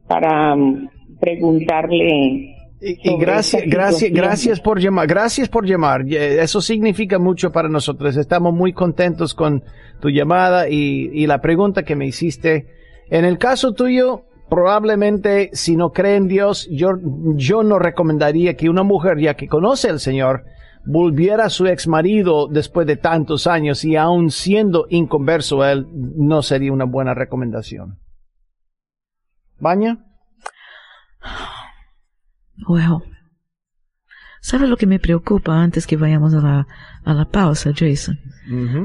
para 0.06 0.54
um, 0.54 0.88
preguntarle 1.20 2.53
y, 2.84 3.16
gracias, 3.16 3.62
gracias, 3.66 4.12
gracias 4.12 4.60
por 4.60 4.78
llamar, 4.78 5.06
gracias 5.06 5.48
por 5.48 5.66
llamar. 5.66 6.02
Eso 6.06 6.60
significa 6.60 7.18
mucho 7.18 7.50
para 7.50 7.68
nosotros. 7.68 8.16
Estamos 8.16 8.52
muy 8.52 8.72
contentos 8.72 9.34
con 9.34 9.64
tu 10.00 10.10
llamada 10.10 10.68
y, 10.68 11.10
y 11.12 11.26
la 11.26 11.40
pregunta 11.40 11.82
que 11.82 11.96
me 11.96 12.06
hiciste. 12.06 12.66
En 13.08 13.24
el 13.24 13.38
caso 13.38 13.72
tuyo, 13.72 14.24
probablemente 14.48 15.50
si 15.52 15.76
no 15.76 15.90
cree 15.90 16.16
en 16.16 16.28
Dios, 16.28 16.68
yo, 16.70 16.90
yo 17.36 17.62
no 17.62 17.78
recomendaría 17.78 18.54
que 18.54 18.68
una 18.68 18.82
mujer, 18.82 19.18
ya 19.18 19.34
que 19.34 19.48
conoce 19.48 19.88
al 19.88 20.00
Señor, 20.00 20.44
volviera 20.84 21.46
a 21.46 21.50
su 21.50 21.66
ex 21.66 21.88
marido 21.88 22.48
después 22.48 22.86
de 22.86 22.96
tantos 22.96 23.46
años 23.46 23.84
y 23.84 23.96
aún 23.96 24.30
siendo 24.30 24.86
inconverso 24.90 25.62
a 25.62 25.72
él, 25.72 25.86
no 25.92 26.42
sería 26.42 26.72
una 26.72 26.84
buena 26.84 27.14
recomendación. 27.14 27.98
¿Baña? 29.58 30.04
Well, 32.68 33.02
¿sabe 34.40 34.66
lo 34.66 34.76
que 34.76 34.86
me 34.86 34.98
preocupa 34.98 35.60
antes 35.60 35.86
que 35.86 35.96
vayamos 35.96 36.34
a 36.34 36.40
la, 36.40 36.66
a 37.04 37.14
la 37.14 37.24
pausa, 37.24 37.72
Jason? 37.74 38.18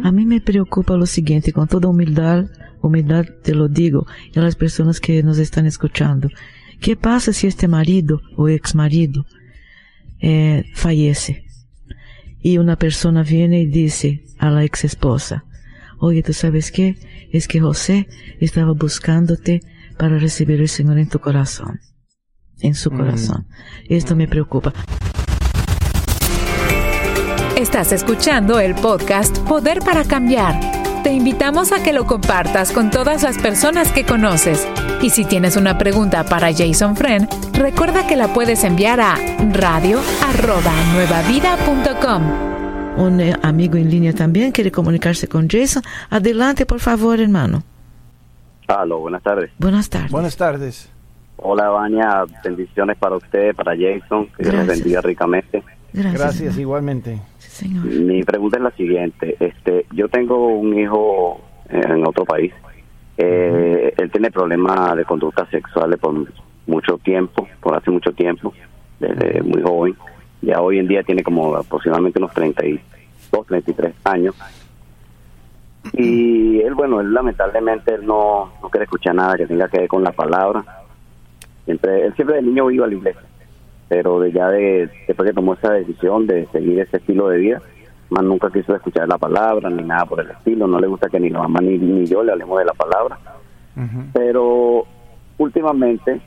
A 0.04 0.12
mí 0.12 0.26
me 0.26 0.42
preocupa 0.42 0.96
lo 0.96 1.06
siguiente, 1.06 1.52
con 1.52 1.68
toda 1.68 1.90
humildad, 1.90 2.46
humildad 2.82 3.26
te 3.44 3.54
lo 3.54 3.68
digo, 3.68 4.08
y 4.34 4.40
a 4.40 4.42
las 4.42 4.56
personas 4.56 5.00
que 5.00 5.22
nos 5.22 5.38
están 5.38 5.66
escuchando. 5.66 6.30
¿Qué 6.80 6.96
pasa 6.96 7.34
si 7.34 7.46
este 7.46 7.68
marido 7.68 8.22
o 8.38 8.48
ex 8.48 8.74
marido 8.74 9.26
eh, 10.22 10.64
fallece? 10.74 11.46
Y 12.42 12.58
una 12.58 12.78
persona 12.78 13.22
viene 13.24 13.62
y 13.62 13.66
dice 13.66 14.24
a 14.38 14.50
la 14.50 14.64
ex 14.64 14.86
esposa, 14.86 15.44
oye, 16.00 16.24
¿tú 16.24 16.32
sabes 16.32 16.72
qué? 16.72 16.96
Es 17.32 17.50
que 17.50 17.60
José 17.60 18.08
estaba 18.40 18.72
buscándote 18.72 19.62
para 19.98 20.18
recibir 20.18 20.62
el 20.62 20.70
Señor 20.70 21.00
en 21.00 21.10
tu 21.10 21.20
corazón 21.20 21.82
en 22.62 22.76
su 22.76 22.92
mm. 22.92 22.98
corazón. 22.98 23.48
Esto 23.88 24.16
me 24.16 24.28
preocupa. 24.28 24.74
Estás 27.56 27.92
escuchando 27.92 28.60
el 28.60 28.76
podcast 28.76 29.40
Poder 29.40 29.80
para 29.80 30.04
Cambiar. 30.06 30.80
Te 31.04 31.12
invitamos 31.12 31.72
a 31.72 31.82
que 31.84 31.94
lo 31.94 32.06
compartas 32.06 32.72
con 32.72 32.92
todas 32.92 33.24
las 33.24 33.38
personas 33.38 33.92
que 33.92 34.06
conoces. 34.06 34.68
Y 35.02 35.10
si 35.10 35.26
tienes 35.26 35.58
una 35.58 35.78
pregunta 35.78 36.26
para 36.26 36.54
Jason 36.54 36.96
Friend, 36.96 37.28
recuerda 37.54 38.08
que 38.08 38.16
la 38.16 38.34
puedes 38.34 38.64
enviar 38.64 39.02
a 39.02 39.16
radio@nuevavida.com. 39.52 42.24
Un 42.98 43.22
eh, 43.22 43.36
amigo 43.42 43.78
en 43.78 43.90
línea 43.90 44.14
también 44.14 44.52
quiere 44.52 44.72
comunicarse 44.72 45.28
con 45.28 45.50
Jason. 45.50 45.82
Adelante, 46.10 46.66
por 46.66 46.80
favor, 46.80 47.20
hermano. 47.20 47.64
Aló, 48.68 49.00
buenas 49.00 49.24
tardes. 49.24 49.52
Buenas 49.58 49.90
tardes. 49.90 50.12
Buenas 50.12 50.36
tardes. 50.36 50.90
Hola, 51.42 51.70
Baña. 51.70 52.26
Bendiciones 52.44 52.98
para 52.98 53.16
usted, 53.16 53.56
para 53.56 53.74
Jason. 53.76 54.28
Que 54.38 54.50
Dios 54.50 54.68
bendiga 54.68 55.02
ricamente. 55.02 55.64
Gracias, 55.94 56.58
igualmente. 56.58 57.20
Mi 57.84 58.24
pregunta 58.24 58.58
es 58.58 58.64
la 58.64 58.72
siguiente. 58.72 59.38
Este, 59.40 59.86
yo 59.92 60.10
tengo 60.10 60.48
un 60.48 60.78
hijo 60.78 61.42
en 61.70 62.06
otro 62.06 62.26
país. 62.26 62.54
Eh, 63.18 63.94
él 63.98 64.12
tiene 64.12 64.32
problemas 64.32 64.96
de 64.98 65.06
conducta 65.06 65.46
sexuales 65.50 66.00
por 66.00 66.14
mucho 66.68 66.98
tiempo, 66.98 67.48
por 67.62 67.76
hace 67.76 67.90
mucho 67.90 68.12
tiempo, 68.12 68.54
desde 69.00 69.42
muy 69.42 69.62
joven. 69.62 69.96
Ya 70.42 70.62
hoy 70.62 70.80
en 70.80 70.88
día 70.88 71.04
tiene 71.04 71.24
como 71.24 71.56
aproximadamente 71.56 72.20
unos 72.20 72.34
32, 72.34 73.48
33 73.48 73.94
años. 74.04 74.36
Y 75.94 76.60
él, 76.60 76.76
bueno, 76.76 77.00
él 77.00 77.14
lamentablemente 77.14 77.96
él 77.96 78.06
no, 78.06 78.52
no 78.62 78.70
quiere 78.70 78.84
escuchar 78.84 79.16
nada 79.16 79.38
que 79.38 79.48
tenga 79.48 79.68
que 79.70 79.80
ver 79.80 79.88
con 79.88 80.04
la 80.04 80.12
palabra 80.12 80.64
Siempre, 81.70 82.04
él 82.04 82.16
siempre 82.16 82.38
de 82.38 82.42
niño 82.42 82.72
iba 82.72 82.86
a 82.86 82.88
la 82.88 82.96
iglesia, 82.96 83.22
pero 83.88 84.20
de 84.20 84.32
ya 84.32 84.50
de, 84.50 84.90
después 85.08 85.30
que 85.30 85.36
tomó 85.36 85.54
esa 85.54 85.72
decisión 85.72 86.26
de 86.26 86.48
seguir 86.48 86.80
ese 86.80 86.98
estilo 86.98 87.30
de 87.30 87.38
vida, 87.38 87.62
más 88.10 88.24
nunca 88.24 88.50
quiso 88.50 88.76
escuchar 88.76 89.08
la 89.08 89.20
palabra 89.20 89.70
ni 89.70 89.84
nada 89.84 90.04
por 90.08 90.20
el 90.20 90.32
estilo, 90.32 90.66
no 90.66 90.80
le 90.80 90.88
gusta 90.88 91.10
que 91.10 91.20
ni 91.20 91.30
la 91.30 91.44
mamá 91.44 91.62
ni, 91.62 91.78
ni 91.78 92.08
yo 92.08 92.24
le 92.24 92.32
hablemos 92.32 92.58
de 92.58 92.66
la 92.66 92.74
palabra. 92.74 93.20
Pero 94.14 94.84
últimamente 95.38 96.20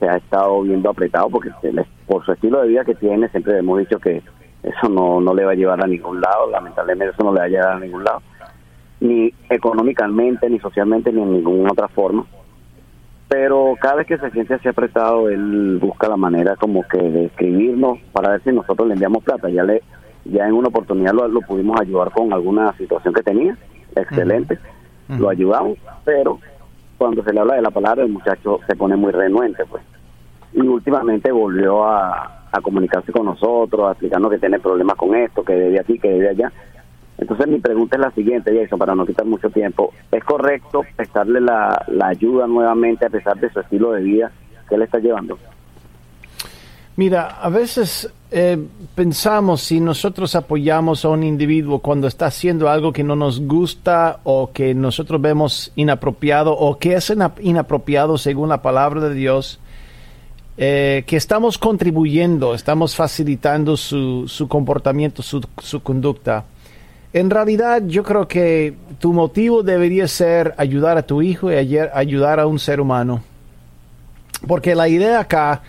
se 0.00 0.08
ha 0.08 0.16
estado 0.16 0.62
viendo 0.62 0.90
apretado 0.90 1.30
porque 1.30 1.50
por 2.08 2.24
su 2.24 2.32
estilo 2.32 2.60
de 2.60 2.68
vida 2.70 2.84
que 2.84 2.96
tiene, 2.96 3.28
siempre 3.28 3.58
hemos 3.58 3.78
dicho 3.78 4.00
que 4.00 4.20
eso 4.64 4.88
no, 4.88 5.20
no 5.20 5.32
le 5.34 5.44
va 5.44 5.52
a 5.52 5.54
llevar 5.54 5.84
a 5.84 5.86
ningún 5.86 6.20
lado, 6.20 6.50
lamentablemente 6.50 7.14
eso 7.14 7.22
no 7.22 7.32
le 7.32 7.38
va 7.38 7.46
a 7.46 7.48
llevar 7.48 7.76
a 7.76 7.78
ningún 7.78 8.02
lado, 8.02 8.22
ni 8.98 9.32
económicamente, 9.50 10.50
ni 10.50 10.58
socialmente, 10.58 11.12
ni 11.12 11.22
en 11.22 11.32
ninguna 11.34 11.70
otra 11.70 11.86
forma 11.86 12.26
pero 13.30 13.76
cada 13.80 13.94
vez 13.94 14.08
que 14.08 14.18
se 14.18 14.28
siente 14.32 14.54
así 14.54 14.68
apretado, 14.68 15.28
él 15.28 15.78
busca 15.80 16.08
la 16.08 16.16
manera 16.16 16.56
como 16.56 16.82
que 16.82 16.98
de 16.98 17.26
escribirnos 17.26 18.00
para 18.12 18.30
ver 18.30 18.42
si 18.42 18.50
nosotros 18.50 18.88
le 18.88 18.94
enviamos 18.94 19.22
plata. 19.22 19.48
Ya 19.48 19.62
le 19.62 19.84
ya 20.24 20.48
en 20.48 20.54
una 20.54 20.66
oportunidad 20.66 21.14
lo, 21.14 21.40
pudimos 21.42 21.80
ayudar 21.80 22.10
con 22.10 22.32
alguna 22.32 22.72
situación 22.76 23.14
que 23.14 23.22
tenía, 23.22 23.56
excelente, 23.94 24.58
lo 25.08 25.30
ayudamos, 25.30 25.78
pero 26.04 26.40
cuando 26.98 27.22
se 27.22 27.32
le 27.32 27.38
habla 27.38 27.54
de 27.54 27.62
la 27.62 27.70
palabra, 27.70 28.02
el 28.02 28.10
muchacho 28.10 28.58
se 28.66 28.74
pone 28.74 28.96
muy 28.96 29.12
renuente, 29.12 29.64
pues. 29.64 29.82
Y 30.52 30.62
últimamente 30.62 31.30
volvió 31.30 31.84
a, 31.84 32.48
a 32.50 32.60
comunicarse 32.60 33.12
con 33.12 33.26
nosotros, 33.26 33.88
a 33.88 33.92
explicarnos 33.92 34.32
que 34.32 34.38
tiene 34.38 34.58
problemas 34.58 34.96
con 34.96 35.14
esto, 35.14 35.44
que 35.44 35.54
debe 35.54 35.78
aquí, 35.78 36.00
que 36.00 36.10
debe 36.10 36.30
allá. 36.30 36.52
Entonces 37.20 37.46
mi 37.48 37.58
pregunta 37.58 37.96
es 37.96 38.00
la 38.00 38.10
siguiente, 38.12 38.58
Jason, 38.58 38.78
para 38.78 38.94
no 38.94 39.04
quitar 39.04 39.26
mucho 39.26 39.50
tiempo. 39.50 39.92
¿Es 40.10 40.24
correcto 40.24 40.82
prestarle 40.96 41.40
la, 41.40 41.86
ayuda 42.02 42.46
nuevamente 42.46 43.04
a 43.04 43.10
pesar 43.10 43.38
de 43.38 43.52
su 43.52 43.60
estilo 43.60 43.92
de 43.92 44.02
vida 44.02 44.32
que 44.68 44.74
él 44.74 44.82
está 44.82 44.98
llevando? 44.98 45.38
Mira, 46.96 47.36
a 47.40 47.50
veces 47.50 48.10
eh, 48.30 48.58
pensamos 48.94 49.60
si 49.60 49.80
nosotros 49.80 50.34
apoyamos 50.34 51.04
a 51.04 51.10
un 51.10 51.22
individuo 51.22 51.80
cuando 51.80 52.06
está 52.06 52.26
haciendo 52.26 52.70
algo 52.70 52.92
que 52.92 53.04
no 53.04 53.16
nos 53.16 53.40
gusta 53.40 54.20
o 54.24 54.50
que 54.52 54.74
nosotros 54.74 55.20
vemos 55.20 55.72
inapropiado 55.76 56.52
o 56.56 56.78
que 56.78 56.94
es 56.94 57.12
inapropiado 57.40 58.16
según 58.16 58.48
la 58.48 58.62
palabra 58.62 59.00
de 59.02 59.14
Dios, 59.14 59.60
eh, 60.56 61.04
que 61.06 61.16
estamos 61.16 61.58
contribuyendo, 61.58 62.54
estamos 62.54 62.96
facilitando 62.96 63.76
su, 63.76 64.26
su 64.26 64.48
comportamiento, 64.48 65.22
su, 65.22 65.42
su 65.58 65.82
conducta. 65.82 66.44
En 67.12 67.30
realidad 67.30 67.82
yo 67.86 68.02
creo 68.04 68.28
que 68.28 68.74
tu 69.00 69.12
motivo 69.12 69.62
debería 69.62 70.06
ser 70.06 70.54
ayudar 70.56 70.96
a 70.96 71.02
tu 71.02 71.22
hijo 71.22 71.50
y 71.50 71.56
ayudar 71.56 72.38
a 72.38 72.46
un 72.46 72.58
ser 72.58 72.80
humano. 72.80 73.22
Porque 74.46 74.74
la 74.74 74.88
idea 74.88 75.20
acá 75.20 75.62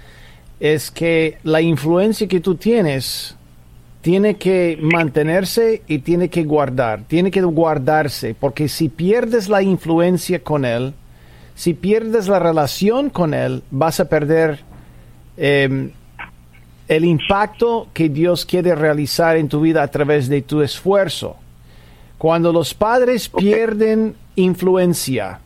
es 0.60 0.92
que 0.92 1.38
la 1.44 1.62
influencia 1.62 2.28
que 2.28 2.40
tú 2.40 2.56
tienes 2.56 3.36
tiene 4.02 4.36
que 4.36 4.78
mantenerse 4.82 5.82
y 5.88 6.00
tiene 6.00 6.30
que 6.30 6.44
guardar, 6.44 7.04
tiene 7.08 7.32
que 7.32 7.42
guardarse, 7.42 8.36
porque 8.40 8.68
si 8.68 8.90
pierdes 8.90 9.48
la 9.48 9.62
influencia 9.62 10.44
con 10.44 10.66
él, 10.66 10.94
si 11.56 11.74
pierdes 11.74 12.28
la 12.28 12.40
relación 12.40 13.10
con 13.10 13.34
él, 13.34 13.64
vas 13.70 14.00
a 14.00 14.06
perder 14.06 14.60
em, 15.38 15.92
el 16.92 17.06
impacto 17.06 17.88
que 17.94 18.10
Dios 18.10 18.46
quiere 18.46 18.76
realizar 18.76 19.38
en 19.38 19.48
tu 19.48 19.62
vida 19.62 19.82
a 19.82 19.88
través 19.88 20.28
de 20.28 20.42
tu 20.42 20.62
esfuerzo. 20.62 21.38
Cuando 22.18 22.52
los 22.52 22.74
padres 22.74 23.30
pierden 23.30 24.14
influencia, 24.36 25.40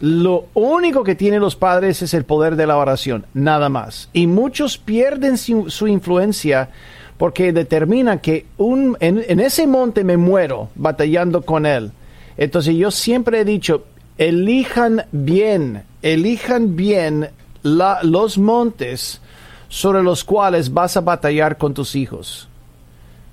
lo 0.00 0.48
único 0.52 1.02
que 1.02 1.14
tienen 1.14 1.40
los 1.40 1.56
padres 1.56 2.02
es 2.02 2.12
el 2.12 2.24
poder 2.24 2.54
de 2.54 2.66
la 2.66 2.76
oración, 2.76 3.24
nada 3.32 3.70
más. 3.70 4.10
Y 4.12 4.26
muchos 4.26 4.76
pierden 4.76 5.38
su, 5.38 5.88
influencia 5.88 6.68
porque 7.16 7.54
determinan 7.54 8.18
que 8.18 8.44
un, 8.58 8.98
en, 9.00 9.40
ese 9.40 9.66
monte 9.66 10.04
me 10.04 10.18
muero 10.18 10.68
batallando 10.74 11.40
con 11.40 11.64
él. 11.64 11.92
Entonces 12.36 12.76
yo 12.76 12.90
siempre 12.90 13.40
he 13.40 13.44
dicho, 13.46 13.86
elijan 14.18 15.06
bien, 15.12 15.82
elijan 16.02 16.76
bien 16.76 17.30
los 17.62 18.36
montes 18.36 19.22
sobre 19.70 20.02
los 20.02 20.24
cuales 20.24 20.74
vas 20.74 20.96
a 20.96 21.00
batallar 21.00 21.56
con 21.56 21.72
tus 21.72 21.94
hijos. 21.94 22.48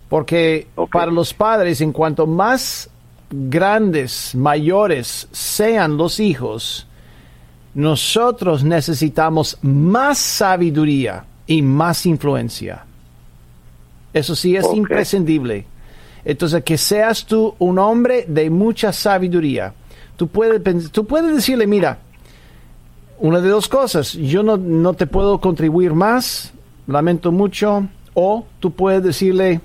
Porque 0.08 0.68
para 0.92 1.12
los 1.12 1.34
padres, 1.34 1.82
en 1.82 1.92
cuanto 1.92 2.28
más 2.28 2.90
grandes, 3.30 4.34
mayores 4.36 5.28
sean 5.32 5.98
los 5.98 6.20
hijos, 6.20 6.88
nosotros 7.74 8.64
necesitamos 8.64 9.58
más 9.64 10.20
sabiduría 10.20 11.26
y 11.48 11.62
más 11.62 12.06
influencia. 12.06 12.86
Eso 14.14 14.36
sí 14.36 14.56
es 14.56 14.66
imprescindible. 14.74 15.66
Entonces, 16.24 16.64
que 16.64 16.78
seas 16.78 17.26
tú 17.26 17.56
un 17.58 17.80
hombre 17.80 18.26
de 18.28 18.50
mucha 18.50 18.94
sabiduría. 18.94 19.74
Tú 20.16 20.28
puedes, 20.28 20.92
tú 20.92 21.06
puedes 21.06 21.36
decirle, 21.36 21.66
mira, 21.66 22.00
una 23.20 23.42
de 23.42 23.50
dos 23.50 23.68
cosas, 23.68 24.14
yo 24.14 24.44
no, 24.44 24.58
no 24.58 24.94
te 24.94 25.08
puedo 25.08 25.40
contribuir 25.40 25.94
más, 25.94 26.54
lamento 26.86 27.32
mucho, 27.32 27.88
o 28.14 28.46
tú 28.60 28.72
puedes 28.72 29.04
decirle, 29.04 29.62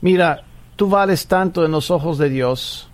mira, 0.00 0.42
tú 0.76 0.88
vales 0.88 1.26
tanto 1.26 1.64
en 1.64 1.72
los 1.72 1.90
ojos 1.90 2.18
de 2.18 2.30
Dios 2.30 2.88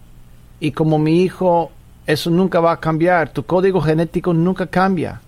y 0.58 0.72
como 0.72 0.98
mi 0.98 1.22
hijo, 1.22 1.70
eso 2.06 2.30
nunca 2.30 2.60
va 2.60 2.72
a 2.72 2.80
cambiar, 2.80 3.32
tu 3.32 3.44
código 3.44 3.80
genético 3.80 4.34
nunca 4.34 4.66
cambia, 4.66 5.20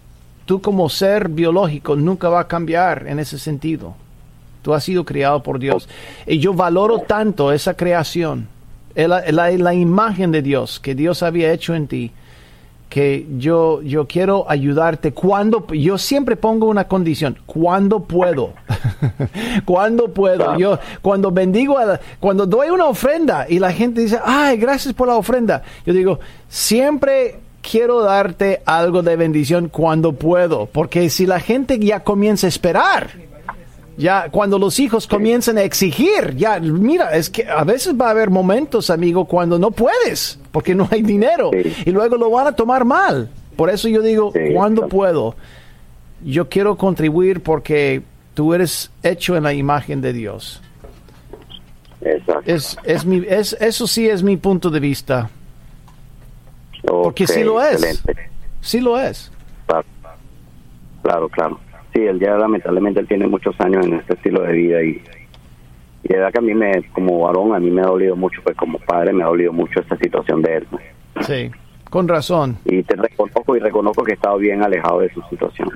tú 0.44 0.60
como 0.60 0.88
ser 0.88 1.28
biológico 1.28 1.96
nunca 1.96 2.28
va 2.28 2.40
a 2.40 2.48
cambiar 2.48 3.06
en 3.06 3.18
ese 3.18 3.38
sentido. 3.38 3.94
Tú 4.62 4.74
has 4.74 4.84
sido 4.84 5.04
criado 5.04 5.42
por 5.42 5.58
Dios. 5.58 5.88
Y 6.24 6.38
yo 6.38 6.54
valoro 6.54 7.00
tanto 7.00 7.50
esa 7.50 7.74
creación, 7.74 8.46
la, 8.94 9.50
la 9.50 9.74
imagen 9.74 10.30
de 10.30 10.40
Dios 10.40 10.78
que 10.78 10.94
Dios 10.94 11.24
había 11.24 11.52
hecho 11.52 11.74
en 11.74 11.88
ti 11.88 12.12
que 12.93 13.26
yo, 13.38 13.80
yo 13.80 14.07
quiero 14.07 14.45
ayudarte 14.51 15.14
cuando, 15.14 15.66
yo 15.68 15.97
siempre 15.97 16.36
pongo 16.36 16.66
una 16.66 16.88
condición, 16.88 17.38
cuando 17.47 18.01
puedo, 18.01 18.53
cuando 19.64 20.09
puedo, 20.09 20.59
yo 20.59 20.78
cuando 21.01 21.30
bendigo, 21.30 21.76
cuando 22.20 22.45
doy 22.45 22.68
una 22.68 22.84
ofrenda 22.84 23.47
y 23.49 23.61
la 23.61 23.72
gente 23.72 24.03
dice, 24.03 24.18
ay, 24.22 24.59
gracias 24.59 24.93
por 24.93 25.09
la 25.09 25.16
ofrenda, 25.16 25.62
yo 25.86 25.95
digo, 25.95 26.20
siempre 26.49 27.40
quiero 27.62 28.03
darte 28.03 28.61
algo 28.66 29.03
de 29.03 29.16
bendición 29.16 29.70
cuando 29.70 30.12
puedo, 30.12 30.66
porque 30.66 31.09
si 31.09 31.24
la 31.24 31.40
gente 31.40 31.78
ya 31.78 32.01
comienza 32.01 32.47
a 32.47 32.49
esperar, 32.49 33.09
ya 33.97 34.28
cuando 34.30 34.59
los 34.59 34.78
hijos 34.78 35.07
comienzan 35.07 35.59
a 35.59 35.62
exigir, 35.62 36.34
ya 36.36 36.59
mira, 36.61 37.11
es 37.14 37.30
que 37.30 37.47
a 37.47 37.64
veces 37.64 37.95
va 38.01 38.09
a 38.09 38.11
haber 38.11 38.30
momentos, 38.30 38.90
amigo, 38.90 39.26
cuando 39.26 39.59
no 39.59 39.70
puedes, 39.70 40.38
porque 40.51 40.74
no 40.74 40.88
hay 40.90 41.03
dinero, 41.03 41.51
y 41.53 41.90
luego 41.90 42.16
lo 42.16 42.30
van 42.30 42.47
a 42.47 42.53
tomar 42.53 42.84
mal. 42.84 43.30
Por 43.57 43.70
eso 43.70 43.88
yo 43.88 44.03
digo, 44.03 44.32
cuando 44.55 44.88
puedo? 44.88 45.34
Yo 46.24 46.49
quiero 46.49 46.76
contribuir 46.76 47.43
porque 47.43 48.03
tú 48.34 48.55
eres 48.55 48.90
hecho 49.03 49.36
en 49.36 49.43
la 49.43 49.53
imagen 49.53 50.01
de 50.01 50.12
Dios. 50.12 50.62
Es, 52.45 52.76
es 52.84 53.05
mi, 53.05 53.24
es, 53.28 53.57
eso 53.61 53.86
sí 53.86 54.09
es 54.09 54.22
mi 54.22 54.36
punto 54.36 54.70
de 54.70 54.80
vista. 54.80 55.30
porque 56.84 57.26
sí 57.26 57.45
lo 57.45 57.62
es. 57.62 58.03
Sí 58.61 58.80
lo 58.80 58.99
es. 58.99 59.30
claro. 61.03 61.28
claro 61.28 61.71
sí, 61.93 62.01
él 62.01 62.18
ya 62.20 62.36
lamentablemente 62.36 63.01
él 63.01 63.09
tiene 63.09 63.26
muchos 63.26 63.59
años 63.61 63.86
en 63.86 63.95
este 63.95 64.14
estilo 64.14 64.43
de 64.43 64.53
vida 64.53 64.82
y, 64.82 65.03
y 66.03 66.09
de 66.09 66.16
verdad 66.16 66.32
que 66.32 66.38
a 66.38 66.43
mí 66.43 66.55
me, 66.55 66.82
como 66.93 67.20
varón, 67.20 67.55
a 67.55 67.59
mí 67.59 67.70
me 67.70 67.82
ha 67.82 67.86
dolido 67.86 68.16
mucho, 68.16 68.40
pues 68.43 68.57
como 68.57 68.78
padre 68.78 69.12
me 69.12 69.22
ha 69.22 69.26
dolido 69.26 69.53
mucho 69.53 69.80
esta 69.80 69.97
situación 69.97 70.43
de 70.43 70.57
él. 70.57 70.66
Pues. 70.70 70.84
Sí, 71.26 71.51
con 71.90 72.09
razón. 72.09 72.59
Y 72.64 72.82
te 72.82 72.97
reconozco 72.97 73.57
y 73.57 73.61
reconozco 73.61 74.03
que 74.03 74.12
he 74.12 74.14
estado 74.14 74.38
bien 74.38 74.62
alejado 74.62 75.01
de 75.01 75.12
su 75.12 75.22
situación. 75.22 75.70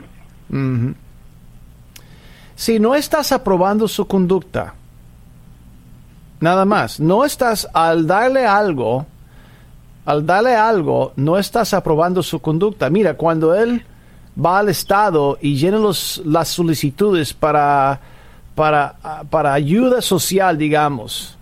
Si 2.55 2.81
no 2.81 2.95
estás 2.95 3.33
aprobando 3.33 3.87
su 3.87 4.07
conducta, 4.07 4.75
nada 6.41 6.65
más, 6.65 7.01
no 7.01 7.25
estás 7.25 7.69
al 7.75 8.07
darle 8.07 8.47
algo, 8.47 9.07
al 10.07 10.25
darle 10.25 10.55
algo, 10.55 11.13
no 11.17 11.37
estás 11.37 11.75
aprobando 11.75 12.23
su 12.23 12.41
conducta. 12.41 12.89
Mira, 12.89 13.15
cuando 13.15 13.55
él 13.55 13.85
va 14.43 14.59
al 14.59 14.69
Estado 14.69 15.39
y 15.41 15.57
llena 15.57 15.79
los, 15.79 16.23
las 16.25 16.49
solicitudes 16.49 17.33
para, 17.33 18.01
para, 18.55 18.95
para 19.31 19.53
ayuda 19.53 20.03
social, 20.03 20.59
digamos, 20.59 21.37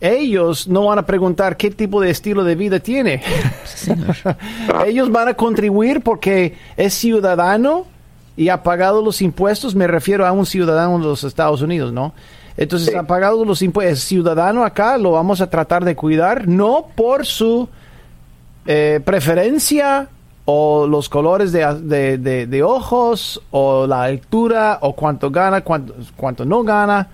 ellos 0.00 0.68
no 0.68 0.84
van 0.84 0.98
a 0.98 1.06
preguntar 1.06 1.56
qué 1.56 1.70
tipo 1.70 2.00
de 2.00 2.10
estilo 2.10 2.44
de 2.44 2.54
vida 2.54 2.78
tiene. 2.78 3.22
ellos 4.86 5.10
van 5.10 5.28
a 5.28 5.34
contribuir 5.34 6.02
porque 6.02 6.56
es 6.76 6.94
ciudadano 6.94 7.86
y 8.36 8.48
ha 8.48 8.62
pagado 8.62 9.02
los 9.02 9.20
impuestos. 9.22 9.74
Me 9.74 9.88
refiero 9.88 10.24
a 10.24 10.30
un 10.30 10.46
ciudadano 10.46 10.98
de 10.98 11.04
los 11.04 11.24
Estados 11.24 11.62
Unidos, 11.62 11.92
¿no? 11.92 12.14
Entonces 12.56 12.94
ha 12.94 13.04
pagado 13.04 13.44
los 13.44 13.60
impuestos. 13.62 14.00
ciudadano 14.00 14.64
acá, 14.64 14.98
lo 14.98 15.12
vamos 15.12 15.40
a 15.40 15.50
tratar 15.50 15.84
de 15.84 15.96
cuidar, 15.96 16.46
no 16.46 16.86
por 16.94 17.26
su 17.26 17.68
eh, 18.66 19.00
preferencia 19.04 20.08
o 20.50 20.86
los 20.86 21.10
colores 21.10 21.52
de, 21.52 22.16
de, 22.16 22.62
ojos, 22.62 23.42
o 23.50 23.86
la 23.86 24.04
altura, 24.04 24.78
o 24.80 24.94
cuánto 24.94 25.30
gana, 25.30 25.60
cuánto, 25.60 25.94
cuánto 26.16 26.46
no 26.46 26.62
gana, 26.62 27.06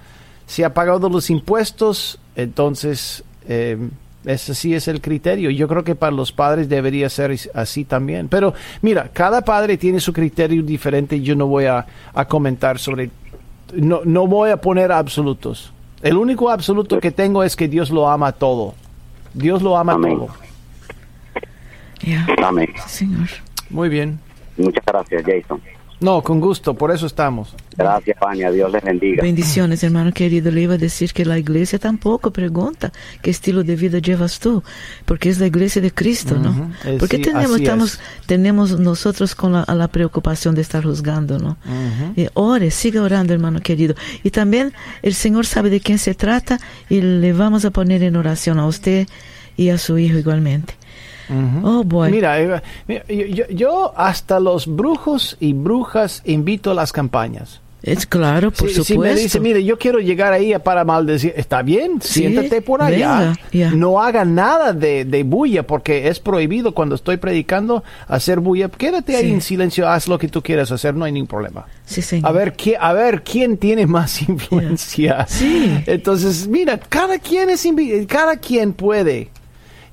si 0.47 0.63
ha 0.63 0.73
pagado 0.73 1.09
los 1.09 1.31
impuestos, 1.31 2.21
entonces 2.37 3.25
eh, 3.49 3.77
ese 4.25 4.55
sí 4.55 4.73
es 4.73 4.87
el 4.87 5.01
criterio. 5.01 5.51
Yo 5.51 5.67
creo 5.67 5.83
que 5.83 5.97
para 5.97 6.13
los 6.13 6.31
padres 6.31 6.69
debería 6.69 7.11
ser 7.11 7.37
así 7.55 7.85
también. 7.85 8.29
Pero 8.29 8.55
mira, 8.83 9.11
cada 9.13 9.41
padre 9.41 9.79
tiene 9.79 9.99
su 9.99 10.13
criterio 10.13 10.63
diferente 10.63 11.21
yo 11.21 11.35
no 11.35 11.49
voy 11.49 11.65
a, 11.65 11.85
comentar 12.29 12.79
sobre, 12.79 13.11
no, 13.75 14.03
no 14.05 14.29
voy 14.29 14.51
a 14.51 14.59
poner 14.59 14.93
absolutos. 14.93 15.73
El 16.03 16.17
único 16.19 16.51
absoluto 16.51 17.01
que 17.01 17.11
tengo 17.11 17.43
es 17.43 17.57
que 17.57 17.67
Dios 17.67 17.91
lo 17.91 18.09
ama 18.09 18.31
todo. 18.31 18.75
Dios 19.33 19.61
lo 19.61 19.77
ama 19.77 19.95
todo. 19.95 20.29
Amén. 22.43 22.69
Señor. 22.87 23.29
Muy 23.71 23.89
bien. 23.89 24.19
Muchas 24.57 24.85
gracias, 24.85 25.23
Jason. 25.25 25.61
No, 26.01 26.23
con 26.23 26.41
gusto, 26.41 26.75
por 26.75 26.91
eso 26.91 27.07
estamos. 27.07 27.55
Gracias, 27.77 28.19
Fania, 28.19 28.51
Dios 28.51 28.71
les 28.71 28.83
bendiga. 28.83 29.23
Bendiciones, 29.23 29.83
hermano 29.85 30.13
querido. 30.13 30.51
Le 30.51 30.63
iba 30.63 30.75
a 30.75 30.79
decir 30.79 31.13
que 31.13 31.25
la 31.25 31.39
iglesia 31.39 31.79
tampoco 31.79 32.31
pregunta 32.31 32.93
qué 33.23 33.31
estilo 33.31 33.63
de 33.63 33.75
vida 33.77 34.01
llevas 34.01 34.39
tú, 34.39 34.63
porque 35.07 35.31
es 35.31 35.39
la 35.39 35.47
iglesia 35.47 35.81
de 35.81 35.93
Cristo, 35.93 36.37
¿no? 36.37 36.73
porque 36.99 37.19
tenemos, 37.19 37.59
estamos, 37.59 38.01
tenemos 38.27 38.79
nosotros 38.79 39.35
con 39.35 39.53
la, 39.53 39.89
preocupación 39.89 40.55
de 40.55 40.63
estar 40.63 40.85
juzgando, 40.85 41.39
¿no? 41.39 41.57
ore, 42.35 42.71
siga 42.71 43.01
orando, 43.01 43.33
hermano 43.33 43.61
querido. 43.61 43.95
Y 44.23 44.31
también 44.31 44.73
el 45.01 45.15
Señor 45.15 45.47
sabe 45.47 45.71
de 45.71 45.81
quién 45.81 45.99
se 45.99 46.15
trata 46.15 46.59
y 46.91 47.01
le 47.01 47.33
vamos 47.33 47.65
a 47.65 47.71
poner 47.71 48.03
en 48.03 48.17
oración 48.17 48.59
a 48.59 48.67
usted 48.67 49.07
y 49.57 49.71
a 49.71 49.79
su 49.79 49.97
hijo 49.97 50.19
igualmente. 50.19 50.75
Oh, 51.63 51.83
boy. 51.85 52.11
Mira, 52.11 52.63
mira, 52.87 53.05
yo, 53.09 53.45
yo- 53.49 53.93
hasta 53.97 54.41
los 54.41 54.67
brujos 54.67 55.37
y 55.41 55.53
brujas 55.53 56.23
invito 56.25 56.71
a 56.71 56.75
las 56.75 56.93
campañas. 56.93 57.61
Es 57.83 58.07
claro, 58.07 58.51
por 58.51 58.67
Si, 58.71 58.77
supuesto. 58.77 58.85
si 58.95 58.99
me 58.99 59.15
dice, 59.15 59.41
mire, 59.41 59.63
yo 59.63 59.77
quiero 59.79 59.99
llegar 59.99 60.33
ahí 60.33 60.55
para 60.65 60.85
maldecir, 60.87 61.35
está 61.37 61.61
bien, 61.61 62.01
Sí, 62.01 62.21
siéntate 62.21 62.63
por 62.63 62.81
allá. 62.81 63.35
No 63.75 64.01
haga 64.03 64.25
nada 64.25 64.73
de, 64.73 65.05
de 65.05 65.23
bulla, 65.23 65.67
porque 65.67 66.09
es 66.09 66.19
prohibido 66.19 66.73
cuando 66.73 66.95
estoy 66.95 67.19
predicando 67.19 67.85
hacer 68.09 68.41
bulla. 68.41 68.71
Quédate 68.71 69.17
ahí 69.17 69.31
en 69.31 69.43
silencio, 69.43 69.87
haz 69.87 70.09
lo 70.09 70.19
que 70.19 70.29
tú 70.29 70.41
quieras 70.41 70.73
hacer, 70.73 70.95
no 70.95 71.05
hay 71.05 71.13
ningún 71.13 71.27
problema. 71.29 71.67
Sí, 71.85 72.01
señor. 72.01 72.27
A 72.27 72.33
ver, 72.33 72.57
¿qui- 72.57 72.77
a 72.81 72.95
ver 72.95 73.23
quién 73.23 73.59
tiene 73.59 73.87
más 73.87 74.23
influencia. 74.31 75.27
Sí. 75.29 75.71
Entonces, 75.85 76.49
mira, 76.49 76.79
cada 76.79 77.19
quien 77.19 77.51
es 77.51 77.69
cada 78.09 78.39
quien 78.39 78.73
puede. 78.73 79.29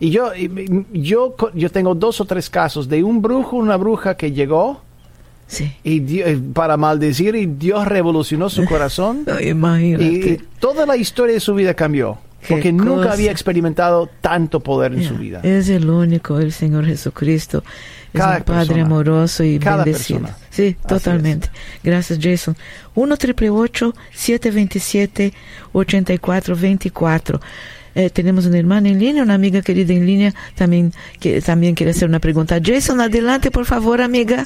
Y 0.01 0.09
yo, 0.09 0.31
yo, 0.91 1.35
yo 1.53 1.69
tengo 1.69 1.95
dos 1.95 2.19
o 2.19 2.25
tres 2.25 2.49
casos 2.49 2.89
de 2.89 3.03
un 3.03 3.21
brujo, 3.21 3.55
una 3.55 3.77
bruja 3.77 4.17
que 4.17 4.31
llegó 4.33 4.81
Sí. 5.47 5.69
y 5.83 6.19
eh, 6.21 6.39
para 6.53 6.75
maldecir 6.77 7.35
y 7.35 7.45
Dios 7.45 7.85
revolucionó 7.87 8.49
su 8.49 8.63
corazón 8.65 9.25
y, 9.41 9.49
imagínate. 9.49 10.03
y 10.05 10.37
toda 10.59 10.85
la 10.85 10.95
historia 10.97 11.33
de 11.35 11.39
su 11.41 11.53
vida 11.53 11.73
cambió. 11.73 12.17
Porque 12.49 12.71
nunca 12.71 13.11
había 13.13 13.31
experimentado 13.31 14.09
tanto 14.19 14.61
poder 14.61 14.93
en 14.93 15.03
su 15.03 15.13
vida. 15.15 15.41
Es 15.43 15.69
el 15.69 15.87
único, 15.87 16.39
el 16.39 16.51
Señor 16.51 16.87
Jesucristo. 16.87 17.63
Es 18.11 18.19
Cada 18.19 18.37
un 18.37 18.43
Padre 18.43 18.65
persona. 18.65 18.83
amoroso 18.85 19.43
y 19.43 19.59
Cada 19.59 19.83
bendecido. 19.83 20.21
persona. 20.21 20.37
Sí, 20.49 20.75
Así 20.79 20.87
totalmente. 20.87 21.49
Gracias, 21.83 22.17
Jason. 22.19 22.57
1 22.95 23.15
727 24.11 25.33
8424 25.73 27.39
eh, 27.95 28.09
tenemos 28.09 28.45
una 28.45 28.57
hermana 28.57 28.89
en 28.89 28.99
línea, 28.99 29.23
una 29.23 29.33
amiga 29.33 29.61
querida 29.61 29.93
en 29.93 30.05
línea, 30.05 30.33
también 30.55 30.91
que 31.19 31.41
también 31.41 31.75
quiere 31.75 31.91
hacer 31.91 32.07
una 32.09 32.19
pregunta. 32.19 32.59
Jason, 32.63 33.01
adelante, 33.01 33.51
por 33.51 33.65
favor, 33.65 34.01
amiga. 34.01 34.45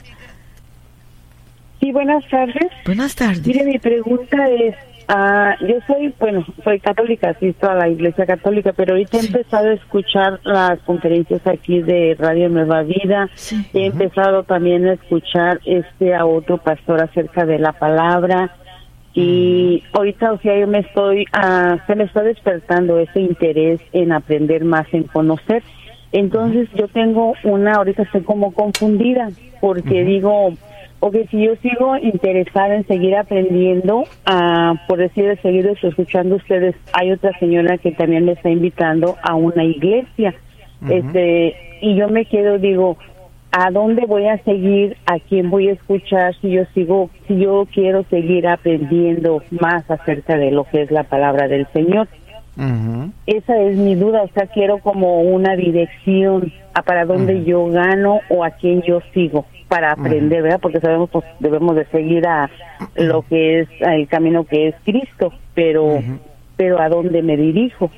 Sí, 1.79 1.91
buenas 1.91 2.23
tardes. 2.29 2.71
Buenas 2.85 3.15
tardes. 3.15 3.45
Mire, 3.45 3.63
mi 3.65 3.77
pregunta 3.79 4.49
es, 4.49 4.75
ah, 5.07 5.55
yo 5.61 5.75
soy, 5.85 6.13
bueno, 6.19 6.43
soy 6.63 6.79
católica, 6.79 7.29
asisto 7.29 7.69
a 7.69 7.75
la 7.75 7.89
iglesia 7.89 8.25
católica, 8.25 8.73
pero 8.73 8.93
ahorita 8.93 9.19
Sí. 9.19 9.25
he 9.25 9.27
empezado 9.37 9.69
a 9.69 9.73
escuchar 9.73 10.39
las 10.43 10.79
conferencias 10.79 11.45
aquí 11.45 11.81
de 11.81 12.15
Radio 12.17 12.49
Nueva 12.49 12.81
Vida. 12.83 13.29
Sí. 13.35 13.63
He 13.73 13.87
empezado 13.87 14.43
también 14.43 14.87
a 14.87 14.93
escuchar 14.93 15.59
este 15.65 16.15
a 16.15 16.25
otro 16.25 16.57
pastor 16.57 17.01
acerca 17.01 17.45
de 17.45 17.59
la 17.59 17.73
palabra. 17.73 18.55
Y 19.16 19.82
ahorita, 19.93 20.34
o 20.34 20.39
sea, 20.39 20.59
yo 20.59 20.68
me 20.68 20.80
estoy, 20.80 21.26
ah, 21.32 21.78
se 21.88 21.95
me 21.95 22.03
está 22.03 22.22
despertando 22.22 22.99
ese 22.99 23.22
interés 23.22 23.80
en 23.93 24.11
aprender 24.11 24.66
más, 24.66 24.93
en 24.93 25.03
conocer. 25.03 25.63
Entonces 26.11 26.70
yo 26.76 26.89
tengo 26.89 27.34
una, 27.43 27.76
ahorita 27.76 28.03
estoy 28.03 28.22
como 28.22 28.53
confundida, 28.53 29.30
porque 29.61 30.03
digo, 30.03 30.53
ok, 30.99 31.16
si 31.32 31.45
yo 31.45 31.55
sigo 31.57 31.95
interesada 31.97 32.76
en 32.76 32.86
seguir 32.88 33.16
aprendiendo, 33.16 34.03
ah, 34.26 34.76
por 34.88 34.99
decir 34.99 35.26
estoy 35.26 35.59
escuchando 35.82 36.36
ustedes, 36.36 36.76
hay 36.91 37.11
otra 37.11 37.32
señora 37.39 37.78
que 37.78 37.91
también 37.91 38.26
me 38.26 38.34
está 38.34 38.49
invitando 38.49 39.16
a 39.24 39.36
una 39.36 39.63
iglesia. 39.63 40.36
Este, 40.89 41.55
y 41.82 41.95
yo 41.95 42.09
me 42.09 42.26
quedo, 42.26 42.59
digo, 42.59 42.97
¿a 43.58 43.72
dónde 43.72 44.06
voy 44.06 44.28
a 44.28 44.38
seguir? 44.39 44.97
¿A 45.06 45.18
quién 45.18 45.49
voy 45.49 45.70
a 45.70 45.74
escuchar 45.74 46.36
si 46.41 46.51
yo 46.51 46.64
sigo, 46.74 47.10
si 47.26 47.38
yo 47.38 47.66
quiero 47.74 48.03
seguir 48.10 48.47
aprendiendo 48.47 49.41
más 49.49 49.89
acerca 49.89 50.36
de 50.36 50.51
lo 50.51 50.66
que 50.66 50.82
es 50.82 50.91
la 50.91 51.03
palabra 51.03 51.47
del 51.47 51.66
Señor? 51.72 52.10
Esa 53.28 53.62
es 53.62 53.78
mi 53.78 53.95
duda, 53.95 54.24
o 54.24 54.30
sea, 54.30 54.47
quiero 54.47 54.80
como 54.80 55.22
una 55.22 55.56
dirección 55.56 56.51
a 56.74 56.82
para 56.82 57.06
dónde 57.06 57.45
yo 57.45 57.68
gano 57.68 58.20
o 58.30 58.43
a 58.43 58.51
quién 58.51 58.82
yo 58.82 58.99
sigo 59.14 59.45
para 59.70 59.93
aprender, 59.93 60.43
¿verdad? 60.43 60.60
Porque 60.62 60.82
sabemos 60.82 61.10
pues 61.10 61.26
debemos 61.39 61.76
de 61.76 61.86
seguir 61.86 62.28
a 62.28 62.49
lo 62.95 63.22
que 63.24 63.62
es 63.62 63.70
el 63.80 64.08
camino 64.08 64.43
que 64.43 64.70
es 64.70 64.76
Cristo, 64.84 65.34
pero 65.53 66.01
pero 66.58 66.80
a 66.80 66.89
dónde 66.89 67.22
me 67.22 67.38
dirijo. 67.38 67.89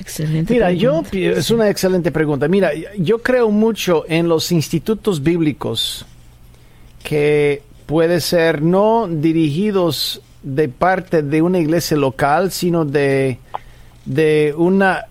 Excelente. 0.00 0.52
Mira, 0.54 0.72
yo 0.72 1.02
pregunta. 1.02 1.10
pi- 1.10 1.24
es 1.26 1.50
una 1.50 1.68
excelente 1.68 2.10
pregunta. 2.10 2.48
Mira, 2.48 2.70
yo 2.98 3.18
creo 3.22 3.50
mucho 3.50 4.04
en 4.08 4.28
los 4.28 4.50
institutos 4.50 5.22
bíblicos 5.22 6.06
que 7.02 7.62
puede 7.86 8.20
ser 8.20 8.62
no 8.62 9.08
dirigidos 9.08 10.22
de 10.42 10.68
parte 10.68 11.22
de 11.22 11.42
una 11.42 11.58
iglesia 11.58 11.96
local, 11.96 12.50
sino 12.50 12.84
de, 12.84 13.38
de 14.04 14.54
una 14.56 15.06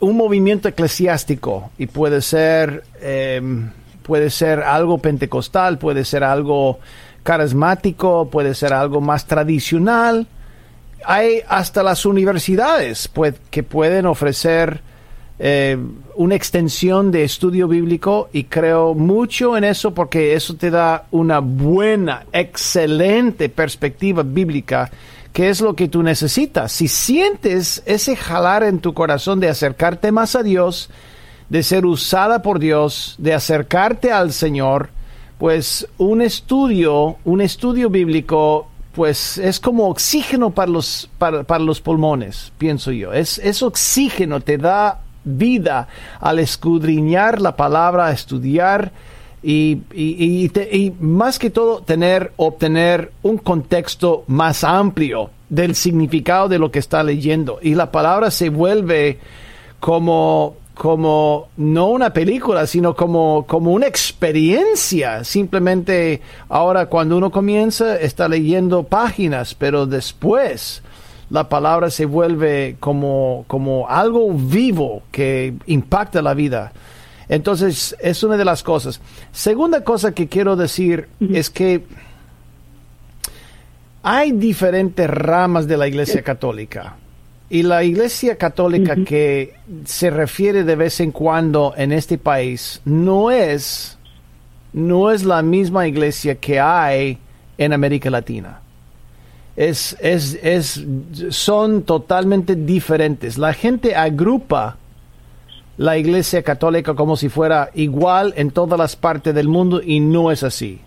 un 0.00 0.16
movimiento 0.18 0.68
eclesiástico 0.68 1.70
y 1.78 1.86
puede 1.86 2.20
ser 2.20 2.84
em, 3.00 3.70
puede 4.02 4.28
ser 4.28 4.60
algo 4.60 4.98
pentecostal, 4.98 5.78
puede 5.78 6.04
ser 6.04 6.22
algo 6.24 6.78
carismático, 7.22 8.28
puede 8.30 8.54
ser 8.54 8.74
algo 8.74 9.00
más 9.00 9.26
tradicional. 9.26 10.26
Hay 11.06 11.40
hasta 11.48 11.82
las 11.82 12.06
universidades 12.06 13.10
que 13.50 13.62
pueden 13.62 14.06
ofrecer 14.06 14.80
eh, 15.38 15.76
una 16.14 16.36
extensión 16.36 17.10
de 17.10 17.24
estudio 17.24 17.66
bíblico 17.66 18.28
y 18.32 18.44
creo 18.44 18.94
mucho 18.94 19.56
en 19.56 19.64
eso 19.64 19.92
porque 19.92 20.34
eso 20.34 20.54
te 20.54 20.70
da 20.70 21.06
una 21.10 21.40
buena, 21.40 22.24
excelente 22.32 23.48
perspectiva 23.48 24.22
bíblica 24.22 24.90
que 25.32 25.48
es 25.48 25.60
lo 25.60 25.74
que 25.74 25.88
tú 25.88 26.04
necesitas. 26.04 26.70
Si 26.70 26.86
sientes 26.86 27.82
ese 27.86 28.14
jalar 28.14 28.62
en 28.62 28.78
tu 28.78 28.94
corazón 28.94 29.40
de 29.40 29.48
acercarte 29.48 30.12
más 30.12 30.36
a 30.36 30.44
Dios, 30.44 30.88
de 31.48 31.64
ser 31.64 31.84
usada 31.86 32.40
por 32.40 32.60
Dios, 32.60 33.16
de 33.18 33.34
acercarte 33.34 34.12
al 34.12 34.32
Señor, 34.32 34.90
pues 35.38 35.88
un 35.98 36.22
estudio, 36.22 37.16
un 37.24 37.40
estudio 37.40 37.90
bíblico, 37.90 38.68
pues 38.94 39.38
es 39.38 39.60
como 39.60 39.88
oxígeno 39.88 40.50
para 40.50 40.70
los, 40.70 41.08
para, 41.18 41.42
para 41.42 41.64
los 41.64 41.80
pulmones, 41.80 42.52
pienso 42.58 42.92
yo. 42.92 43.12
Es, 43.12 43.38
es 43.38 43.62
oxígeno, 43.62 44.40
te 44.40 44.58
da 44.58 45.00
vida 45.24 45.88
al 46.20 46.38
escudriñar 46.38 47.40
la 47.40 47.56
palabra, 47.56 48.12
estudiar 48.12 48.92
y, 49.42 49.78
y, 49.92 50.50
y, 50.54 50.76
y 50.76 50.94
más 51.00 51.38
que 51.38 51.50
todo 51.50 51.80
tener, 51.80 52.32
obtener 52.36 53.12
un 53.22 53.38
contexto 53.38 54.24
más 54.26 54.64
amplio 54.64 55.30
del 55.48 55.74
significado 55.74 56.48
de 56.48 56.58
lo 56.58 56.70
que 56.70 56.78
está 56.78 57.02
leyendo. 57.02 57.58
Y 57.62 57.74
la 57.74 57.90
palabra 57.90 58.30
se 58.30 58.48
vuelve 58.48 59.18
como, 59.80 60.56
como 60.74 61.48
no 61.56 61.86
una 61.86 62.12
película, 62.12 62.66
sino 62.66 62.94
como, 62.94 63.46
como 63.46 63.72
una 63.72 63.86
experiencia. 63.86 65.24
Simplemente 65.24 66.20
ahora 66.48 66.86
cuando 66.86 67.16
uno 67.16 67.30
comienza 67.30 67.96
está 67.96 68.28
leyendo 68.28 68.82
páginas, 68.82 69.54
pero 69.54 69.86
después 69.86 70.82
la 71.30 71.48
palabra 71.48 71.90
se 71.90 72.06
vuelve 72.06 72.76
como, 72.80 73.44
como 73.46 73.88
algo 73.88 74.32
vivo 74.32 75.02
que 75.10 75.54
impacta 75.66 76.22
la 76.22 76.34
vida. 76.34 76.72
Entonces, 77.28 77.96
es 78.00 78.22
una 78.22 78.36
de 78.36 78.44
las 78.44 78.62
cosas. 78.62 79.00
Segunda 79.32 79.82
cosa 79.82 80.12
que 80.12 80.28
quiero 80.28 80.56
decir 80.56 81.08
es 81.20 81.48
que 81.48 81.84
hay 84.02 84.32
diferentes 84.32 85.08
ramas 85.08 85.66
de 85.66 85.78
la 85.78 85.88
Iglesia 85.88 86.22
Católica. 86.22 86.96
Y 87.54 87.62
la 87.62 87.84
Iglesia 87.84 88.36
Católica 88.36 88.96
que 88.96 89.54
se 89.84 90.10
refiere 90.10 90.64
de 90.64 90.74
vez 90.74 90.98
en 90.98 91.12
cuando 91.12 91.72
en 91.76 91.92
este 91.92 92.18
país 92.18 92.80
no 92.84 93.30
es, 93.30 93.96
no 94.72 95.12
es 95.12 95.22
la 95.22 95.40
misma 95.40 95.86
iglesia 95.86 96.34
que 96.34 96.58
hay 96.58 97.16
en 97.56 97.72
América 97.72 98.10
Latina. 98.10 98.60
Es, 99.54 99.96
es, 100.00 100.36
es, 100.42 100.84
son 101.30 101.84
totalmente 101.84 102.56
diferentes. 102.56 103.38
La 103.38 103.52
gente 103.52 103.94
agrupa 103.94 104.76
la 105.76 105.96
Iglesia 105.96 106.42
Católica 106.42 106.94
como 106.94 107.16
si 107.16 107.28
fuera 107.28 107.70
igual 107.74 108.34
en 108.36 108.50
todas 108.50 108.76
las 108.76 108.96
partes 108.96 109.32
del 109.32 109.46
mundo 109.46 109.80
y 109.80 110.00
no 110.00 110.32
es 110.32 110.42
así. 110.42 110.80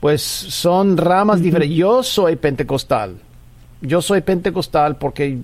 Pues 0.00 0.22
son 0.22 0.96
ramas 0.96 1.42
diferentes. 1.42 1.76
Yo 1.76 2.04
soy 2.04 2.36
pentecostal. 2.36 3.16
Yo 3.80 4.00
soy 4.00 4.20
pentecostal 4.20 4.98
porque 4.98 5.40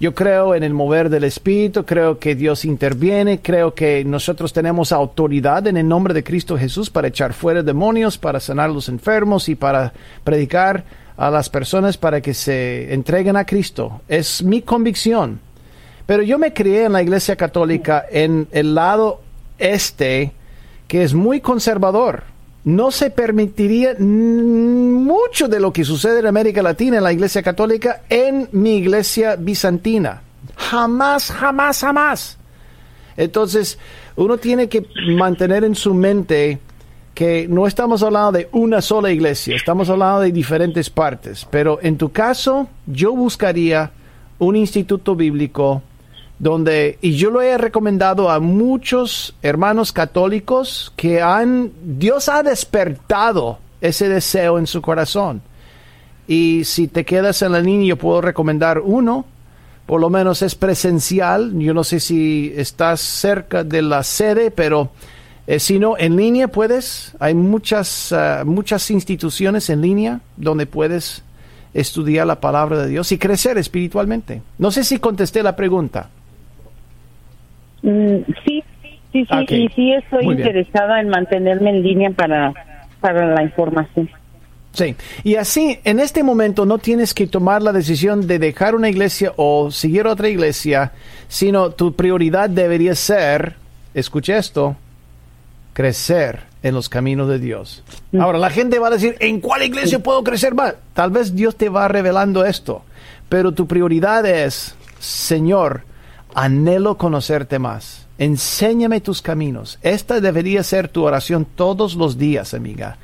yo 0.00 0.14
creo 0.14 0.54
en 0.54 0.62
el 0.62 0.74
mover 0.74 1.10
del 1.10 1.24
Espíritu, 1.24 1.84
creo 1.84 2.18
que 2.18 2.36
Dios 2.36 2.64
interviene, 2.64 3.40
creo 3.40 3.74
que 3.74 4.04
nosotros 4.04 4.52
tenemos 4.52 4.92
autoridad 4.92 5.66
en 5.66 5.76
el 5.76 5.88
nombre 5.88 6.14
de 6.14 6.22
Cristo 6.22 6.56
Jesús 6.56 6.88
para 6.88 7.08
echar 7.08 7.32
fuera 7.32 7.64
demonios, 7.64 8.16
para 8.16 8.38
sanar 8.38 8.70
a 8.70 8.72
los 8.72 8.88
enfermos 8.88 9.48
y 9.48 9.56
para 9.56 9.92
predicar 10.22 10.84
a 11.16 11.30
las 11.30 11.50
personas 11.50 11.96
para 11.96 12.20
que 12.20 12.32
se 12.32 12.94
entreguen 12.94 13.36
a 13.36 13.44
Cristo. 13.44 14.00
Es 14.08 14.42
mi 14.42 14.62
convicción. 14.62 15.40
Pero 16.06 16.22
yo 16.22 16.38
me 16.38 16.52
crié 16.52 16.84
en 16.84 16.92
la 16.92 17.02
Iglesia 17.02 17.34
Católica 17.34 18.06
en 18.08 18.46
el 18.52 18.76
lado 18.76 19.20
este, 19.58 20.32
que 20.86 21.02
es 21.02 21.12
muy 21.12 21.40
conservador. 21.40 22.22
No 22.68 22.90
se 22.90 23.08
permitiría 23.08 23.94
mucho 23.98 25.48
de 25.48 25.58
lo 25.58 25.72
que 25.72 25.86
sucede 25.86 26.18
en 26.18 26.26
América 26.26 26.60
Latina 26.60 26.98
en 26.98 27.02
la 27.02 27.14
Iglesia 27.14 27.42
Católica 27.42 28.02
en 28.10 28.46
mi 28.52 28.76
iglesia 28.76 29.36
bizantina. 29.36 30.20
Jamás, 30.54 31.30
jamás, 31.30 31.80
jamás. 31.80 32.36
Entonces, 33.16 33.78
uno 34.16 34.36
tiene 34.36 34.68
que 34.68 34.86
mantener 35.16 35.64
en 35.64 35.74
su 35.74 35.94
mente 35.94 36.58
que 37.14 37.48
no 37.48 37.66
estamos 37.66 38.02
hablando 38.02 38.32
de 38.32 38.50
una 38.52 38.82
sola 38.82 39.10
iglesia, 39.10 39.56
estamos 39.56 39.88
hablando 39.88 40.20
de 40.20 40.30
diferentes 40.30 40.90
partes. 40.90 41.46
Pero 41.50 41.78
en 41.80 41.96
tu 41.96 42.10
caso, 42.10 42.68
yo 42.86 43.16
buscaría 43.16 43.92
un 44.38 44.56
instituto 44.56 45.16
bíblico 45.16 45.82
donde, 46.38 46.98
y 47.00 47.16
yo 47.16 47.30
lo 47.30 47.42
he 47.42 47.58
recomendado 47.58 48.30
a 48.30 48.38
muchos 48.38 49.34
hermanos 49.42 49.92
católicos 49.92 50.92
que 50.96 51.20
han, 51.20 51.72
Dios 51.82 52.28
ha 52.28 52.42
despertado 52.42 53.58
ese 53.80 54.08
deseo 54.08 54.58
en 54.58 54.66
su 54.66 54.80
corazón. 54.80 55.42
Y 56.26 56.64
si 56.64 56.88
te 56.88 57.04
quedas 57.04 57.42
en 57.42 57.52
la 57.52 57.60
línea, 57.60 57.88
yo 57.88 57.96
puedo 57.96 58.20
recomendar 58.20 58.80
uno, 58.80 59.24
por 59.86 60.00
lo 60.00 60.10
menos 60.10 60.42
es 60.42 60.54
presencial, 60.54 61.58
yo 61.58 61.72
no 61.74 61.82
sé 61.82 61.98
si 61.98 62.52
estás 62.54 63.00
cerca 63.00 63.64
de 63.64 63.82
la 63.82 64.02
sede, 64.02 64.50
pero 64.50 64.90
eh, 65.46 65.58
si 65.58 65.78
no, 65.78 65.96
en 65.96 66.14
línea 66.14 66.48
puedes, 66.48 67.14
hay 67.18 67.32
muchas, 67.32 68.12
uh, 68.12 68.44
muchas 68.44 68.90
instituciones 68.90 69.70
en 69.70 69.80
línea 69.80 70.20
donde 70.36 70.66
puedes 70.66 71.22
estudiar 71.72 72.26
la 72.26 72.38
palabra 72.38 72.82
de 72.82 72.88
Dios 72.88 73.10
y 73.12 73.18
crecer 73.18 73.56
espiritualmente. 73.56 74.42
No 74.58 74.70
sé 74.70 74.84
si 74.84 74.98
contesté 74.98 75.42
la 75.42 75.56
pregunta. 75.56 76.10
Mm, 77.82 78.16
sí, 78.44 78.62
sí, 78.82 79.24
sí, 79.24 79.26
Okay. 79.30 79.64
y 79.64 79.68
sí 79.70 79.92
estoy 79.92 80.24
Muy 80.24 80.34
bien. 80.36 80.48
interesada 80.48 81.00
en 81.00 81.08
mantenerme 81.08 81.70
en 81.70 81.82
línea 81.82 82.10
para, 82.10 82.52
para 83.00 83.26
la 83.34 83.42
información. 83.42 84.10
Sí, 84.72 84.94
y 85.24 85.36
así 85.36 85.80
en 85.84 85.98
este 85.98 86.22
momento 86.22 86.66
no 86.66 86.78
tienes 86.78 87.14
que 87.14 87.26
tomar 87.26 87.62
la 87.62 87.72
decisión 87.72 88.26
de 88.26 88.38
dejar 88.38 88.74
una 88.74 88.88
iglesia 88.88 89.32
o 89.36 89.70
seguir 89.70 90.06
otra 90.06 90.28
iglesia, 90.28 90.92
sino 91.26 91.70
tu 91.70 91.94
prioridad 91.94 92.50
debería 92.50 92.94
ser, 92.94 93.54
escucha 93.94 94.36
esto, 94.36 94.76
crecer 95.72 96.40
en 96.62 96.74
los 96.74 96.88
caminos 96.88 97.28
de 97.28 97.38
Dios. 97.38 97.82
Ahora, 98.18 98.38
la 98.38 98.50
gente 98.50 98.78
va 98.78 98.88
a 98.88 98.90
decir, 98.90 99.16
¿en 99.20 99.40
cuál 99.40 99.62
iglesia 99.62 100.00
puedo 100.00 100.22
crecer 100.24 100.54
más? 100.54 100.74
Tal 100.92 101.10
vez 101.10 101.34
Dios 101.34 101.56
te 101.56 101.68
va 101.68 101.88
revelando 101.88 102.44
esto, 102.44 102.82
pero 103.28 103.52
tu 103.52 103.66
prioridad 103.66 104.26
es, 104.26 104.74
Señor, 104.98 105.82
anhelo 106.44 106.96
conocerte 106.96 107.58
más. 107.58 108.06
Enséñame 108.18 109.00
tus 109.00 109.22
caminos. 109.22 109.78
Esta 109.82 110.20
debería 110.20 110.62
ser 110.62 110.88
tu 110.88 111.04
oración 111.04 111.46
todos 111.54 111.94
los 111.94 112.18
días, 112.18 112.54
amiga 112.54 112.98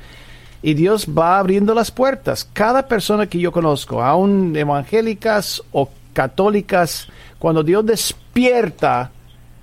y 0.65 0.73
Dios 0.73 1.05
va 1.15 1.37
abriendo 1.37 1.75
las 1.75 1.91
puertas. 1.91 2.49
Cada 2.51 2.87
persona 2.87 3.27
que 3.27 3.37
yo 3.37 3.51
conozco, 3.51 4.01
aun 4.01 4.55
evangélicas 4.55 5.61
o 5.71 5.87
católicas, 6.11 7.07
cuando 7.37 7.63
Dios 7.63 7.85
despierta 7.85 9.11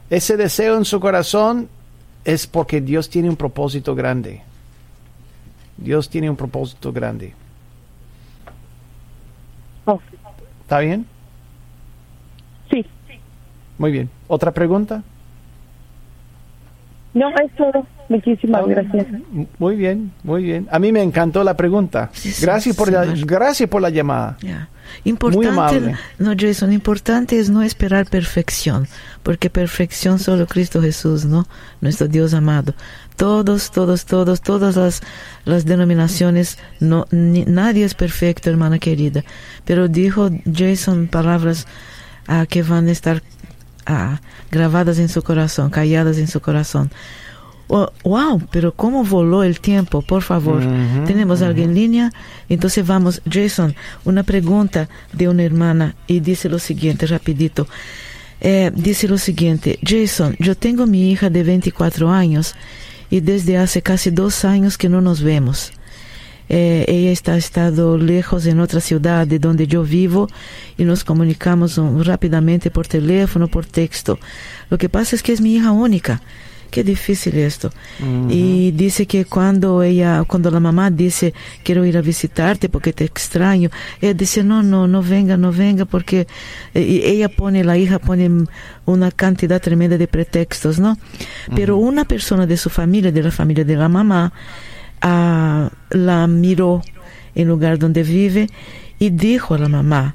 ese 0.08 0.36
deseo 0.36 0.76
en 0.76 0.84
su 0.84 1.00
corazón, 1.00 1.68
es 2.24 2.46
porque 2.46 2.80
Dios 2.80 3.10
tiene 3.10 3.28
un 3.28 3.34
propósito 3.34 3.96
grande. 3.96 4.42
Dios 5.76 6.08
tiene 6.08 6.30
un 6.30 6.36
propósito 6.36 6.92
grande. 6.92 7.34
Oh, 9.84 9.98
¿Está 10.60 10.78
bien? 10.78 11.04
sí, 12.70 12.86
Muy 13.78 13.90
bien. 13.92 14.10
¿Otra 14.28 14.50
pregunta? 14.52 15.02
no, 17.14 17.28
es 17.28 17.54
todo. 17.56 17.86
Muchísimas 18.08 18.66
gracias. 18.66 19.06
M- 19.34 19.46
Muy 19.58 19.76
bien, 19.76 20.12
muy 20.24 20.42
bien. 20.44 20.66
A 20.70 20.78
mí 20.78 20.92
me 20.92 21.02
encantó 21.02 21.44
la 21.44 21.54
pregunta. 21.56 22.08
Sí, 22.12 22.30
sí, 22.32 22.42
Gracias 22.44 22.74
por 22.76 22.90
la, 22.90 23.04
gracias 23.26 23.68
por 23.68 23.82
la 23.82 23.90
llamada. 23.90 24.36
Muy 25.34 25.46
amable. 25.46 25.94
no 26.18 26.32
Jason, 26.38 26.72
importante 26.72 27.38
es 27.38 27.48
no 27.50 27.62
esperar 27.62 28.06
perfección, 28.06 28.88
porque 29.22 29.48
perfección 29.50 30.18
solo 30.18 30.46
Cristo 30.46 30.80
Jesús, 30.82 31.24
¿no? 31.24 31.46
Nuestro 31.80 32.08
Dios 32.08 32.32
amado. 32.34 32.74
Todos, 33.16 33.70
todos, 33.70 34.04
todos, 34.06 34.40
todas 34.40 34.76
las, 34.76 35.02
las 35.44 35.64
denominaciones, 35.66 36.58
no, 36.80 37.06
ni- 37.10 37.44
nadie 37.44 37.84
es 37.84 37.94
perfecto, 37.94 38.48
hermana 38.50 38.78
querida. 38.78 39.22
Pero 39.66 39.88
dijo 39.88 40.30
Jason 40.50 41.08
palabras 41.08 41.66
ah, 42.26 42.46
que 42.48 42.62
van 42.62 42.88
a 42.88 42.92
estar 42.92 43.22
ah, 43.86 44.20
grabadas 44.50 44.98
en 44.98 45.08
su 45.08 45.22
corazón, 45.22 45.70
calladas 45.70 46.18
en 46.18 46.28
su 46.28 46.40
corazón. 46.40 46.90
Oh, 47.68 47.90
wow, 48.04 48.40
pero 48.50 48.72
cómo 48.72 49.02
voló 49.02 49.44
el 49.44 49.60
tiempo, 49.60 50.02
por 50.02 50.22
favor. 50.22 50.58
Ujú, 50.62 51.04
Tenemos 51.06 51.40
alguien 51.40 51.70
en 51.70 51.74
línea. 51.74 52.12
Entonces 52.48 52.86
vamos, 52.86 53.22
Jason, 53.30 53.74
una 54.04 54.24
pregunta 54.24 54.88
de 55.12 55.28
una 55.28 55.42
hermana 55.42 55.94
y 56.06 56.20
dice 56.20 56.48
lo 56.48 56.58
siguiente, 56.58 57.06
rapidito. 57.06 57.66
Eh, 58.40 58.72
dice 58.74 59.06
lo 59.08 59.18
siguiente, 59.18 59.78
Jason, 59.86 60.36
yo 60.38 60.56
tengo 60.56 60.86
mi 60.86 61.12
hija 61.12 61.30
de 61.30 61.44
24 61.44 62.10
años 62.10 62.56
y 63.08 63.20
desde 63.20 63.56
hace 63.56 63.82
casi 63.82 64.10
dos 64.10 64.44
años 64.44 64.76
que 64.76 64.88
no 64.88 65.00
nos 65.00 65.22
vemos. 65.22 65.72
Eh, 66.48 66.84
ella 66.88 67.10
está 67.10 67.36
estado 67.36 67.96
lejos 67.96 68.46
en 68.46 68.60
otra 68.60 68.80
ciudad 68.80 69.26
de 69.26 69.38
donde 69.38 69.66
yo 69.66 69.82
vivo 69.84 70.28
y 70.76 70.84
nos 70.84 71.04
comunicamos 71.04 71.78
um, 71.78 72.02
rápidamente 72.02 72.70
por 72.70 72.86
teléfono, 72.86 73.48
por 73.48 73.64
texto. 73.64 74.18
Lo 74.68 74.78
que 74.78 74.88
pasa 74.88 75.16
es 75.16 75.22
que 75.22 75.32
es 75.32 75.40
mi 75.40 75.54
hija 75.56 75.72
única. 75.72 76.20
Qué 76.72 76.82
difícil 76.82 77.36
esto. 77.36 77.70
Y 78.30 78.70
dice 78.70 79.04
que 79.04 79.26
cuando 79.26 79.82
ella, 79.82 80.24
cuando 80.26 80.50
la 80.50 80.58
mamá 80.58 80.90
dice 80.90 81.34
quiero 81.62 81.84
ir 81.84 81.98
a 81.98 82.00
visitarte 82.00 82.70
porque 82.70 82.94
te 82.94 83.04
extraño, 83.04 83.68
ella 84.00 84.14
dice 84.14 84.42
no, 84.42 84.62
no, 84.62 84.88
no 84.88 85.02
venga, 85.02 85.36
no 85.36 85.52
venga 85.52 85.84
porque 85.84 86.26
eh, 86.72 86.80
y 86.80 87.02
ella 87.04 87.28
pone, 87.28 87.62
la 87.62 87.76
hija 87.76 87.98
pone 87.98 88.46
una 88.86 89.10
cantidad 89.10 89.60
tremenda 89.60 89.98
de 89.98 90.08
pretextos, 90.08 90.78
¿no? 90.78 90.96
Pero 91.54 91.76
una 91.76 92.06
persona 92.06 92.46
de 92.46 92.56
su 92.56 92.70
familia, 92.70 93.12
de 93.12 93.22
la 93.22 93.30
familia 93.30 93.66
de 93.66 93.76
la 93.76 93.90
mamá, 93.90 94.32
la 95.02 96.26
miró 96.28 96.82
en 97.34 97.42
el 97.42 97.48
lugar 97.48 97.78
donde 97.78 98.02
vive 98.02 98.48
y 98.98 99.10
dijo 99.10 99.54
a 99.54 99.58
la 99.58 99.68
mamá, 99.68 100.14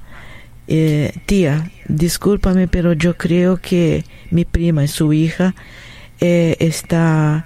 eh, 0.68 1.14
tía, 1.26 1.72
discúlpame, 1.88 2.68
pero 2.68 2.94
yo 2.94 3.18
creo 3.18 3.58
que 3.58 4.06
mi 4.32 4.46
prima 4.46 4.84
y 4.84 4.88
su 4.88 5.14
hija 5.14 5.56
eh, 6.20 6.56
está 6.60 7.46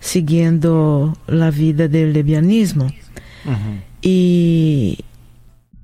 siguiendo 0.00 1.16
la 1.26 1.50
vida 1.50 1.88
del 1.88 2.12
lesbianismo. 2.12 2.92
Y 4.00 5.04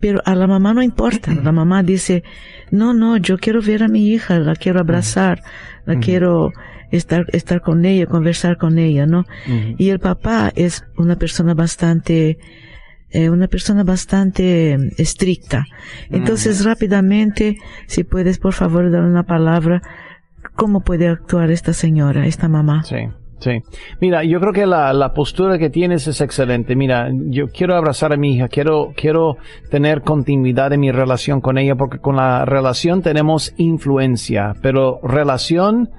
pero 0.01 0.21
a 0.25 0.35
la 0.35 0.47
mamá 0.47 0.75
no 0.75 0.83
importa. 0.83 1.35
La 1.35 1.53
mamá 1.53 1.83
dice, 1.83 2.23
no, 2.71 2.95
no, 2.95 3.17
yo 3.17 3.39
quiero 3.39 3.61
ver 3.61 3.83
a 3.83 3.89
mi 3.89 4.09
hija, 4.09 4.39
la 4.39 4.55
quiero 4.55 4.81
abrazar, 4.81 5.43
la 5.87 5.99
quiero 5.99 6.53
estar, 6.91 7.27
estar 7.33 7.61
con 7.61 7.85
ella, 7.85 8.07
conversar 8.07 8.57
con 8.57 8.79
ella, 8.79 9.07
¿no? 9.07 9.25
Y 9.77 9.91
el 9.91 9.99
papá 9.99 10.53
es 10.55 10.85
una 10.97 11.17
persona 11.17 11.55
bastante, 11.55 12.39
eh, 13.11 13.31
una 13.31 13.49
persona 13.49 13.85
bastante 13.85 14.75
estricta. 14.99 15.67
Entonces, 16.11 16.65
rápidamente, 16.65 17.59
si 17.87 18.05
puedes, 18.05 18.39
por 18.39 18.53
favor, 18.53 18.91
dar 18.91 19.03
una 19.03 19.25
palabra, 19.25 19.83
¿cómo 20.55 20.81
puede 20.81 21.09
actuar 21.09 21.51
esta 21.51 21.73
señora, 21.73 22.27
esta 22.27 22.49
mamá? 22.49 22.85
Sí, 22.85 22.97
sí. 23.41 23.63
Mira, 24.01 24.25
yo 24.25 24.41
creo 24.41 24.53
que 24.53 24.67
la, 24.67 24.93
la 24.93 25.13
postura 25.13 25.59
que 25.59 25.71
tienes 25.71 26.07
es 26.07 26.21
excelente. 26.21 26.75
Mira, 26.77 27.09
yo 27.13 27.49
quiero 27.49 27.75
abrazar 27.77 28.13
a 28.13 28.17
mi 28.17 28.35
hija, 28.35 28.49
quiero, 28.49 28.93
quiero 28.97 29.37
tener 29.71 30.03
continuidad 30.03 30.73
en 30.73 30.81
mi 30.81 30.91
relación 30.93 31.41
con 31.41 31.59
ella, 31.59 31.75
porque 31.77 31.99
con 31.99 32.17
la 32.17 32.45
relación 32.45 33.03
tenemos 33.03 33.55
influencia, 33.57 34.55
pero 34.63 35.01
relación, 35.03 35.91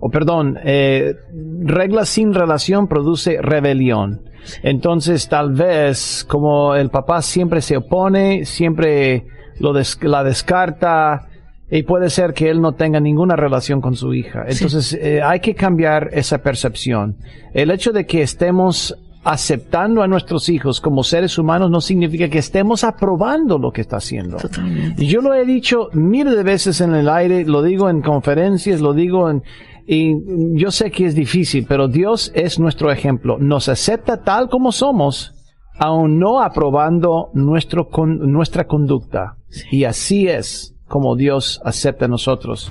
o 0.00 0.10
perdón, 0.10 0.58
eh, 0.64 1.14
reglas 1.62 2.08
sin 2.08 2.34
relación 2.34 2.88
produce 2.88 3.40
rebelión. 3.40 4.22
Entonces, 4.62 5.28
tal 5.28 5.52
vez, 5.52 6.26
como 6.28 6.74
el 6.74 6.90
papá 6.90 7.22
siempre 7.22 7.60
se 7.62 7.78
opone, 7.78 8.44
siempre 8.44 9.24
lo 9.58 9.72
des- 9.72 9.98
la 10.02 10.22
descarta, 10.22 11.28
y 11.70 11.82
puede 11.82 12.10
ser 12.10 12.34
que 12.34 12.50
él 12.50 12.60
no 12.60 12.72
tenga 12.72 13.00
ninguna 13.00 13.36
relación 13.36 13.80
con 13.80 13.94
su 13.94 14.12
hija. 14.14 14.44
Entonces, 14.46 14.92
eh, 14.94 15.22
hay 15.22 15.40
que 15.40 15.54
cambiar 15.54 16.10
esa 16.12 16.38
percepción. 16.38 17.16
El 17.52 17.70
hecho 17.70 17.92
de 17.92 18.06
que 18.06 18.22
estemos 18.22 18.96
aceptando 19.26 20.02
a 20.02 20.06
nuestros 20.06 20.50
hijos 20.50 20.82
como 20.82 21.02
seres 21.02 21.38
humanos 21.38 21.70
no 21.70 21.80
significa 21.80 22.28
que 22.28 22.38
estemos 22.38 22.84
aprobando 22.84 23.58
lo 23.58 23.70
que 23.72 23.80
está 23.80 23.96
haciendo. 23.96 24.36
Totalmente. 24.36 25.06
Yo 25.06 25.22
lo 25.22 25.32
he 25.32 25.46
dicho 25.46 25.88
miles 25.94 26.36
de 26.36 26.42
veces 26.42 26.82
en 26.82 26.94
el 26.94 27.08
aire, 27.08 27.44
lo 27.46 27.62
digo 27.62 27.88
en 27.88 28.02
conferencias, 28.02 28.80
lo 28.82 28.92
digo 28.92 29.30
en... 29.30 29.42
Y 29.86 30.14
yo 30.58 30.70
sé 30.70 30.90
que 30.90 31.06
es 31.06 31.14
difícil, 31.14 31.64
pero 31.68 31.88
Dios 31.88 32.32
es 32.34 32.58
nuestro 32.58 32.90
ejemplo. 32.90 33.38
Nos 33.38 33.68
acepta 33.70 34.22
tal 34.22 34.48
como 34.48 34.72
somos, 34.72 35.32
aun 35.78 36.18
no 36.18 36.42
aprobando 36.42 37.30
nuestro 37.34 37.88
con- 37.88 38.30
nuestra 38.30 38.64
conducta. 38.66 39.36
Y 39.70 39.84
así 39.84 40.28
es 40.28 40.73
como 40.88 41.16
Dios 41.16 41.60
acepta 41.64 42.04
a 42.04 42.08
nosotros. 42.08 42.70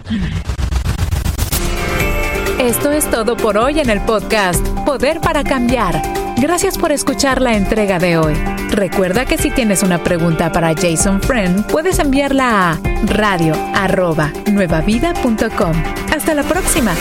Esto 2.59 2.91
es 2.91 3.09
todo 3.09 3.35
por 3.35 3.57
hoy 3.57 3.79
en 3.79 3.89
el 3.89 3.99
podcast 4.01 4.65
Poder 4.85 5.19
para 5.19 5.43
Cambiar. 5.43 6.01
Gracias 6.37 6.77
por 6.77 6.91
escuchar 6.91 7.41
la 7.41 7.55
entrega 7.55 7.99
de 7.99 8.17
hoy. 8.17 8.33
Recuerda 8.69 9.25
que 9.25 9.37
si 9.37 9.51
tienes 9.51 9.83
una 9.83 10.03
pregunta 10.03 10.51
para 10.51 10.73
Jason 10.73 11.21
Friend, 11.21 11.67
puedes 11.67 11.99
enviarla 11.99 12.71
a 12.71 12.79
radio 13.05 13.55
nuevavida.com. 14.51 15.73
Hasta 16.11 16.33
la 16.33 16.43
próxima. 16.43 16.93